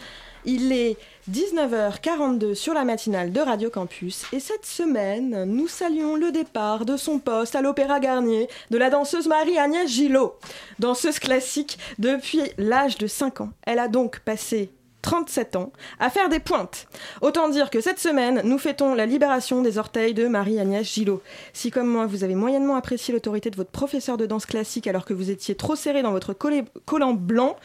Il 0.45 0.73
est 0.73 0.97
19h42 1.31 2.55
sur 2.55 2.75
la 2.75 2.85
matinale 2.85 3.31
de 3.31 3.39
Radio 3.39 3.71
Campus 3.71 4.25
et 4.33 4.41
cette 4.41 4.67
semaine, 4.67 5.45
nous 5.45 5.69
saluons 5.69 6.17
le 6.17 6.33
départ 6.33 6.85
de 6.85 6.97
son 6.97 7.21
poste 7.21 7.55
à 7.55 7.63
l'Opéra 7.63 8.01
Garnier 8.01 8.49
de 8.71 8.79
la 8.79 8.91
danseuse 8.91 9.29
Marie-Agnès 9.29 9.89
Gillot. 9.89 10.35
Danseuse 10.81 11.21
classique 11.21 11.79
depuis 12.01 12.43
l'âge 12.59 12.99
de 12.99 13.07
5 13.07 13.43
ans. 13.43 13.51
Elle 13.63 13.79
a 13.79 13.87
donc 13.87 14.19
passé 14.21 14.73
37 15.03 15.57
ans, 15.57 15.73
à 15.99 16.11
faire 16.11 16.29
des 16.29 16.39
pointes. 16.39 16.87
Autant 17.21 17.49
dire 17.49 17.71
que 17.71 17.81
cette 17.81 17.99
semaine, 17.99 18.41
nous 18.45 18.59
fêtons 18.59 18.95
la 18.95 19.05
libération 19.05 19.63
des 19.63 19.79
orteils 19.79 20.15
de 20.15 20.29
Marie-Agnès 20.29 20.87
Gillot. 20.87 21.23
Si 21.53 21.71
comme 21.71 21.89
moi, 21.89 22.07
vous 22.07 22.25
avez 22.25 22.35
moyennement 22.35 22.77
apprécié 22.77 23.13
l'autorité 23.13 23.51
de 23.51 23.57
votre 23.57 23.71
professeur 23.71 24.17
de 24.17 24.27
danse 24.27 24.47
classique 24.47 24.87
alors 24.87 25.05
que 25.05 25.13
vous 25.13 25.31
étiez 25.31 25.55
trop 25.55 25.77
serré 25.77 26.03
dans 26.03 26.13
votre 26.13 26.33
collant 26.33 27.15
blanc, 27.15 27.57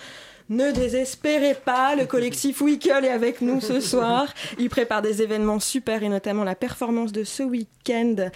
ne 0.49 0.71
désespérez 0.71 1.55
pas, 1.55 1.95
le 1.95 2.05
collectif 2.05 2.61
Wickel 2.61 3.03
est 3.03 3.09
avec 3.09 3.41
nous 3.41 3.59
ce 3.59 3.79
soir. 3.81 4.33
Il 4.57 4.69
prépare 4.69 5.01
des 5.01 5.21
événements 5.21 5.59
super 5.59 6.03
et 6.03 6.09
notamment 6.09 6.45
la 6.45 6.55
performance 6.55 7.11
de 7.11 7.23
ce 7.23 7.43
week-end 7.43 8.29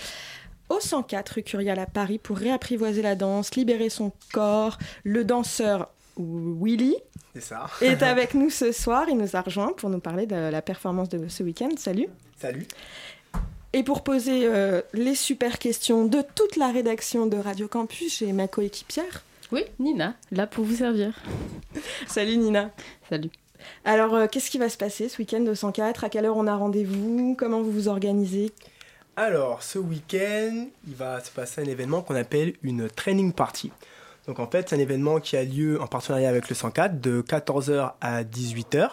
au 0.70 0.80
104 0.80 1.30
rue 1.36 1.44
Curial 1.44 1.80
à 1.80 1.86
Paris 1.86 2.18
pour 2.18 2.38
réapprivoiser 2.38 3.02
la 3.02 3.16
danse, 3.16 3.56
libérer 3.56 3.90
son 3.90 4.12
corps. 4.34 4.78
Le 5.04 5.24
danseur 5.24 5.90
Willy 6.62 6.96
C'est 7.36 7.42
ça. 7.42 7.68
est 7.82 8.02
avec 8.04 8.34
nous 8.34 8.50
ce 8.50 8.72
soir. 8.72 9.06
Il 9.10 9.18
nous 9.18 9.36
a 9.36 9.42
rejoint 9.42 9.74
pour 9.74 9.90
nous 9.90 10.00
parler 10.00 10.26
de 10.26 10.36
la 10.36 10.62
performance 10.62 11.10
de 11.10 11.28
ce 11.28 11.44
week-end. 11.44 11.70
Salut. 11.78 12.08
Salut. 12.40 12.68
Et 13.74 13.84
pour 13.84 14.04
poser 14.04 14.46
euh, 14.46 14.82
les 14.94 15.16
super 15.16 15.58
questions 15.58 16.06
de 16.06 16.22
toute 16.36 16.58
la 16.58 16.72
rédaction 16.72 17.26
de 17.26 17.38
Radio 17.38 17.68
Campus, 17.68 18.20
j'ai 18.20 18.34
ma 18.34 18.48
coéquipière. 18.48 19.24
Oui, 19.52 19.64
Nina, 19.80 20.16
là 20.32 20.48
pour 20.48 20.66
vous 20.66 20.76
servir. 20.78 21.14
Salut 22.08 22.38
Nina. 22.38 22.72
Salut. 23.10 23.30
Alors, 23.86 24.16
euh, 24.16 24.28
qu'est-ce 24.28 24.50
qui 24.50 24.58
va 24.58 24.70
se 24.70 24.78
passer 24.78 25.08
ce 25.08 25.18
week-end 25.20 25.46
au 25.46 25.56
104 25.56 26.04
À 26.04 26.10
quelle 26.10 26.26
heure 26.26 26.36
on 26.38 26.48
a 26.48 26.56
rendez-vous? 26.56 27.36
Comment 27.38 27.62
vous 27.62 27.72
vous 27.72 27.88
organisez? 27.88 28.52
Alors, 29.16 29.62
ce 29.62 29.78
week-end, 29.78 30.68
il 30.88 30.96
va 30.96 31.20
se 31.22 31.30
passer 31.32 31.62
un 31.62 31.66
événement 31.66 32.02
qu'on 32.02 32.16
appelle 32.16 32.54
une 32.64 32.90
training 32.90 33.34
party. 33.34 33.72
Donc, 34.28 34.40
en 34.40 34.48
fait, 34.48 34.70
c'est 34.70 34.76
un 34.76 34.80
événement 34.80 35.20
qui 35.20 35.36
a 35.36 35.44
lieu 35.44 35.82
en 35.82 35.88
partenariat 35.88 36.30
avec 36.30 36.50
le 36.50 36.56
104 36.56 37.02
de 37.02 37.22
14h 37.22 37.94
à 38.02 38.24
18h. 38.24 38.90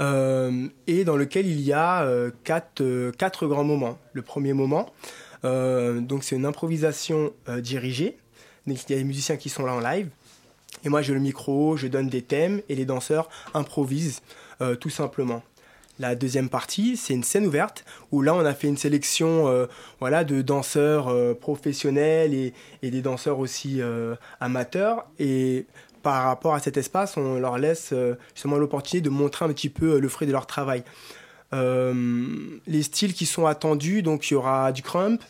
euh, 0.00 0.68
et 0.86 1.04
dans 1.04 1.16
lequel 1.16 1.46
il 1.46 1.60
y 1.60 1.72
a 1.72 2.02
euh, 2.02 2.30
quatre, 2.44 2.80
euh, 2.80 3.12
quatre 3.12 3.46
grands 3.46 3.64
moments. 3.64 3.98
Le 4.12 4.22
premier 4.22 4.52
moment, 4.52 4.92
donc 5.42 6.22
c'est 6.22 6.36
une 6.36 6.46
improvisation 6.46 7.32
dirigée. 7.58 8.16
Donc, 8.66 8.78
il 8.88 8.92
y 8.92 8.94
a 8.94 8.98
des 8.98 9.04
musiciens 9.04 9.36
qui 9.36 9.48
sont 9.48 9.66
là 9.66 9.74
en 9.74 9.80
live. 9.80 10.08
Et 10.84 10.88
moi, 10.88 11.02
j'ai 11.02 11.14
le 11.14 11.20
micro, 11.20 11.76
je 11.76 11.88
donne 11.88 12.08
des 12.08 12.22
thèmes 12.22 12.62
et 12.68 12.76
les 12.76 12.84
danseurs 12.84 13.28
improvisent 13.52 14.22
tout 14.80 14.90
simplement. 14.90 15.42
La 16.02 16.16
deuxième 16.16 16.48
partie, 16.48 16.96
c'est 16.96 17.14
une 17.14 17.22
scène 17.22 17.46
ouverte 17.46 17.84
où 18.10 18.22
là, 18.22 18.34
on 18.34 18.44
a 18.44 18.54
fait 18.54 18.66
une 18.66 18.76
sélection 18.76 19.46
euh, 19.46 19.66
voilà, 20.00 20.24
de 20.24 20.42
danseurs 20.42 21.06
euh, 21.06 21.32
professionnels 21.32 22.34
et, 22.34 22.52
des 22.82 23.02
danseurs 23.02 23.38
aussi 23.38 23.80
euh, 23.80 24.16
amateurs. 24.40 25.06
Et 25.20 25.64
par 26.02 26.24
rapport 26.24 26.54
à 26.54 26.58
cet 26.58 26.76
espace, 26.76 27.16
on 27.16 27.38
leur 27.38 27.56
laisse 27.56 27.94
justement 28.34 28.56
l'opportunité 28.56 29.00
de 29.00 29.10
montrer 29.10 29.44
un 29.44 29.48
petit 29.50 29.68
peu 29.68 30.00
le 30.00 30.08
fruit 30.08 30.26
de 30.26 30.32
leur 30.32 30.48
travail. 30.48 30.82
Les 31.52 32.82
styles 32.82 33.14
qui 33.14 33.24
sont 33.24 33.46
attendus, 33.46 34.02
donc 34.02 34.28
il 34.28 34.34
y 34.34 34.36
aura 34.36 34.72
du 34.72 34.82
crump, 34.82 35.22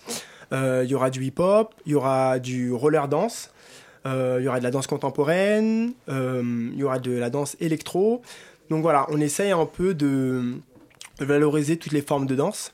il 0.53 0.87
y 0.87 0.95
aura 0.95 1.11
du 1.11 1.23
hip-hop, 1.23 1.75
il 1.85 1.93
y 1.93 1.95
aura 1.95 2.39
du 2.39 2.73
roller 2.73 3.09
dance, 3.09 3.51
il 4.07 4.41
y 4.41 4.49
aura 4.49 4.59
de 4.59 4.65
la 4.65 4.71
danse 4.71 4.87
contemporaine, 4.87 5.93
il 6.09 6.75
y 6.75 6.83
aura 6.83 6.99
de 6.99 7.13
la 7.13 7.29
danse 7.29 7.59
électro. 7.61 8.23
Donc 8.73 8.81
voilà, 8.81 9.05
on 9.11 9.21
essaye 9.21 9.51
un 9.51 9.67
peu 9.67 9.93
de, 9.93 10.55
valoriser 11.21 11.77
toutes 11.77 11.93
les 11.93 12.01
formes 12.01 12.25
de 12.25 12.35
danse. 12.35 12.73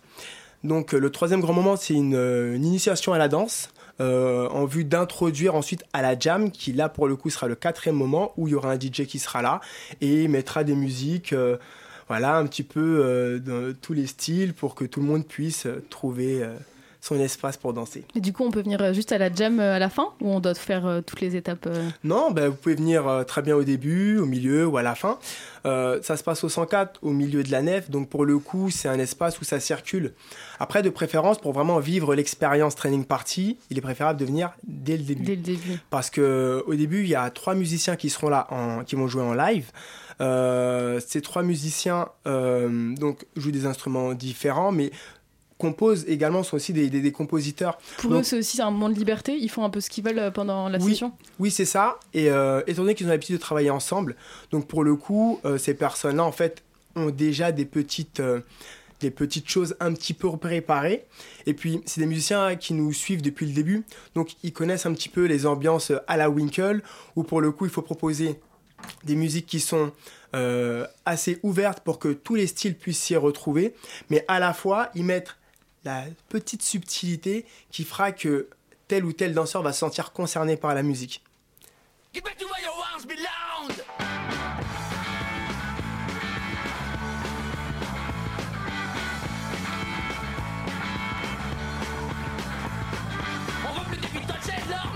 Donc 0.63 0.95
euh, 0.95 1.01
le 1.01 1.11
troisième 1.11 1.41
grand 1.41 1.53
moment, 1.53 1.75
c'est 1.75 1.95
une, 1.95 2.15
euh, 2.15 2.55
initiation 2.55 3.13
à 3.13 3.19
la 3.19 3.27
danse. 3.27 3.71
euh, 4.01 4.49
en 4.51 4.65
vue 4.65 4.85
d'introduire 4.85 5.57
ensuite 5.57 5.83
à 5.93 6.03
la 6.03 6.17
jam, 6.17 6.53
qui 6.53 6.73
là 6.73 6.89
pour 6.89 7.09
le 7.09 7.17
coup 7.17 7.31
sera 7.31 7.49
le 7.49 7.57
quatrième 7.57 7.97
moment 7.97 8.33
où 8.37 8.47
il 8.47 8.53
y 8.53 8.55
aura 8.55 8.71
un 8.71 8.79
DJ 8.79 9.07
qui 9.09 9.19
sera 9.19 9.43
là 9.43 9.61
et 10.01 10.29
mettra 10.29 10.63
des 10.63 10.77
musiques, 10.77 11.35
voilà, 12.07 12.37
un 12.37 12.47
petit 12.47 12.63
peu 12.63 13.41
de 13.45 13.77
tous 13.83 13.95
les 13.95 14.07
styles 14.07 14.55
pour 14.55 14.77
que 14.77 14.85
tout 14.85 15.01
le 15.01 15.07
monde 15.07 15.27
puisse 15.27 15.67
trouver 15.91 16.47
son 17.01 17.19
espace 17.21 17.57
pour 17.57 17.73
danser. 17.73 18.05
Et 18.15 18.21
du 18.21 18.33
coup, 18.33 18.45
on 18.45 18.51
peut 18.51 18.63
venir 18.63 18.81
euh, 18.83 18.93
juste 18.93 19.13
à 19.13 19.19
la 19.19 19.33
jam 19.33 19.61
euh, 19.61 19.75
à 19.75 19.79
la 19.79 19.89
fin 19.89 20.09
ou 20.21 20.31
on 20.31 20.41
doit 20.41 20.55
faire 20.55 20.87
euh, 20.87 21.01
toutes 21.01 21.21
les 21.21 21.37
étapes 21.37 21.69
Non, 22.05 22.31
ben, 22.31 22.49
vous 22.49 22.57
pouvez 22.57 22.75
venir 22.75 23.25
très 23.27 23.43
bien 23.43 23.57
au 23.57 23.63
début, 23.63 24.19
au 24.19 24.27
milieu 24.27 24.67
ou 24.67 24.77
à 24.77 24.83
la 24.83 24.95
fin. 24.95 25.19
Euh, 25.67 26.01
ça 26.03 26.17
se 26.17 26.23
passe 26.23 26.45
au 26.45 26.49
104, 26.49 27.01
au 27.03 27.11
milieu 27.11 27.43
de 27.43 27.51
la 27.51 27.63
nef, 27.63 27.91
donc 27.91 28.09
pour 28.09 28.25
le 28.25 28.39
coup, 28.39 28.71
c'est 28.71 28.89
un 28.89 28.99
espace 28.99 29.41
où 29.41 29.45
ça 29.45 29.61
circule. 29.61 30.13
Après, 30.59 30.83
de 30.83 30.91
préférence, 30.91 31.39
pour 31.39 31.53
vraiment 31.53 31.79
vivre 31.79 32.15
l'expérience 32.15 32.75
training 32.75 33.05
party, 33.05 33.59
il 33.71 33.79
est 33.79 33.83
préférable 33.83 34.19
de 34.19 34.25
venir 34.25 34.53
dès 34.67 34.97
le 34.97 35.03
début. 35.03 35.25
dès 35.25 35.37
le 35.37 35.43
début 35.43 35.79
Parce 35.91 36.11
que 36.11 36.63
au 36.67 36.75
début, 36.75 37.03
il 37.03 37.09
y 37.09 37.15
a 37.15 37.29
trois 37.31 37.55
musiciens 37.55 37.97
qui 37.97 38.11
seront 38.11 38.29
là, 38.29 38.47
en, 38.51 38.85
qui 38.85 38.97
vont 38.97 39.09
jouer 39.09 39.23
en 39.23 39.35
live. 39.35 39.71
Euh, 40.21 41.01
ces 41.07 41.21
trois 41.21 41.45
musiciens 41.45 42.09
euh, 42.27 42.93
donc 42.97 43.25
jouent 43.37 43.53
des 43.53 43.67
instruments 43.67 44.15
différents, 44.15 44.73
mais 44.73 44.91
composent 45.59 46.05
également 46.09 46.43
sont 46.43 46.57
aussi 46.57 46.73
des, 46.73 46.89
des- 46.89 47.01
des 47.01 47.13
compositeurs. 47.13 47.79
Pour 47.99 48.11
Donc- 48.11 48.21
eux, 48.21 48.23
c'est 48.23 48.39
aussi 48.39 48.63
un 48.63 48.71
moment 48.71 48.89
de 48.89 48.95
liberté. 48.95 49.37
Ils 49.37 49.51
font 49.51 49.65
un 49.65 49.71
peu 49.71 49.81
ce 49.81 49.91
qu'ils 49.91 50.05
veulent 50.05 50.19
euh, 50.19 50.31
pendant 50.31 50.69
la 50.69 50.79
oui, 50.79 50.91
session. 50.93 51.13
Oui, 51.39 51.51
c'est 51.51 51.65
ça. 51.65 51.99
Et 52.15 52.31
euh, 52.31 52.63
étant 52.67 52.83
donné 52.83 52.95
qu'ils 52.95 53.07
ont 53.07 53.11
l'habitude 53.11 53.35
de 53.37 53.41
travailler 53.41 53.71
ensemble, 53.71 54.17
donc 54.53 54.67
pour 54.69 54.85
le 54.85 54.95
coup, 54.97 55.41
euh, 55.45 55.59
ces 55.59 55.75
personnes-là, 55.75 56.25
en 56.25 56.33
fait, 56.33 56.63
ont 56.97 57.11
déjà 57.11 57.53
des 57.53 57.65
petites, 57.65 58.21
euh, 58.21 58.41
des 59.01 59.11
petites 59.11 59.49
choses 59.49 59.77
un 59.81 59.93
petit 59.93 60.15
peu 60.15 60.31
préparées. 60.37 61.05
Et 61.47 61.55
puis, 61.55 61.81
c'est 61.87 62.01
des 62.01 62.07
musiciens 62.07 62.57
qui 62.57 62.75
nous 62.75 62.93
suivent 62.93 63.23
depuis 63.23 63.47
le 63.47 63.53
début, 63.53 63.85
donc 64.15 64.31
ils 64.43 64.53
connaissent 64.53 64.87
un 64.87 64.93
petit 64.93 65.09
peu 65.09 65.25
les 65.27 65.47
ambiances 65.47 65.93
à 66.07 66.17
la 66.17 66.31
Winkle, 66.31 66.83
où 67.17 67.23
pour 67.25 67.41
le 67.41 67.51
coup, 67.53 67.65
il 67.67 67.71
faut 67.71 67.83
proposer 67.83 68.41
des 69.05 69.17
musiques 69.17 69.47
qui 69.47 69.59
sont 69.61 69.91
euh, 70.37 70.87
assez 71.05 71.39
ouvertes 71.43 71.81
pour 71.81 71.99
que 71.99 72.09
tous 72.09 72.35
les 72.35 72.47
styles 72.47 72.77
puissent 72.77 73.01
s'y 73.01 73.17
retrouver, 73.17 73.75
mais 74.11 74.25
à 74.29 74.39
la 74.39 74.53
fois 74.53 74.91
y 74.95 75.03
mettre 75.03 75.38
la 75.89 76.05
petite 76.29 76.63
subtilité 76.63 77.47
qui 77.71 77.85
fera 77.85 78.13
que 78.13 78.51
tel 78.89 79.07
ou 79.07 79.15
tel 79.15 79.33
danseur 79.33 79.63
va 79.63 79.73
se 79.73 79.79
sentir 79.79 80.13
concerné 80.13 80.59
par 80.59 80.75
la 80.75 80.83
musique. 80.83 81.25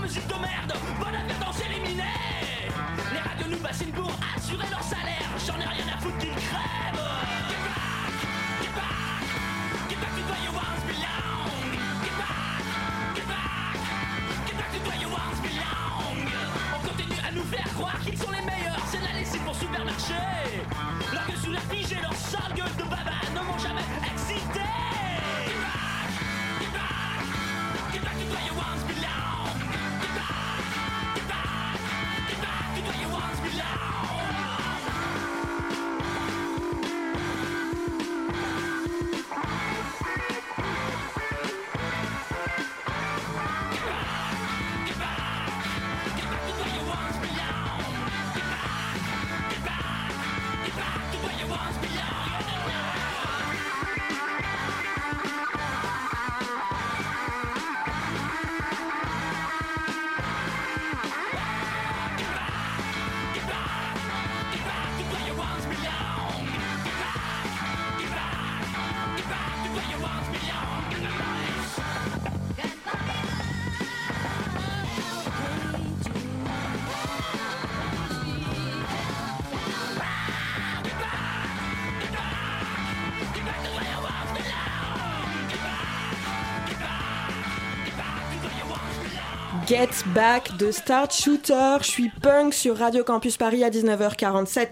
Musique 0.01 0.27
de 0.27 0.33
merde. 0.33 0.73
Bonne 0.99 1.15
advertence 1.15 1.61
éliminée. 1.65 2.03
Les 3.13 3.19
radios 3.19 3.47
nous 3.49 3.57
bassinent 3.59 3.93
pour 3.93 4.11
assurer 4.35 4.69
leur 4.69 4.83
salaire. 4.83 5.29
J'en 5.47 5.57
ai 5.59 5.65
rien 5.65 5.93
à 5.93 5.97
foutre 6.01 6.42
Get 89.73 90.05
Back 90.13 90.55
de 90.57 90.69
Start 90.69 91.11
Shooter. 91.11 91.77
Je 91.81 91.87
suis 91.87 92.09
punk 92.21 92.53
sur 92.53 92.77
Radio 92.77 93.03
Campus 93.03 93.37
Paris 93.37 93.63
à 93.63 93.71
19h47. 93.71 94.67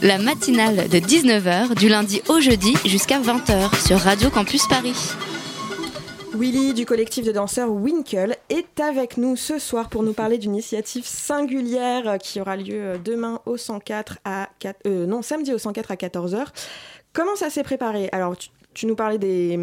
La 0.00 0.16
matinale 0.16 0.88
de 0.88 0.98
19h 0.98 1.74
du 1.74 1.90
lundi 1.90 2.22
au 2.30 2.40
jeudi 2.40 2.74
jusqu'à 2.86 3.20
20h 3.20 3.86
sur 3.86 3.98
Radio 3.98 4.30
Campus 4.30 4.66
Paris. 4.68 4.96
Willy 6.34 6.72
du 6.72 6.86
collectif 6.86 7.26
de 7.26 7.32
danseurs 7.32 7.70
Winkle 7.70 8.38
est 8.48 8.80
avec 8.80 9.18
nous 9.18 9.36
ce 9.36 9.58
soir 9.58 9.90
pour 9.90 10.02
nous 10.02 10.14
parler 10.14 10.38
d'une 10.38 10.54
initiative 10.54 11.04
singulière 11.04 12.16
qui 12.18 12.40
aura 12.40 12.56
lieu 12.56 12.98
demain 13.04 13.38
au 13.44 13.58
104 13.58 14.16
à 14.24 14.48
4, 14.60 14.78
euh, 14.86 15.04
non 15.04 15.20
samedi 15.20 15.52
au 15.52 15.58
104 15.58 15.90
à 15.90 15.96
14h. 15.96 16.46
Comment 17.12 17.36
ça 17.36 17.50
s'est 17.50 17.64
préparé? 17.64 18.08
Alors 18.12 18.34
tu, 18.38 18.48
tu 18.74 18.86
nous 18.86 18.94
parlais 18.94 19.18
des, 19.18 19.58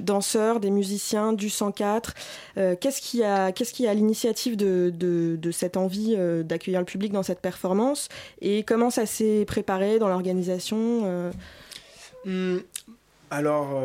danseurs, 0.00 0.60
des 0.60 0.70
musiciens 0.70 1.32
du 1.32 1.48
104. 1.48 2.14
Euh, 2.56 2.76
qu'est-ce 2.78 3.00
qui 3.00 3.22
a, 3.22 3.52
qu'est-ce 3.52 3.80
l'initiative 3.92 4.56
de, 4.56 5.50
cette 5.52 5.76
envie 5.76 6.14
euh, 6.16 6.42
d'accueillir 6.42 6.80
le 6.80 6.86
public 6.86 7.12
dans 7.12 7.22
cette 7.22 7.40
performance? 7.40 8.08
Et 8.40 8.62
comment 8.62 8.90
ça 8.90 9.06
s'est 9.06 9.44
préparé 9.46 9.98
dans 9.98 10.08
l'organisation 10.08 11.02
euh? 11.04 11.32
Mmh, 12.24 12.58
Alors, 13.30 13.80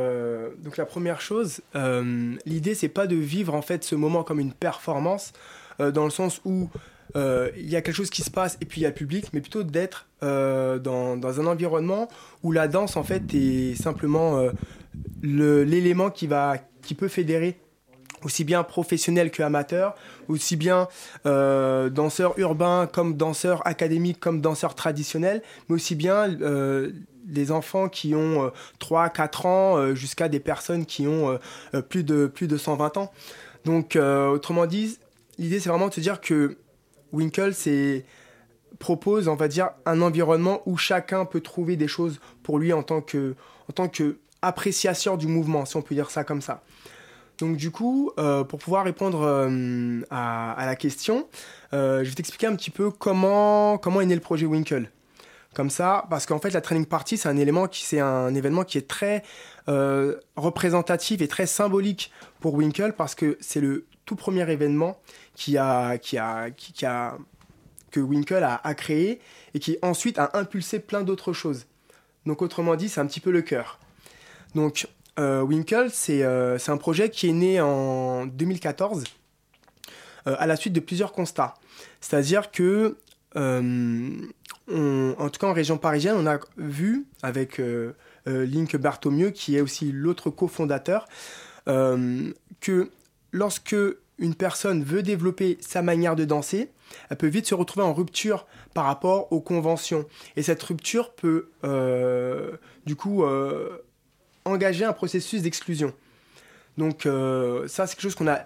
donc 0.60 0.78
la 0.78 0.86
première 0.86 1.22
chose, 1.22 1.62
euh, 1.76 2.36
l'idée 2.46 2.76
c'est 2.76 2.90
pas 2.90 3.08
de 3.08 3.16
vivre 3.16 3.54
en 3.54 3.62
fait 3.62 3.84
ce 3.84 3.96
moment 3.96 4.24
comme 4.24 4.40
une 4.40 4.54
performance, 4.54 5.32
dans 5.80 6.06
le 6.06 6.10
sens 6.10 6.42
où 6.46 6.70
euh, 7.16 7.50
il 7.56 7.70
y 7.70 7.76
a 7.76 7.82
quelque 7.82 7.96
chose 7.96 8.10
qui 8.10 8.22
se 8.22 8.30
passe 8.32 8.58
et 8.62 8.66
puis 8.66 8.82
il 8.82 8.84
y 8.84 8.88
a 8.88 8.90
le 8.90 8.96
public, 8.96 9.28
mais 9.34 9.42
plutôt 9.42 9.64
d'être 9.64 10.08
euh, 10.24 10.80
dans, 10.80 11.18
dans, 11.18 11.40
un 11.40 11.46
environnement 11.46 12.10
où 12.44 12.52
la 12.52 12.68
danse 12.68 12.98
en 12.98 13.04
fait 13.04 13.34
est 13.34 13.76
simplement 13.76 14.38
euh, 14.40 14.52
l'élément 15.22 16.10
qui, 16.10 16.28
va, 16.28 16.58
qui 16.82 16.94
peut 16.94 17.08
fédérer 17.08 17.58
aussi 18.24 18.44
bien 18.44 18.64
professionnels 18.64 19.30
que 19.30 19.44
amateurs, 19.44 19.94
aussi 20.30 20.56
bien 20.56 20.88
danseurs 21.26 22.34
urbains 22.40 22.90
comme 22.92 23.16
danseurs 23.18 23.66
académiques 23.68 24.20
comme 24.20 24.42
danseurs 24.42 24.74
traditionnels, 24.74 25.44
mais 25.70 25.76
aussi 25.76 25.94
bien 25.94 26.28
des 26.28 27.52
enfants 27.52 27.88
qui 27.88 28.16
ont 28.16 28.46
euh, 28.46 28.50
3, 28.80 29.10
4 29.10 29.46
ans 29.46 29.96
jusqu'à 29.96 30.28
des 30.28 30.40
personnes 30.40 30.86
qui 30.86 31.08
ont 31.08 31.38
plus, 31.90 32.04
de, 32.04 32.26
plus 32.26 32.48
de 32.48 32.58
120 32.58 32.98
ans. 32.98 33.12
Donc 33.64 33.96
autrement 33.96 34.66
dit, 34.66 34.98
l'idée 35.38 35.60
c'est 35.60 35.70
vraiment 35.70 35.90
de 35.90 35.94
se 35.94 36.00
dire 36.00 36.20
que 36.20 36.58
Winkle 37.12 37.54
propose, 38.80 39.28
on 39.28 39.36
va 39.36 39.48
dire, 39.48 39.70
un 39.86 40.02
environnement 40.02 40.62
où 40.66 40.78
chacun 40.78 41.26
peut 41.26 41.42
trouver 41.42 41.76
des 41.76 41.88
choses 41.88 42.20
pour 42.44 42.60
lui 42.60 42.74
en 42.74 42.84
tant 42.84 43.02
que, 43.02 43.36
du 45.18 45.28
mouvement, 45.28 45.66
si 45.66 45.76
on 45.76 45.82
peut 45.82 45.96
dire 45.96 46.12
ça 46.12 46.24
comme 46.24 46.42
ça. 46.42 46.62
Donc 47.38 47.58
du 47.58 47.72
coup, 47.72 48.12
euh, 48.18 48.44
pour 48.44 48.60
pouvoir 48.60 48.86
répondre 48.86 49.22
euh, 49.24 50.02
à, 50.10 50.66
la 50.66 50.76
question, 50.76 51.28
euh, 51.74 52.04
je 52.04 52.10
vais 52.10 52.16
t'expliquer 52.16 52.48
un 52.48 52.56
petit 52.56 52.72
peu 52.72 52.92
comment, 52.92 53.78
comment 53.78 54.02
est 54.02 54.06
né 54.06 54.16
le 54.16 54.22
projet 54.22 54.46
Winkle. 54.46 54.90
Comme 55.54 55.70
ça, 55.70 56.06
parce 56.10 56.26
qu'en 56.26 56.40
fait, 56.40 56.50
la 56.50 56.60
training 56.60 56.86
party, 56.86 57.16
c'est 57.16 57.30
un 57.30 57.38
élément 57.38 57.68
qui, 57.68 57.86
c'est 57.86 58.02
un 58.02 58.36
événement 58.36 58.66
qui 58.66 58.78
est 58.78 58.90
très 58.90 59.24
représentatif 60.36 61.22
et 61.22 61.30
très 61.30 61.46
symbolique 61.46 62.12
pour 62.42 62.56
Winkle, 62.56 62.94
parce 62.98 63.16
que 63.16 63.38
c'est 63.40 63.62
le 63.62 63.86
tout 64.06 64.16
premier 64.16 64.50
événement 64.50 65.00
qui 65.36 65.58
a, 65.58 65.98
qui 65.98 66.18
a, 66.18 66.52
qui, 66.52 66.86
a, 66.86 67.18
que 67.92 68.00
Winkle 68.00 68.44
a, 68.44 68.74
créé 68.74 69.20
et 69.54 69.60
qui 69.60 69.78
ensuite 69.82 70.20
a 70.20 70.32
impulsé 70.34 70.80
plein 70.80 71.02
d'autres 71.02 71.34
choses. 71.34 71.66
Donc 72.26 72.42
autrement 72.42 72.76
dit, 72.76 72.90
c'est 72.90 73.02
un 73.02 73.06
petit 73.06 73.20
peu 73.20 73.32
le 73.32 73.42
cœur. 73.42 73.80
Donc 74.54 74.88
euh, 75.20 75.42
Winkle, 75.42 75.90
c'est 75.92 76.24
euh, 76.24 76.58
un 76.68 76.78
projet 76.78 77.10
qui 77.10 77.30
est 77.30 77.34
né 77.34 77.62
en 77.62 78.26
2014 78.26 79.04
euh, 80.28 80.36
à 80.38 80.48
la 80.48 80.56
suite 80.56 80.74
de 80.74 80.80
plusieurs 80.80 81.14
constats. 81.14 81.54
C'est-à-dire 82.02 82.52
que, 82.52 82.98
euh, 83.38 84.10
en 84.68 85.30
tout 85.30 85.40
cas 85.40 85.48
en 85.48 85.54
région 85.54 85.78
parisienne, 85.78 86.16
on 86.18 86.28
a 86.28 86.40
vu 86.58 87.06
avec 87.22 87.62
Link 88.26 88.76
Bartomieux, 88.76 89.30
qui 89.30 89.56
est 89.56 89.62
aussi 89.62 89.92
l'autre 89.92 90.30
cofondateur, 90.32 91.08
que 91.66 92.90
lorsque 93.36 93.76
une 94.18 94.36
personne 94.36 94.84
veut 94.84 95.04
développer 95.04 95.58
sa 95.60 95.82
manière 95.82 96.16
de 96.16 96.26
danser, 96.26 96.70
elle 97.10 97.18
peut 97.18 97.28
vite 97.28 97.48
se 97.48 97.56
retrouver 97.56 97.86
en 97.86 97.94
rupture 97.94 98.48
par 98.74 98.86
rapport 98.86 99.32
aux 99.32 99.42
conventions. 99.42 100.06
Et 100.36 100.44
cette 100.44 100.64
rupture 100.64 101.12
peut, 101.14 101.50
du 102.86 102.96
coup, 102.96 103.26
engager 104.46 104.86
un 104.86 104.94
processus 104.94 105.42
d'exclusion. 105.42 105.94
Donc 106.78 107.06
euh, 107.06 107.68
ça, 107.68 107.88
c'est 107.88 107.96
quelque 107.96 108.04
chose 108.04 108.16
qu'on 108.16 108.28
a 108.28 108.46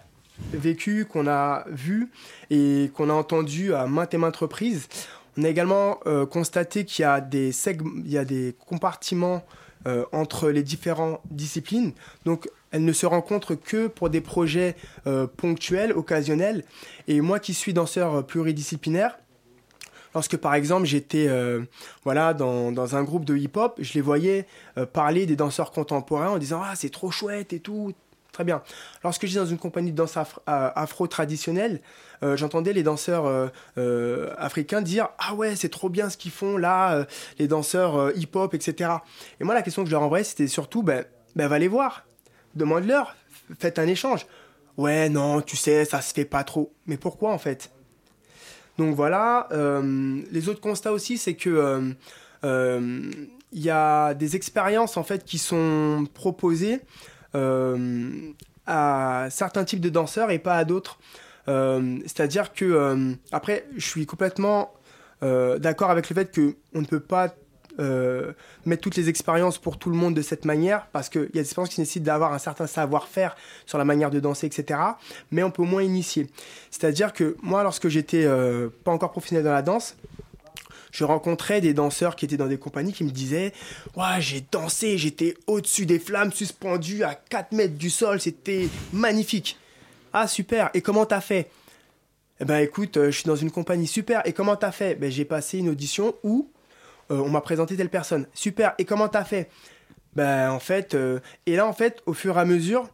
vécu, 0.54 1.06
qu'on 1.06 1.28
a 1.28 1.66
vu 1.68 2.10
et 2.50 2.92
qu'on 2.96 3.10
a 3.10 3.14
entendu 3.14 3.74
à 3.74 3.86
maintes 3.88 4.14
et 4.14 4.18
maintes 4.18 4.38
reprises. 4.38 4.88
On 5.38 5.44
a 5.44 5.50
également 5.50 6.00
euh, 6.06 6.26
constaté 6.26 6.86
qu'il 6.86 7.04
y 7.04 7.06
a 7.06 7.22
des, 7.22 7.52
il 7.68 8.10
y 8.10 8.18
a 8.18 8.26
des 8.26 8.56
compartiments 8.66 9.46
euh, 9.88 10.06
entre 10.12 10.50
les 10.50 10.64
différentes 10.64 11.22
disciplines. 11.30 11.94
Donc 12.26 12.50
elles 12.72 12.86
ne 12.86 12.94
se 12.94 13.06
rencontrent 13.06 13.56
que 13.56 13.88
pour 13.88 14.10
des 14.10 14.22
projets 14.22 14.76
euh, 15.08 15.28
ponctuels, 15.28 15.92
occasionnels. 15.94 16.64
Et 17.08 17.22
moi 17.22 17.40
qui 17.40 17.54
suis 17.54 17.74
danseur 17.74 18.26
pluridisciplinaire, 18.26 19.18
lorsque 20.14 20.38
par 20.38 20.54
exemple 20.54 20.86
j'étais 20.86 21.28
euh, 21.28 21.62
voilà 22.04 22.34
dans, 22.34 22.72
dans, 22.72 22.96
un 22.96 23.04
groupe 23.04 23.26
de 23.26 23.36
hip-hop, 23.36 23.78
je 23.80 23.94
les 23.94 24.02
voyais 24.02 24.46
euh, 24.78 24.86
parler 24.86 25.26
des 25.26 25.36
danseurs 25.36 25.72
contemporains 25.72 26.30
en 26.30 26.38
disant 26.38 26.62
ah 26.64 26.74
c'est 26.76 26.92
trop 26.92 27.12
chouette 27.12 27.54
et 27.54 27.60
tout. 27.60 27.94
Très 28.32 28.44
bien. 28.44 28.62
Lorsque 29.04 29.26
j'étais 29.26 29.40
dans 29.40 29.46
une 29.46 29.58
compagnie 29.58 29.92
de 29.92 29.98
danse 29.98 30.16
afro, 30.16 30.40
afro 30.46 31.08
traditionnelle, 31.08 31.82
euh, 32.24 32.38
j'entendais 32.38 32.74
les 32.74 32.84
danseurs 32.84 33.26
euh, 33.26 33.48
euh, 33.78 34.34
africains 34.38 34.82
dire 34.82 35.10
ah 35.18 35.34
ouais 35.34 35.56
c'est 35.56 35.70
trop 35.70 35.90
bien 35.90 36.10
ce 36.10 36.18
qu'ils 36.18 36.32
font 36.32 36.58
là, 36.58 37.06
les 37.38 37.48
danseurs 37.48 38.16
hip-hop 38.16 38.54
etc. 38.54 38.92
Et 39.40 39.44
moi 39.44 39.54
la 39.54 39.62
question 39.62 39.84
que 39.84 39.90
je 39.90 39.94
leur 39.94 40.04
envoyais 40.04 40.24
c'était 40.24 40.48
surtout 40.48 40.84
ben, 40.84 41.06
ben 41.36 41.48
va 41.48 41.60
les 41.60 41.68
voir, 41.68 42.06
demande-leur, 42.56 43.16
faites 43.60 43.80
un 43.80 43.88
échange. 43.88 44.26
Ouais 44.78 45.10
non 45.10 45.42
tu 45.42 45.58
sais 45.58 45.84
ça 45.86 46.02
se 46.02 46.14
fait 46.14 46.26
pas 46.26 46.44
trop. 46.44 46.72
Mais 46.88 46.98
pourquoi 46.98 47.32
en 47.32 47.38
fait? 47.38 47.72
Donc 48.80 48.96
voilà, 48.96 49.50
euh, 49.52 50.22
les 50.32 50.48
autres 50.48 50.62
constats 50.62 50.94
aussi, 50.94 51.18
c'est 51.18 51.34
que 51.34 51.50
euh, 51.50 51.82
euh, 52.46 53.12
il 53.52 53.62
y 53.62 53.70
a 53.70 54.14
des 54.14 54.38
expériences 54.38 54.96
en 54.96 55.04
fait 55.04 55.26
qui 55.26 55.38
sont 55.38 56.08
proposées 56.14 56.80
à 58.66 59.28
certains 59.30 59.66
types 59.66 59.82
de 59.82 59.90
danseurs 59.90 60.32
et 60.32 60.40
pas 60.40 60.56
à 60.56 60.64
d'autres. 60.64 60.98
C'est-à-dire 61.46 62.54
que 62.54 63.16
après, 63.32 63.66
je 63.76 63.86
suis 63.86 64.06
complètement 64.06 64.74
d'accord 65.22 65.90
avec 65.90 66.10
le 66.10 66.14
fait 66.14 66.32
que 66.32 66.56
on 66.74 66.82
ne 66.82 66.86
peut 66.86 67.00
pas 67.02 67.34
euh, 67.78 68.34
mettre 68.66 68.82
toutes 68.82 68.96
les 68.96 69.10
expériences 69.10 69.58
pour 69.58 69.78
tout 69.78 69.90
le 69.90 69.96
monde 69.96 70.14
de 70.14 70.22
cette 70.22 70.46
manière, 70.46 70.88
parce 70.88 71.10
qu'il 71.10 71.22
y 71.22 71.26
a 71.26 71.30
des 71.30 71.40
expériences 71.42 71.70
qui 71.74 71.80
nécessitent 71.80 72.04
d'avoir 72.04 72.34
un 72.34 72.40
certain 72.40 72.68
savoir-faire 72.68 73.36
sur 73.66 73.78
la 73.78 73.86
manière 73.86 74.10
de 74.10 74.20
danser, 74.20 74.48
etc. 74.48 74.80
Mais 75.32 75.44
on 75.44 75.52
peut 75.52 75.64
moins 75.64 75.84
initier. 75.84 76.28
C'est-à-dire 76.72 77.14
que 77.14 77.38
moi, 77.42 77.64
lorsque 77.64 77.88
j'étais 77.88 78.26
euh, 78.26 78.70
pas 78.84 78.92
encore 78.92 79.12
professionnel 79.12 79.44
dans 79.44 79.54
la 79.54 79.62
danse, 79.62 79.96
je 80.92 81.04
rencontrais 81.04 81.62
des 81.62 81.74
danseurs 81.74 82.16
qui 82.16 82.26
étaient 82.26 82.38
dans 82.38 82.48
des 82.48 82.58
compagnies 82.58 82.94
qui 82.94 83.04
me 83.04 83.12
disaient 83.12 83.54
Ouais, 83.96 84.20
j'ai 84.20 84.44
dansé, 84.52 84.98
j'étais 84.98 85.36
au-dessus 85.48 85.86
des 85.86 86.00
flammes, 86.00 86.32
suspendu 86.32 87.04
à 87.04 87.16
4 87.16 87.52
mètres 87.52 87.76
du 87.76 87.90
sol, 87.90 88.20
c'était 88.20 88.68
magnifique. 88.92 89.58
Ah, 90.14 90.28
super, 90.28 90.72
et 90.74 90.82
comment 90.82 91.06
t'as 91.06 91.22
fait? 91.22 91.50
Eh 92.42 92.46
ben 92.46 92.60
écoute, 92.60 92.98
euh, 92.98 93.12
je 93.12 93.18
suis 93.18 93.28
dans 93.28 93.36
une 93.36 93.52
compagnie 93.52 93.88
super, 93.88 94.22
et 94.26 94.34
comment 94.34 94.56
t'as 94.56 94.72
fait? 94.72 94.96
Ben 94.96 95.12
j'ai 95.12 95.26
passé 95.26 95.60
une 95.60 95.70
audition 95.70 96.16
où 96.24 96.50
euh, 97.12 97.18
on 97.18 97.30
m'a 97.30 97.42
présenté 97.42 97.76
telle 97.76 97.90
personne. 97.90 98.28
Super, 98.34 98.74
et 98.78 98.86
comment 98.86 99.08
t'as 99.08 99.24
fait? 99.24 99.50
Ben 100.16 100.52
en 100.52 100.60
fait, 100.60 100.96
euh, 100.96 101.20
et 101.46 101.56
là 101.56 101.68
en 101.68 101.74
fait, 101.74 102.02
au 102.06 102.14
fur 102.14 102.38
et 102.38 102.42
à 102.42 102.46
mesure, 102.46 102.90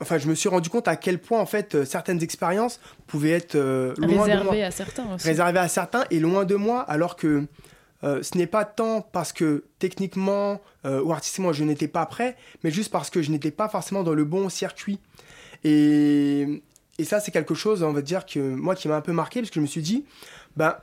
enfin 0.00 0.18
je 0.18 0.26
me 0.26 0.34
suis 0.34 0.48
rendu 0.48 0.70
compte 0.70 0.88
à 0.88 0.96
quel 0.96 1.18
point 1.18 1.38
en 1.40 1.46
fait 1.46 1.74
euh, 1.74 1.84
certaines 1.84 2.22
expériences 2.22 2.80
pouvaient 3.06 3.30
être 3.32 3.54
euh, 3.56 3.94
loin 3.98 4.22
réservées 4.24 4.50
de 4.50 4.56
moi. 4.56 4.66
à 4.66 4.70
certains 4.70 5.14
aussi. 5.14 5.26
Réservées 5.26 5.58
à 5.58 5.68
certains 5.68 6.04
et 6.10 6.20
loin 6.20 6.44
de 6.44 6.54
moi, 6.54 6.80
alors 6.80 7.16
que 7.16 7.44
euh, 8.02 8.22
ce 8.22 8.36
n'est 8.36 8.46
pas 8.46 8.64
tant 8.64 9.02
parce 9.02 9.32
que 9.32 9.64
techniquement 9.78 10.60
euh, 10.86 11.02
ou 11.02 11.12
artistiquement 11.12 11.52
je 11.52 11.64
n'étais 11.64 11.88
pas 11.88 12.06
prêt, 12.06 12.36
mais 12.62 12.70
juste 12.70 12.90
parce 12.90 13.10
que 13.10 13.22
je 13.22 13.30
n'étais 13.30 13.50
pas 13.50 13.68
forcément 13.68 14.02
dans 14.02 14.14
le 14.14 14.24
bon 14.24 14.48
circuit. 14.48 15.00
Et, 15.62 16.62
et 16.98 17.04
ça 17.04 17.20
c'est 17.20 17.30
quelque 17.30 17.54
chose, 17.54 17.82
on 17.82 17.92
va 17.92 18.02
dire 18.02 18.26
que 18.26 18.38
moi 18.38 18.74
qui 18.74 18.88
m'a 18.88 18.96
un 18.96 19.00
peu 19.02 19.12
marqué 19.12 19.40
parce 19.40 19.50
que 19.50 19.56
je 19.56 19.60
me 19.60 19.66
suis 19.66 19.82
dit, 19.82 20.04
ben 20.56 20.76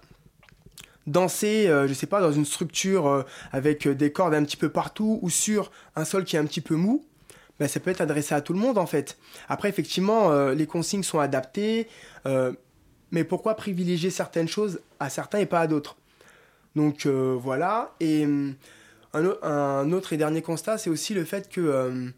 danser, 1.07 1.67
euh, 1.67 1.87
je 1.87 1.93
sais 1.93 2.07
pas, 2.07 2.21
dans 2.21 2.31
une 2.31 2.45
structure 2.45 3.07
euh, 3.07 3.23
avec 3.51 3.87
des 3.87 4.11
cordes 4.11 4.33
un 4.33 4.43
petit 4.43 4.57
peu 4.57 4.69
partout 4.69 5.19
ou 5.21 5.29
sur 5.29 5.71
un 5.95 6.05
sol 6.05 6.23
qui 6.25 6.35
est 6.35 6.39
un 6.39 6.45
petit 6.45 6.61
peu 6.61 6.75
mou, 6.75 7.03
ben, 7.59 7.67
ça 7.67 7.79
peut 7.79 7.91
être 7.91 8.01
adressé 8.01 8.33
à 8.33 8.41
tout 8.41 8.53
le 8.53 8.59
monde 8.59 8.77
en 8.77 8.85
fait. 8.85 9.17
Après, 9.49 9.69
effectivement, 9.69 10.31
euh, 10.31 10.53
les 10.53 10.65
consignes 10.67 11.03
sont 11.03 11.19
adaptées, 11.19 11.87
euh, 12.25 12.53
mais 13.11 13.23
pourquoi 13.23 13.55
privilégier 13.55 14.09
certaines 14.09 14.47
choses 14.47 14.79
à 14.99 15.09
certains 15.09 15.39
et 15.39 15.45
pas 15.45 15.59
à 15.61 15.67
d'autres? 15.67 15.97
Donc 16.75 17.05
euh, 17.05 17.37
voilà. 17.39 17.93
Et 17.99 18.25
hum, 18.25 18.55
un, 19.13 19.25
au- 19.25 19.43
un 19.43 19.91
autre 19.91 20.13
et 20.13 20.17
dernier 20.17 20.41
constat, 20.41 20.77
c'est 20.77 20.89
aussi 20.89 21.13
le 21.13 21.25
fait 21.25 21.49
que 21.49 21.61
euh, 21.61 22.09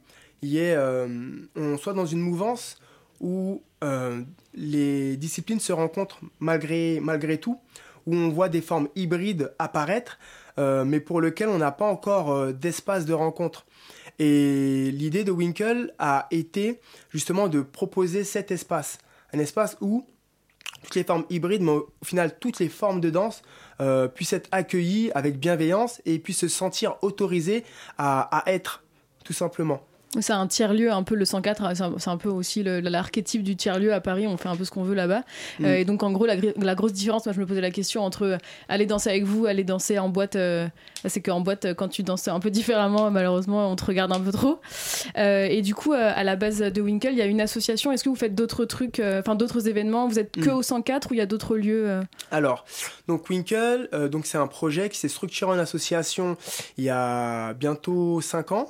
y 0.42 0.58
ait, 0.60 0.76
euh, 0.76 1.08
on 1.56 1.78
soit 1.78 1.94
dans 1.94 2.06
une 2.06 2.20
mouvance 2.20 2.78
où 3.20 3.64
euh, 3.84 4.22
les 4.54 5.18
disciplines 5.18 5.60
se 5.60 5.72
rencontrent 5.74 6.20
malgré, 6.40 7.00
malgré 7.02 7.38
tout, 7.38 7.60
où 8.06 8.16
on 8.16 8.30
voit 8.30 8.50
des 8.50 8.62
formes 8.62 8.88
hybrides 8.96 9.54
apparaître, 9.60 10.20
euh, 10.60 10.86
mais 10.86 11.00
pour 11.00 11.22
lesquelles 11.22 11.50
on 11.50 11.58
n'a 11.58 11.72
pas 11.72 11.86
encore 11.86 12.32
euh, 12.32 12.52
d'espace 12.52 13.06
de 13.06 13.14
rencontre. 13.14 13.66
Et 14.20 14.92
l'idée 14.92 15.24
de 15.24 15.32
Winkle 15.32 15.94
a 16.00 16.28
été 16.32 16.80
justement 17.10 17.48
de 17.48 17.62
proposer 17.62 18.24
cet 18.24 18.52
espace, 18.52 19.00
un 19.34 19.40
espace 19.40 19.78
où 19.82 20.06
toutes 20.84 20.96
les 20.96 21.04
formes 21.04 21.26
hybrides, 21.30 21.62
mais 21.62 21.72
au 21.72 21.88
final 22.04 22.38
toutes 22.40 22.60
les 22.60 22.70
formes 22.70 23.02
de 23.02 23.10
danse 23.10 23.42
euh, 23.82 24.08
puissent 24.08 24.34
être 24.34 24.50
accueillies 24.52 25.12
avec 25.16 25.40
bienveillance 25.40 26.02
et 26.06 26.20
puissent 26.20 26.40
se 26.40 26.48
sentir 26.48 26.98
autorisées 27.02 27.64
à 27.98 28.44
être, 28.46 28.84
tout 29.24 29.34
simplement. 29.34 29.82
C'est 30.20 30.34
un 30.34 30.48
tiers-lieu, 30.48 30.92
un 30.92 31.04
peu 31.04 31.16
le 31.16 31.26
104, 31.26 31.76
c'est 31.76 31.84
un, 31.84 31.94
c'est 31.98 32.10
un 32.10 32.18
peu 32.18 32.30
aussi 32.30 32.64
l'archétype 32.64 33.44
du 33.44 33.56
tiers-lieu 33.56 33.94
à 33.94 34.02
Paris, 34.02 34.28
on 34.28 34.38
fait 34.38 34.50
un 34.50 34.56
peu 34.56 34.64
ce 34.64 34.72
qu'on 34.72 34.84
veut 34.84 34.96
là-bas. 34.96 35.24
Mm. 35.60 35.66
Euh, 35.66 35.78
et 35.80 35.86
donc 35.86 36.04
en 36.04 36.12
gros, 36.12 36.26
la, 36.26 36.76
grosse 36.76 36.94
différence, 36.94 37.26
moi 37.26 37.34
je 37.34 37.40
me 37.40 37.46
posais 37.46 37.62
la 37.62 37.72
question 37.72 38.04
entre 38.04 38.24
euh, 38.24 38.38
aller 38.70 38.86
danser 38.86 39.10
avec 39.10 39.24
vous, 39.24 39.46
aller 39.46 39.64
danser 39.64 39.98
en 40.00 40.10
boîte, 40.10 40.36
euh, 40.36 40.68
c'est 41.06 41.22
qu'en 41.22 41.42
boîte, 41.42 41.66
euh, 41.66 41.74
quand 41.74 41.88
tu 41.88 42.04
danses 42.04 42.28
un 42.28 42.40
peu 42.40 42.52
différemment, 42.52 43.12
malheureusement, 43.12 43.72
on 43.72 43.76
te 43.76 43.86
regarde 43.86 44.12
un 44.12 44.20
peu 44.20 44.32
trop. 44.32 44.60
Euh, 45.18 45.46
et 45.46 45.62
du 45.62 45.76
coup, 45.76 45.94
à 45.94 46.24
la 46.24 46.36
base 46.36 46.60
de 46.60 46.82
Winkle, 46.82 47.10
il 47.12 47.18
y 47.18 47.22
a 47.22 47.26
une 47.26 47.42
association, 47.42 47.92
est-ce 47.92 48.04
que 48.04 48.10
vous 48.10 48.16
faites 48.16 48.36
d'autres 48.36 48.66
trucs, 48.66 49.02
enfin 49.02 49.36
d'autres 49.36 49.68
événements? 49.68 50.08
Vous 50.08 50.20
êtes 50.20 50.32
que 50.32 50.50
Mm. 50.50 50.58
au 50.58 50.62
104 50.62 51.12
ou 51.12 51.14
il 51.14 51.18
y 51.18 51.22
a 51.22 51.26
d'autres 51.26 51.56
lieux 51.56 52.02
Alors, 52.32 52.66
donc 53.08 53.30
Winkle, 53.30 53.90
donc 54.12 54.26
c'est 54.26 54.38
un 54.38 54.48
projet 54.48 54.90
qui 54.90 54.98
s'est 54.98 55.08
structuré 55.08 55.52
en 55.52 55.60
association 55.60 56.38
il 56.78 56.84
y 56.84 56.90
a 56.90 57.54
bientôt 57.54 58.22
5 58.22 58.52
ans. 58.52 58.70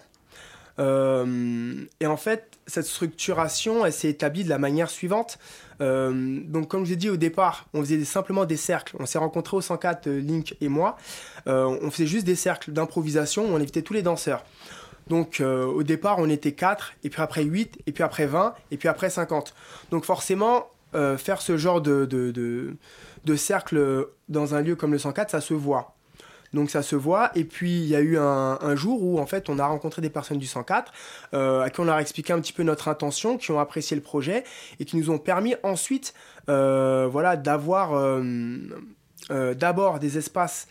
Euh, 0.80 1.86
et 2.00 2.08
en 2.08 2.18
fait, 2.18 2.60
cette 2.68 2.86
structuration, 2.86 3.86
elle 3.86 3.94
s'est 3.94 4.10
établie 4.10 4.44
de 4.44 4.50
la 4.50 4.58
manière 4.58 4.90
suivante. 4.90 5.38
Euh, 5.82 6.40
donc, 6.46 6.68
comme 6.68 6.84
je 6.84 6.90
vous 6.90 6.94
ai 6.94 6.98
dit 6.98 7.10
au 7.10 7.18
départ, 7.18 7.68
on 7.74 7.82
faisait 7.82 8.04
simplement 8.06 8.46
des 8.46 8.58
cercles. 8.58 8.96
On 9.00 9.06
s'est 9.06 9.18
rencontrés 9.18 9.58
au 9.58 9.62
104, 9.62 10.08
euh, 10.08 10.20
Link 10.20 10.56
et 10.62 10.70
moi. 10.70 10.98
Euh, 11.48 11.78
on 11.82 11.92
faisait 11.92 12.08
juste 12.08 12.26
des 12.26 12.36
cercles 12.36 12.72
d'improvisation 12.72 13.46
où 13.46 13.54
on 13.54 13.58
invitait 13.58 13.82
tous 13.82 13.94
les 13.94 14.02
danseurs. 14.02 14.44
Donc 15.10 15.42
au 15.42 15.84
départ, 15.84 16.20
on 16.20 16.30
était 16.30 16.54
4, 16.54 16.94
et 17.04 17.10
puis 17.10 17.22
après 17.22 17.44
8, 17.44 17.80
et 17.88 17.92
puis 17.92 18.06
après 18.06 18.26
20, 18.26 18.56
et 18.72 18.78
puis 18.78 18.88
après 18.88 19.10
50. 19.10 19.54
Donc 19.92 20.06
forcément, 20.06 20.70
faire 20.94 21.42
ce 21.42 21.58
genre 21.58 21.82
de, 21.82 22.06
de, 22.06 22.78
de 23.26 23.36
cercle 23.36 24.08
dans 24.30 24.56
un 24.56 24.62
lieu 24.62 24.78
comme 24.78 24.94
le 24.94 24.98
104, 24.98 25.32
ça 25.32 25.42
se 25.42 25.54
voit. 25.54 25.98
Donc 26.54 26.70
ça 26.70 26.82
se 26.82 26.96
voit. 26.96 27.32
Et 27.36 27.44
puis 27.44 27.82
il 27.82 27.88
y 27.88 27.96
a 27.96 28.02
eu 28.02 28.18
un, 28.18 28.76
jour 28.76 29.04
où 29.04 29.20
en 29.20 29.26
fait 29.26 29.50
on 29.50 29.60
a 29.60 29.66
rencontré 29.66 30.02
des 30.02 30.10
personnes 30.10 30.40
du 30.40 30.48
104 30.48 30.92
euh, 31.34 31.62
à 31.62 31.70
qui 31.70 31.80
on 31.80 31.86
leur 31.86 31.96
a 31.96 32.02
expliqué 32.02 32.34
un 32.34 32.40
petit 32.40 32.54
peu 32.54 32.64
notre 32.64 32.88
intention, 32.88 33.38
qui 33.38 33.52
ont 33.52 33.60
apprécié 33.60 33.96
le 33.96 34.04
projet 34.04 34.44
et 34.80 34.86
qui 34.86 34.98
nous 34.98 35.10
ont 35.10 35.20
permis 35.20 35.56
ensuite 35.64 36.14
euh, 36.50 37.08
voilà, 37.12 37.38
d'avoir 37.38 37.94
euh, 37.94 39.54
d'abord 39.54 40.00
des 40.00 40.18
espaces, 40.18 40.68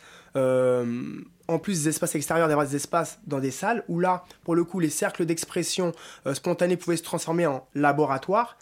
en 1.49 1.59
plus 1.59 1.85
des 1.85 1.89
espaces 1.91 2.14
extérieurs, 2.14 2.49
d'avoir 2.49 2.66
des 2.66 2.76
espaces 2.76 3.18
dans 3.26 3.39
des 3.39 3.51
salles 3.51 3.85
où 3.89 4.01
là, 4.01 4.24
pour 4.45 4.55
le 4.55 4.64
coup, 4.64 4.80
les 4.80 4.91
cercles 4.91 5.24
d'expression 5.24 5.93
euh, 6.26 6.35
spontanée 6.35 6.76
pouvaient 6.76 6.97
se 6.97 7.03
transformer 7.03 7.47
en 7.47 7.66
laboratoire. 7.74 8.57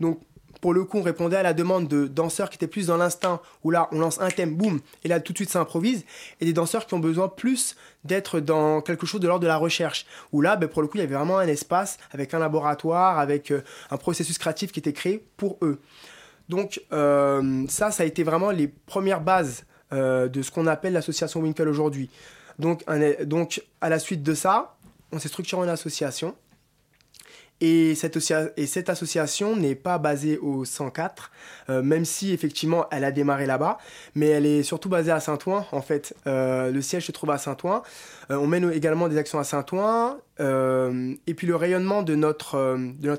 Donc 0.00 0.20
pour 0.60 0.74
le 0.74 0.84
coup, 0.84 0.98
on 0.98 1.02
répondait 1.02 1.36
à 1.36 1.42
la 1.42 1.54
demande 1.54 1.88
de 1.88 2.06
danseurs 2.06 2.50
qui 2.50 2.56
étaient 2.56 2.66
plus 2.66 2.86
dans 2.86 2.96
l'instinct, 2.96 3.40
où 3.64 3.70
là, 3.70 3.88
on 3.92 3.98
lance 3.98 4.20
un 4.20 4.30
thème, 4.30 4.54
boum, 4.54 4.80
et 5.02 5.08
là, 5.08 5.20
tout 5.20 5.32
de 5.32 5.38
suite, 5.38 5.50
ça 5.50 5.60
improvise, 5.60 6.04
et 6.40 6.44
des 6.44 6.52
danseurs 6.52 6.86
qui 6.86 6.94
ont 6.94 7.00
besoin 7.00 7.28
plus 7.28 7.76
d'être 8.04 8.40
dans 8.40 8.80
quelque 8.80 9.06
chose 9.06 9.20
de 9.20 9.28
l'ordre 9.28 9.42
de 9.42 9.48
la 9.48 9.56
recherche, 9.56 10.06
où 10.32 10.40
là, 10.40 10.56
ben, 10.56 10.68
pour 10.68 10.82
le 10.82 10.88
coup, 10.88 10.98
il 10.98 11.00
y 11.00 11.04
avait 11.04 11.14
vraiment 11.14 11.38
un 11.38 11.48
espace 11.48 11.98
avec 12.12 12.34
un 12.34 12.38
laboratoire, 12.38 13.18
avec 13.18 13.50
euh, 13.50 13.62
un 13.90 13.96
processus 13.96 14.38
créatif 14.38 14.72
qui 14.72 14.80
était 14.80 14.92
créé 14.92 15.24
pour 15.36 15.58
eux. 15.62 15.80
Donc, 16.48 16.82
euh, 16.92 17.64
ça, 17.68 17.90
ça 17.90 18.02
a 18.02 18.06
été 18.06 18.22
vraiment 18.22 18.50
les 18.50 18.68
premières 18.68 19.20
bases 19.20 19.64
euh, 19.92 20.28
de 20.28 20.42
ce 20.42 20.50
qu'on 20.50 20.66
appelle 20.66 20.92
l'association 20.92 21.40
Winkle 21.40 21.68
aujourd'hui. 21.68 22.10
Donc, 22.58 22.84
donc, 23.24 23.62
à 23.80 23.88
la 23.88 23.98
suite 23.98 24.22
de 24.22 24.34
ça, 24.34 24.76
on 25.12 25.18
s'est 25.18 25.28
structuré 25.28 25.62
en 25.62 25.68
association. 25.68 26.34
Et 27.64 27.94
cette, 27.94 28.16
associa- 28.16 28.50
et 28.56 28.66
cette 28.66 28.90
association 28.90 29.54
n'est 29.54 29.76
pas 29.76 29.98
basée 29.98 30.36
au 30.38 30.64
104, 30.64 31.30
euh, 31.70 31.80
même 31.80 32.04
si 32.04 32.32
effectivement 32.32 32.86
elle 32.90 33.04
a 33.04 33.12
démarré 33.12 33.46
là-bas, 33.46 33.78
mais 34.16 34.26
elle 34.26 34.46
est 34.46 34.64
surtout 34.64 34.88
basée 34.88 35.12
à 35.12 35.20
Saint-Ouen 35.20 35.64
en 35.70 35.80
fait. 35.80 36.12
Euh, 36.26 36.72
le 36.72 36.82
siège 36.82 37.06
se 37.06 37.12
trouve 37.12 37.30
à 37.30 37.38
Saint-Ouen. 37.38 37.84
Euh, 38.32 38.36
on 38.36 38.48
mène 38.48 38.72
également 38.72 39.06
des 39.06 39.16
actions 39.16 39.38
à 39.38 39.44
Saint-Ouen. 39.44 40.18
et 40.40 41.34
puis 41.34 41.46
le 41.46 41.54
rayonnement 41.54 42.02
de 42.02 42.16
notre, 42.16 42.58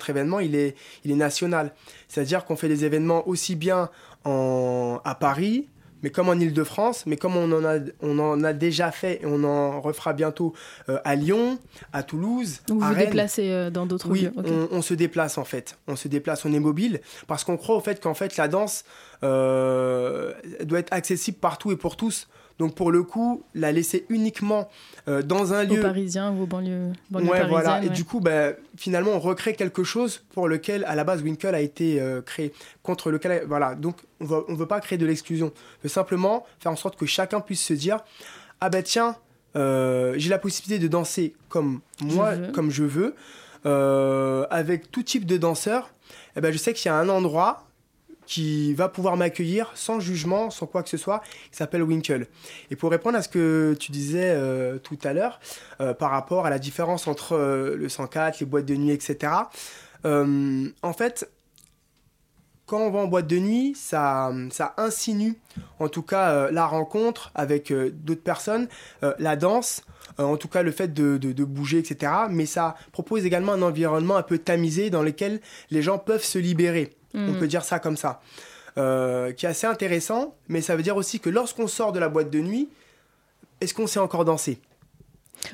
événement, 0.10 0.42
il 0.42 0.56
est, 0.56 0.76
national. 1.06 1.72
C'est-à-dire 2.10 2.44
qu'on 2.44 2.58
fait 2.58 2.68
des 2.68 2.84
événements 2.84 3.26
aussi 3.26 3.56
bien 3.56 3.90
en, 4.26 5.00
à 5.06 5.16
Paris, 5.16 5.70
mais 6.04 6.10
comme 6.12 6.30
en 6.30 6.34
Ile-de-France, 6.34 7.06
mais 7.08 7.18
comme 7.18 7.36
on 7.38 7.52
en, 7.52 7.66
a, 7.66 7.80
on 8.02 8.20
en 8.20 8.44
a 8.44 8.54
déjà 8.54 8.92
fait 8.92 9.22
et 9.24 9.26
on 9.26 9.44
en 9.44 9.82
refera 9.82 10.14
bientôt 10.14 10.54
euh, 10.90 11.00
à 11.04 11.16
Lyon, 11.16 11.58
à 11.94 12.04
Toulouse, 12.04 12.60
Ou 12.70 12.76
vous 12.80 12.84
à 12.84 12.90
vous 12.90 12.94
Rennes. 12.96 13.06
déplacez 13.06 13.50
euh, 13.52 13.70
dans 13.72 13.86
d'autres 13.88 14.10
Oui, 14.10 14.24
lieux 14.24 14.32
Ok. 14.38 14.46
on, 14.50 14.68
on 14.78 14.82
se 14.82 14.94
déplace 14.94 15.38
en 15.38 15.46
fait. 15.46 15.78
On 15.88 15.96
se 15.96 16.08
déplace, 16.08 16.46
on 16.46 16.54
est 16.54 16.60
mobile 16.60 17.00
parce 17.26 17.44
qu'on 17.44 17.58
croit 17.58 17.76
au 17.76 17.82
fait 17.82 18.00
qu'en 18.02 18.14
fait 18.14 18.38
la 18.38 18.48
danse 18.48 18.84
euh, 19.24 20.34
doit 20.64 20.80
être 20.80 20.94
accessible 20.94 21.38
partout 21.40 21.72
et 21.72 21.78
pour 21.78 21.96
tous. 21.96 22.28
Donc 22.60 22.76
pour 22.76 22.92
le 22.92 23.04
coup, 23.04 23.44
la 23.56 23.72
laisser 23.72 24.06
uniquement 24.10 24.70
euh, 25.08 25.22
dans 25.22 25.54
un 25.54 25.68
Aux 25.68 25.76
lieu. 25.76 25.82
Parisiens 25.82 26.32
ou 26.32 26.44
aux 26.44 26.46
banlieues, 26.46 26.92
banlieues 27.10 27.30
Ouais, 27.30 27.48
voilà. 27.48 27.84
Et 27.84 27.90
du 27.90 28.06
coup, 28.06 28.20
bah, 28.20 28.52
finalement, 28.78 29.12
on 29.12 29.20
recrée 29.20 29.54
quelque 29.54 29.84
chose 29.84 30.24
pour 30.34 30.48
lequel, 30.48 30.84
à 30.86 30.96
la 30.96 31.04
base, 31.04 31.22
Winkle 31.24 31.56
a 31.56 31.62
été 31.62 32.00
euh, 32.00 32.22
créé. 32.22 32.54
Contre 32.84 33.12
lequel, 33.12 33.46
voilà. 33.48 33.76
Donc, 33.76 33.98
on 34.20 34.26
veut, 34.26 34.44
on 34.48 34.56
veut 34.56 34.68
pas 34.68 34.80
créer 34.80 34.98
de 34.98 35.06
l'exclusion. 35.06 35.48
On 35.48 35.84
veut 35.84 35.90
simplement 35.90 36.46
faire 36.60 36.72
en 36.72 36.76
sorte 36.76 36.96
que 36.96 37.06
chacun 37.06 37.40
puisse 37.40 37.64
se 37.64 37.74
dire, 37.74 38.00
ah 38.62 38.70
ben 38.70 38.84
tiens, 38.84 39.16
euh, 39.56 40.14
j'ai 40.18 40.30
la 40.30 40.40
possibilité 40.40 40.82
de 40.82 40.88
danser 40.88 41.36
comme 41.50 41.82
moi, 42.02 42.36
veux. 42.36 42.52
comme 42.52 42.72
je 42.72 42.84
veux, 42.84 43.16
avec 44.52 44.92
tout 44.92 45.04
type 45.04 45.26
de 45.26 45.38
danseurs. 45.38 45.90
Eh 46.36 46.42
ben, 46.42 46.52
je 46.52 46.58
sais 46.58 46.74
qu'il 46.74 46.88
y 46.88 46.90
a 46.90 46.96
un 46.96 47.10
endroit 47.10 47.68
qui 48.26 48.74
va 48.74 48.90
pouvoir 48.90 49.18
m'accueillir 49.18 49.72
sans 49.76 50.00
jugement, 50.00 50.50
sans 50.50 50.66
quoi 50.66 50.84
que 50.84 50.90
ce 50.90 50.98
soit, 50.98 51.22
qui 51.52 51.58
s'appelle 51.58 51.84
Winkle. 51.84 52.28
Et 52.72 52.76
pour 52.76 52.92
répondre 52.92 53.18
à 53.18 53.22
ce 53.22 53.30
que 53.30 53.76
tu 53.80 53.92
disais 53.92 54.32
euh, 54.32 54.78
tout 54.78 54.98
à 55.04 55.14
l'heure, 55.14 55.40
euh, 55.82 55.94
par 55.94 56.12
rapport 56.12 56.46
à 56.46 56.50
la 56.50 56.60
différence 56.60 57.08
entre 57.08 57.34
euh, 57.34 57.76
le 57.76 57.90
104, 57.90 58.40
les 58.40 58.46
boîtes 58.46 58.66
de 58.66 58.76
nuit, 58.76 58.92
etc., 58.92 59.34
en 60.06 60.94
fait, 60.94 61.32
quand 62.66 62.80
on 62.80 62.92
va 62.92 63.00
en 63.00 63.08
boîte 63.08 63.28
de 63.28 63.38
nuit, 63.38 63.74
ça, 63.74 64.34
ça 64.52 64.74
insinue 64.76 65.40
en 65.80 65.88
tout 65.88 66.02
cas 66.02 66.52
la 66.52 66.66
rencontre 66.66 67.32
avec 67.36 67.72
d'autres 67.72 68.22
personnes, 68.22 68.68
la 69.02 69.38
danse, 69.38 69.82
en 70.18 70.36
tout 70.36 70.50
cas 70.50 70.62
le 70.62 70.72
fait 70.72 70.94
de 70.94 71.44
bouger, 71.46 71.78
etc. 71.78 72.12
Mais 72.30 72.46
ça 72.46 72.76
propose 72.92 73.26
également 73.26 73.54
un 73.54 73.62
environnement 73.62 74.18
un 74.18 74.24
peu 74.24 74.40
tamisé 74.40 74.90
dans 74.90 75.04
lequel 75.04 75.40
les 75.72 75.82
gens 75.82 76.00
peuvent 76.00 76.22
se 76.22 76.38
libérer. 76.38 76.90
On 77.16 77.34
peut 77.34 77.48
dire 77.48 77.64
ça 77.64 77.80
comme 77.80 77.98
ça. 77.98 78.22
Euh, 78.78 79.32
qui 79.34 79.46
est 79.46 79.50
assez 79.50 79.68
intéressant, 79.68 80.36
mais 80.48 80.62
ça 80.62 80.76
veut 80.76 80.82
dire 80.82 80.98
aussi 80.98 81.20
que 81.20 81.30
lorsqu'on 81.30 81.68
sort 81.68 81.92
de 81.92 82.00
la 82.00 82.10
boîte 82.10 82.32
de 82.32 82.40
nuit, 82.40 82.70
est-ce 83.62 83.74
qu'on 83.74 83.86
sait 83.86 84.00
encore 84.00 84.26
danser? 84.26 84.60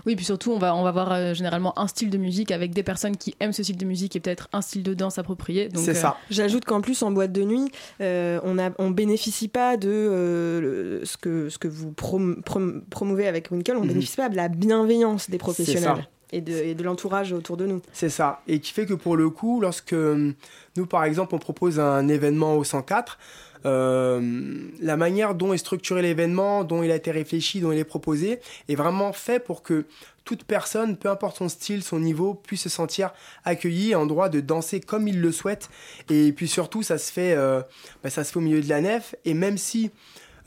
Oui, 0.05 0.15
puis 0.15 0.23
surtout, 0.23 0.51
on 0.51 0.57
va, 0.59 0.75
on 0.75 0.83
va 0.83 0.91
voir 0.91 1.11
euh, 1.11 1.33
généralement 1.33 1.77
un 1.79 1.87
style 1.87 2.09
de 2.09 2.17
musique 2.17 2.51
avec 2.51 2.73
des 2.73 2.83
personnes 2.83 3.17
qui 3.17 3.35
aiment 3.39 3.53
ce 3.53 3.63
style 3.63 3.75
de 3.77 3.85
musique 3.85 4.15
et 4.15 4.19
peut-être 4.19 4.47
un 4.53 4.61
style 4.61 4.83
de 4.83 4.93
danse 4.93 5.17
approprié. 5.17 5.67
Donc, 5.67 5.83
euh, 5.87 5.93
J'ajoute 6.29 6.63
qu'en 6.63 6.79
plus, 6.81 7.01
en 7.01 7.11
boîte 7.11 7.31
de 7.31 7.43
nuit, 7.43 7.69
euh, 7.99 8.39
on 8.43 8.53
ne 8.53 8.69
on 8.77 8.91
bénéficie 8.91 9.47
pas 9.47 9.77
de 9.77 9.89
euh, 9.89 10.61
le- 10.99 11.05
ce, 11.05 11.17
que, 11.17 11.49
ce 11.49 11.57
que 11.57 11.67
vous 11.67 11.91
prom- 11.91 12.41
prom- 12.43 12.83
promouvez 12.89 13.27
avec 13.27 13.49
Winkle, 13.51 13.71
on 13.71 13.79
ne 13.79 13.81
Mhm. 13.81 13.87
bénéficie 13.89 14.15
pas 14.17 14.29
de 14.29 14.35
la 14.35 14.47
bienveillance 14.47 15.29
des 15.29 15.37
professionnels 15.39 15.83
ça. 15.83 15.97
Et 16.31 16.41
de, 16.41 16.83
l'entourage 16.83 17.33
autour 17.33 17.57
de 17.57 17.65
nous. 17.65 17.81
C'est 17.91 18.09
ça. 18.09 18.41
Et 18.47 18.59
qui 18.59 18.71
fait 18.71 18.85
que 18.85 18.93
pour 18.93 19.17
le 19.17 19.29
coup, 19.29 19.61
lorsque 19.61 19.93
euh, 19.93 20.31
nous, 20.75 20.85
par 20.85 21.03
exemple, 21.03 21.35
on 21.35 21.39
propose 21.39 21.79
un 21.79 22.07
événement 22.07 22.55
au 22.55 22.63
104, 22.63 23.17
euh, 23.65 24.69
la 24.79 24.95
manière 24.95 25.35
dont 25.35 25.53
est 25.53 25.57
structuré 25.57 26.01
l'événement, 26.01 26.63
dont 26.63 26.83
il 26.83 26.91
a 26.91 26.95
été 26.95 27.11
réfléchi, 27.11 27.59
dont 27.59 27.71
il 27.71 27.79
est 27.79 27.83
proposé, 27.83 28.39
est 28.67 28.75
vraiment 28.75 29.11
fait 29.11 29.39
pour 29.39 29.63
que 29.63 29.85
toute 30.23 30.43
personne, 30.43 30.95
peu 30.95 31.09
importe 31.09 31.37
son 31.37 31.49
style, 31.49 31.83
son 31.83 31.99
niveau, 31.99 32.35
puisse 32.35 32.61
se 32.61 32.69
sentir 32.69 33.11
accueillie, 33.43 33.95
en 33.95 34.05
droit 34.05 34.29
de 34.29 34.39
danser 34.39 34.79
comme 34.79 35.07
il 35.07 35.21
le 35.21 35.31
souhaite. 35.31 35.69
Et 36.09 36.31
puis 36.31 36.47
surtout, 36.47 36.83
ça 36.83 36.97
se 36.97 37.11
fait, 37.11 37.33
euh, 37.33 37.61
bah, 38.03 38.09
ça 38.09 38.23
se 38.23 38.31
fait 38.31 38.37
au 38.37 38.41
milieu 38.41 38.61
de 38.61 38.69
la 38.69 38.81
nef. 38.81 39.15
Et 39.25 39.33
même 39.33 39.57
si, 39.57 39.91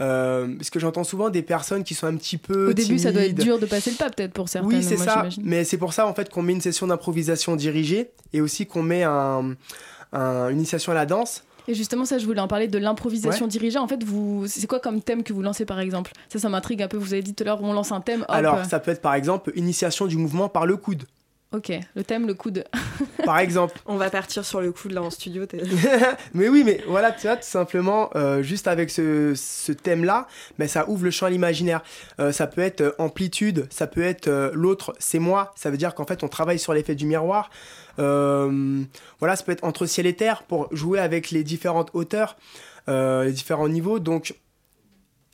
euh, 0.00 0.54
parce 0.56 0.70
que 0.70 0.80
j'entends 0.80 1.04
souvent 1.04 1.30
des 1.30 1.42
personnes 1.42 1.84
qui 1.84 1.94
sont 1.94 2.06
un 2.06 2.16
petit 2.16 2.38
peu 2.38 2.70
Au 2.70 2.72
début, 2.72 2.98
ça 2.98 3.12
doit 3.12 3.22
être 3.22 3.34
dur 3.34 3.58
de 3.58 3.66
passer 3.66 3.90
le 3.90 3.96
pas, 3.96 4.10
peut-être 4.10 4.32
pour 4.32 4.48
certaines. 4.48 4.70
oui, 4.78 4.82
c'est 4.82 4.96
ça. 4.96 5.26
Mais 5.42 5.64
c'est 5.64 5.78
pour 5.78 5.92
ça 5.92 6.06
en 6.06 6.14
fait 6.14 6.28
qu'on 6.30 6.42
met 6.42 6.52
une 6.52 6.60
session 6.60 6.86
d'improvisation 6.86 7.56
dirigée 7.56 8.10
et 8.32 8.40
aussi 8.40 8.66
qu'on 8.66 8.82
met 8.82 9.02
un, 9.02 9.54
un- 10.12 10.48
une 10.48 10.58
initiation 10.58 10.92
à 10.92 10.94
la 10.94 11.06
danse. 11.06 11.44
Et 11.68 11.74
justement, 11.74 12.04
ça, 12.04 12.18
je 12.18 12.26
voulais 12.26 12.40
en 12.40 12.48
parler 12.48 12.66
de 12.66 12.76
l'improvisation 12.78 13.44
Ouais. 13.44 13.50
dirigée. 13.50 13.78
En 13.78 13.86
fait, 13.86 14.02
vous, 14.02 14.46
c'est 14.48 14.66
quoi 14.66 14.80
comme 14.80 15.00
thème 15.00 15.22
que 15.22 15.32
vous 15.32 15.42
lancez 15.42 15.64
par 15.64 15.78
exemple? 15.78 16.10
Ça, 16.28 16.40
ça 16.40 16.48
m'intrigue 16.48 16.82
un 16.82 16.88
peu. 16.88 16.96
Vous 16.96 17.12
avez 17.12 17.22
dit 17.22 17.34
tout 17.34 17.44
à 17.44 17.46
l'heure, 17.46 17.62
on 17.62 17.72
lance 17.72 17.92
un 17.92 18.00
thème. 18.00 18.22
hop. 18.22 18.26
Alors, 18.30 18.64
ça 18.64 18.80
peut 18.80 18.90
être 18.90 19.00
par 19.00 19.14
exemple 19.14 19.52
initiation 19.54 20.06
du 20.06 20.16
mouvement 20.16 20.48
par 20.48 20.66
le 20.66 20.76
coude. 20.76 21.04
Ok, 21.52 21.70
le 21.94 22.02
thème, 22.04 22.26
le 22.26 22.34
coude. 22.34 22.64
Par 23.24 23.38
exemple. 23.38 23.78
On 23.86 23.96
va 23.96 24.08
partir 24.10 24.44
sur 24.44 24.60
le 24.60 24.72
coude 24.72 24.92
là 24.92 25.02
en 25.02 25.10
studio. 25.10 25.44
t'es- 25.46 25.60
mais 26.34 26.48
oui, 26.48 26.62
mais 26.64 26.82
voilà, 26.88 27.12
tu 27.12 27.26
vois, 27.26 27.36
tout 27.36 27.42
simplement, 27.48 28.10
euh, 28.16 28.42
juste 28.42 28.66
avec 28.68 28.88
ce, 28.90 29.34
ce 29.34 29.72
thème-là, 29.72 30.26
mais 30.58 30.66
ça 30.68 30.88
ouvre 30.88 31.04
le 31.04 31.10
champ 31.10 31.26
à 31.26 31.30
l'imaginaire. 31.30 31.82
Euh, 32.20 32.32
ça 32.32 32.46
peut 32.46 32.62
être 32.62 32.80
euh, 32.80 32.92
amplitude, 32.98 33.66
ça 33.70 33.86
peut 33.86 34.02
être 34.02 34.28
euh, 34.28 34.50
l'autre, 34.54 34.94
c'est 34.98 35.18
moi. 35.18 35.52
Ça 35.54 35.70
veut 35.70 35.76
dire 35.76 35.94
qu'en 35.94 36.06
fait, 36.06 36.22
on 36.24 36.28
travaille 36.28 36.58
sur 36.58 36.72
l'effet 36.72 36.94
du 36.94 37.04
miroir. 37.06 37.50
Euh, 37.98 38.82
voilà, 39.18 39.36
ça 39.36 39.44
peut 39.44 39.52
être 39.52 39.64
entre 39.64 39.86
ciel 39.86 40.06
et 40.06 40.14
terre 40.16 40.42
pour 40.44 40.74
jouer 40.74 40.98
avec 40.98 41.30
les 41.30 41.44
différentes 41.44 41.90
hauteurs, 41.92 42.36
euh, 42.88 43.24
les 43.24 43.32
différents 43.32 43.68
niveaux. 43.68 43.98
Donc, 43.98 44.34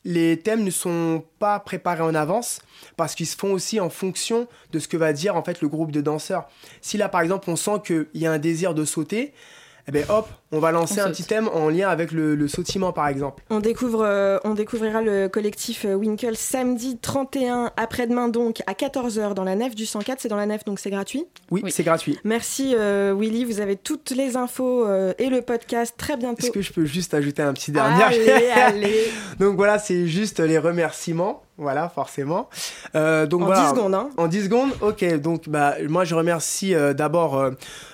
les 0.08 0.38
thèmes 0.38 0.64
ne 0.64 0.70
sont 0.70 1.22
pas 1.38 1.60
préparés 1.60 2.00
en 2.00 2.14
avance 2.14 2.62
parce 2.96 3.14
qu'ils 3.14 3.26
se 3.26 3.36
font 3.36 3.52
aussi 3.52 3.78
en 3.78 3.90
fonction 3.90 4.48
de 4.72 4.78
ce 4.78 4.88
que 4.88 4.96
va 4.96 5.12
dire 5.12 5.36
en 5.36 5.44
fait 5.44 5.60
le 5.60 5.68
groupe 5.68 5.92
de 5.92 6.00
danseurs. 6.00 6.48
Si 6.80 6.96
là 6.96 7.10
par 7.10 7.20
exemple 7.20 7.50
on 7.50 7.56
sent 7.56 7.82
qu'il 7.84 8.06
y 8.14 8.26
a 8.26 8.32
un 8.32 8.38
désir 8.38 8.72
de 8.72 8.86
sauter, 8.86 9.34
eh 9.86 9.92
ben 9.92 10.06
hop, 10.08 10.26
on 10.50 10.60
va 10.60 10.72
lancer 10.72 11.00
On 11.02 11.06
un 11.06 11.10
petit 11.10 11.24
thème 11.24 11.48
en 11.48 11.68
lien 11.68 11.88
avec 11.88 12.10
le, 12.10 12.34
le 12.34 12.48
sautillement 12.48 12.92
par 12.92 13.08
exemple. 13.08 13.42
On, 13.50 13.60
découvre, 13.60 14.02
euh, 14.02 14.38
on 14.44 14.54
découvrira 14.54 15.02
le 15.02 15.28
collectif 15.28 15.84
euh, 15.84 15.94
Winkle 15.94 16.36
samedi 16.36 16.96
31, 16.96 17.72
après-demain 17.76 18.28
donc, 18.28 18.62
à 18.66 18.72
14h 18.72 19.34
dans 19.34 19.44
la 19.44 19.56
nef 19.56 19.74
du 19.74 19.84
104. 19.84 20.20
C'est 20.20 20.28
dans 20.28 20.36
la 20.36 20.46
nef, 20.46 20.64
donc 20.64 20.78
c'est 20.78 20.90
gratuit. 20.90 21.26
Oui, 21.50 21.62
c'est 21.68 21.84
gratuit. 21.84 22.18
Merci 22.24 22.74
euh, 22.76 23.14
Willy, 23.18 23.44
vous 23.44 23.60
avez 23.60 23.76
toutes 23.76 24.10
les 24.10 24.36
infos 24.36 24.86
euh, 24.86 25.12
et 25.18 25.28
le 25.28 25.42
podcast 25.42 25.94
très 25.98 26.16
bientôt. 26.16 26.42
Est-ce 26.42 26.50
que 26.52 26.62
je 26.62 26.72
peux 26.72 26.86
juste 26.86 27.12
ajouter 27.14 27.42
un 27.42 27.52
petit 27.52 27.70
dernier 27.70 28.02
Allez, 28.02 28.50
allez. 28.56 29.04
Donc 29.38 29.56
voilà, 29.56 29.78
c'est 29.78 30.06
juste 30.06 30.40
les 30.40 30.58
remerciements. 30.58 31.42
Voilà, 31.58 31.88
forcément. 31.88 32.48
Euh, 32.94 33.26
donc 33.26 33.42
En 33.42 33.46
voilà, 33.46 33.62
10 33.62 33.68
secondes, 33.70 33.94
hein. 33.94 34.10
En 34.16 34.28
10 34.28 34.44
secondes 34.44 34.70
Ok, 34.80 35.04
donc 35.20 35.48
bah, 35.48 35.74
moi 35.88 36.04
je 36.04 36.14
remercie 36.14 36.72
euh, 36.72 36.94
d'abord 36.94 37.36
euh, 37.36 37.50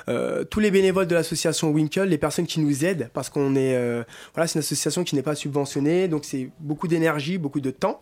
euh, 0.09 0.45
tous 0.45 0.61
les 0.61 0.71
bénévoles 0.71 1.07
de 1.07 1.15
l'association 1.15 1.71
Winkle, 1.71 2.03
les 2.03 2.19
personnes 2.19 2.44
qui 2.47 2.61
nous 2.61 2.85
aident, 2.85 3.11
parce 3.13 3.29
qu'on 3.31 3.55
est. 3.57 3.75
euh, 3.77 4.03
voilà, 4.35 4.47
c'est 4.47 4.55
une 4.55 4.61
association 4.61 5.05
qui 5.05 5.15
n'est 5.17 5.23
pas 5.23 5.35
subventionnée, 5.35 6.09
donc 6.09 6.25
c'est 6.25 6.51
beaucoup 6.61 6.89
d'énergie, 6.89 7.39
beaucoup 7.39 7.61
de 7.61 7.71
temps. 7.71 8.01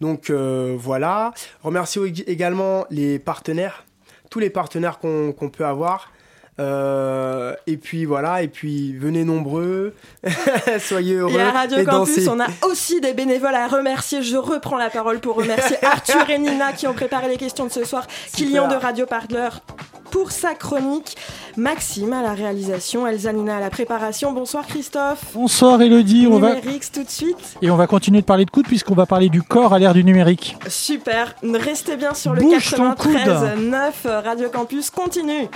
Donc 0.00 0.30
euh, 0.30 0.76
voilà. 0.78 1.32
Remercie 1.62 1.98
ég- 2.00 2.24
également 2.26 2.86
les 2.90 3.18
partenaires, 3.18 3.84
tous 4.30 4.38
les 4.38 4.50
partenaires 4.50 4.98
qu'on 4.98 5.50
peut 5.52 5.64
avoir. 5.64 6.10
Euh, 6.58 7.54
et 7.66 7.78
puis 7.78 8.04
voilà, 8.04 8.42
et 8.42 8.48
puis 8.48 8.92
venez 8.94 9.24
nombreux, 9.24 9.94
soyez 10.78 11.14
heureux. 11.14 11.32
Et 11.32 11.40
à 11.40 11.52
Radio 11.52 11.78
et 11.78 11.84
Campus, 11.84 12.28
on 12.28 12.38
a 12.38 12.48
aussi 12.68 13.00
des 13.00 13.14
bénévoles 13.14 13.54
à 13.54 13.66
remercier. 13.66 14.22
Je 14.22 14.36
reprends 14.36 14.76
la 14.76 14.90
parole 14.90 15.20
pour 15.20 15.36
remercier 15.36 15.76
Arthur 15.82 16.28
et 16.28 16.38
Nina 16.38 16.72
qui 16.74 16.86
ont 16.86 16.92
préparé 16.92 17.28
les 17.28 17.38
questions 17.38 17.64
de 17.64 17.70
ce 17.72 17.84
soir. 17.84 18.06
Kylian 18.34 18.68
de 18.68 18.74
Radio 18.74 19.06
Parleur 19.06 19.62
pour 20.10 20.32
sa 20.32 20.54
chronique. 20.54 21.16
Maxime 21.56 22.12
à 22.12 22.22
la 22.22 22.34
réalisation, 22.34 23.06
Elzanina 23.06 23.56
à 23.56 23.60
la 23.60 23.70
préparation. 23.70 24.32
Bonsoir 24.32 24.66
Christophe. 24.66 25.24
Bonsoir 25.34 25.80
Elodie. 25.82 26.26
On 26.30 26.38
va... 26.38 26.56
tout 26.56 27.02
de 27.02 27.10
suite. 27.10 27.56
Et 27.62 27.70
on 27.70 27.76
va 27.76 27.86
continuer 27.86 28.20
de 28.20 28.26
parler 28.26 28.44
de 28.44 28.50
coude 28.50 28.66
puisqu'on 28.66 28.94
va 28.94 29.06
parler 29.06 29.28
du 29.28 29.42
corps 29.42 29.72
à 29.72 29.78
l'ère 29.78 29.94
du 29.94 30.04
numérique. 30.04 30.56
Super. 30.68 31.34
Restez 31.42 31.96
bien 31.96 32.14
sur 32.14 32.34
le 32.34 32.42
93.9 32.42 33.92
euh, 34.06 34.20
Radio 34.20 34.48
Campus. 34.50 34.90
Continue. 34.90 35.48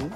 Mhm. 0.00 0.10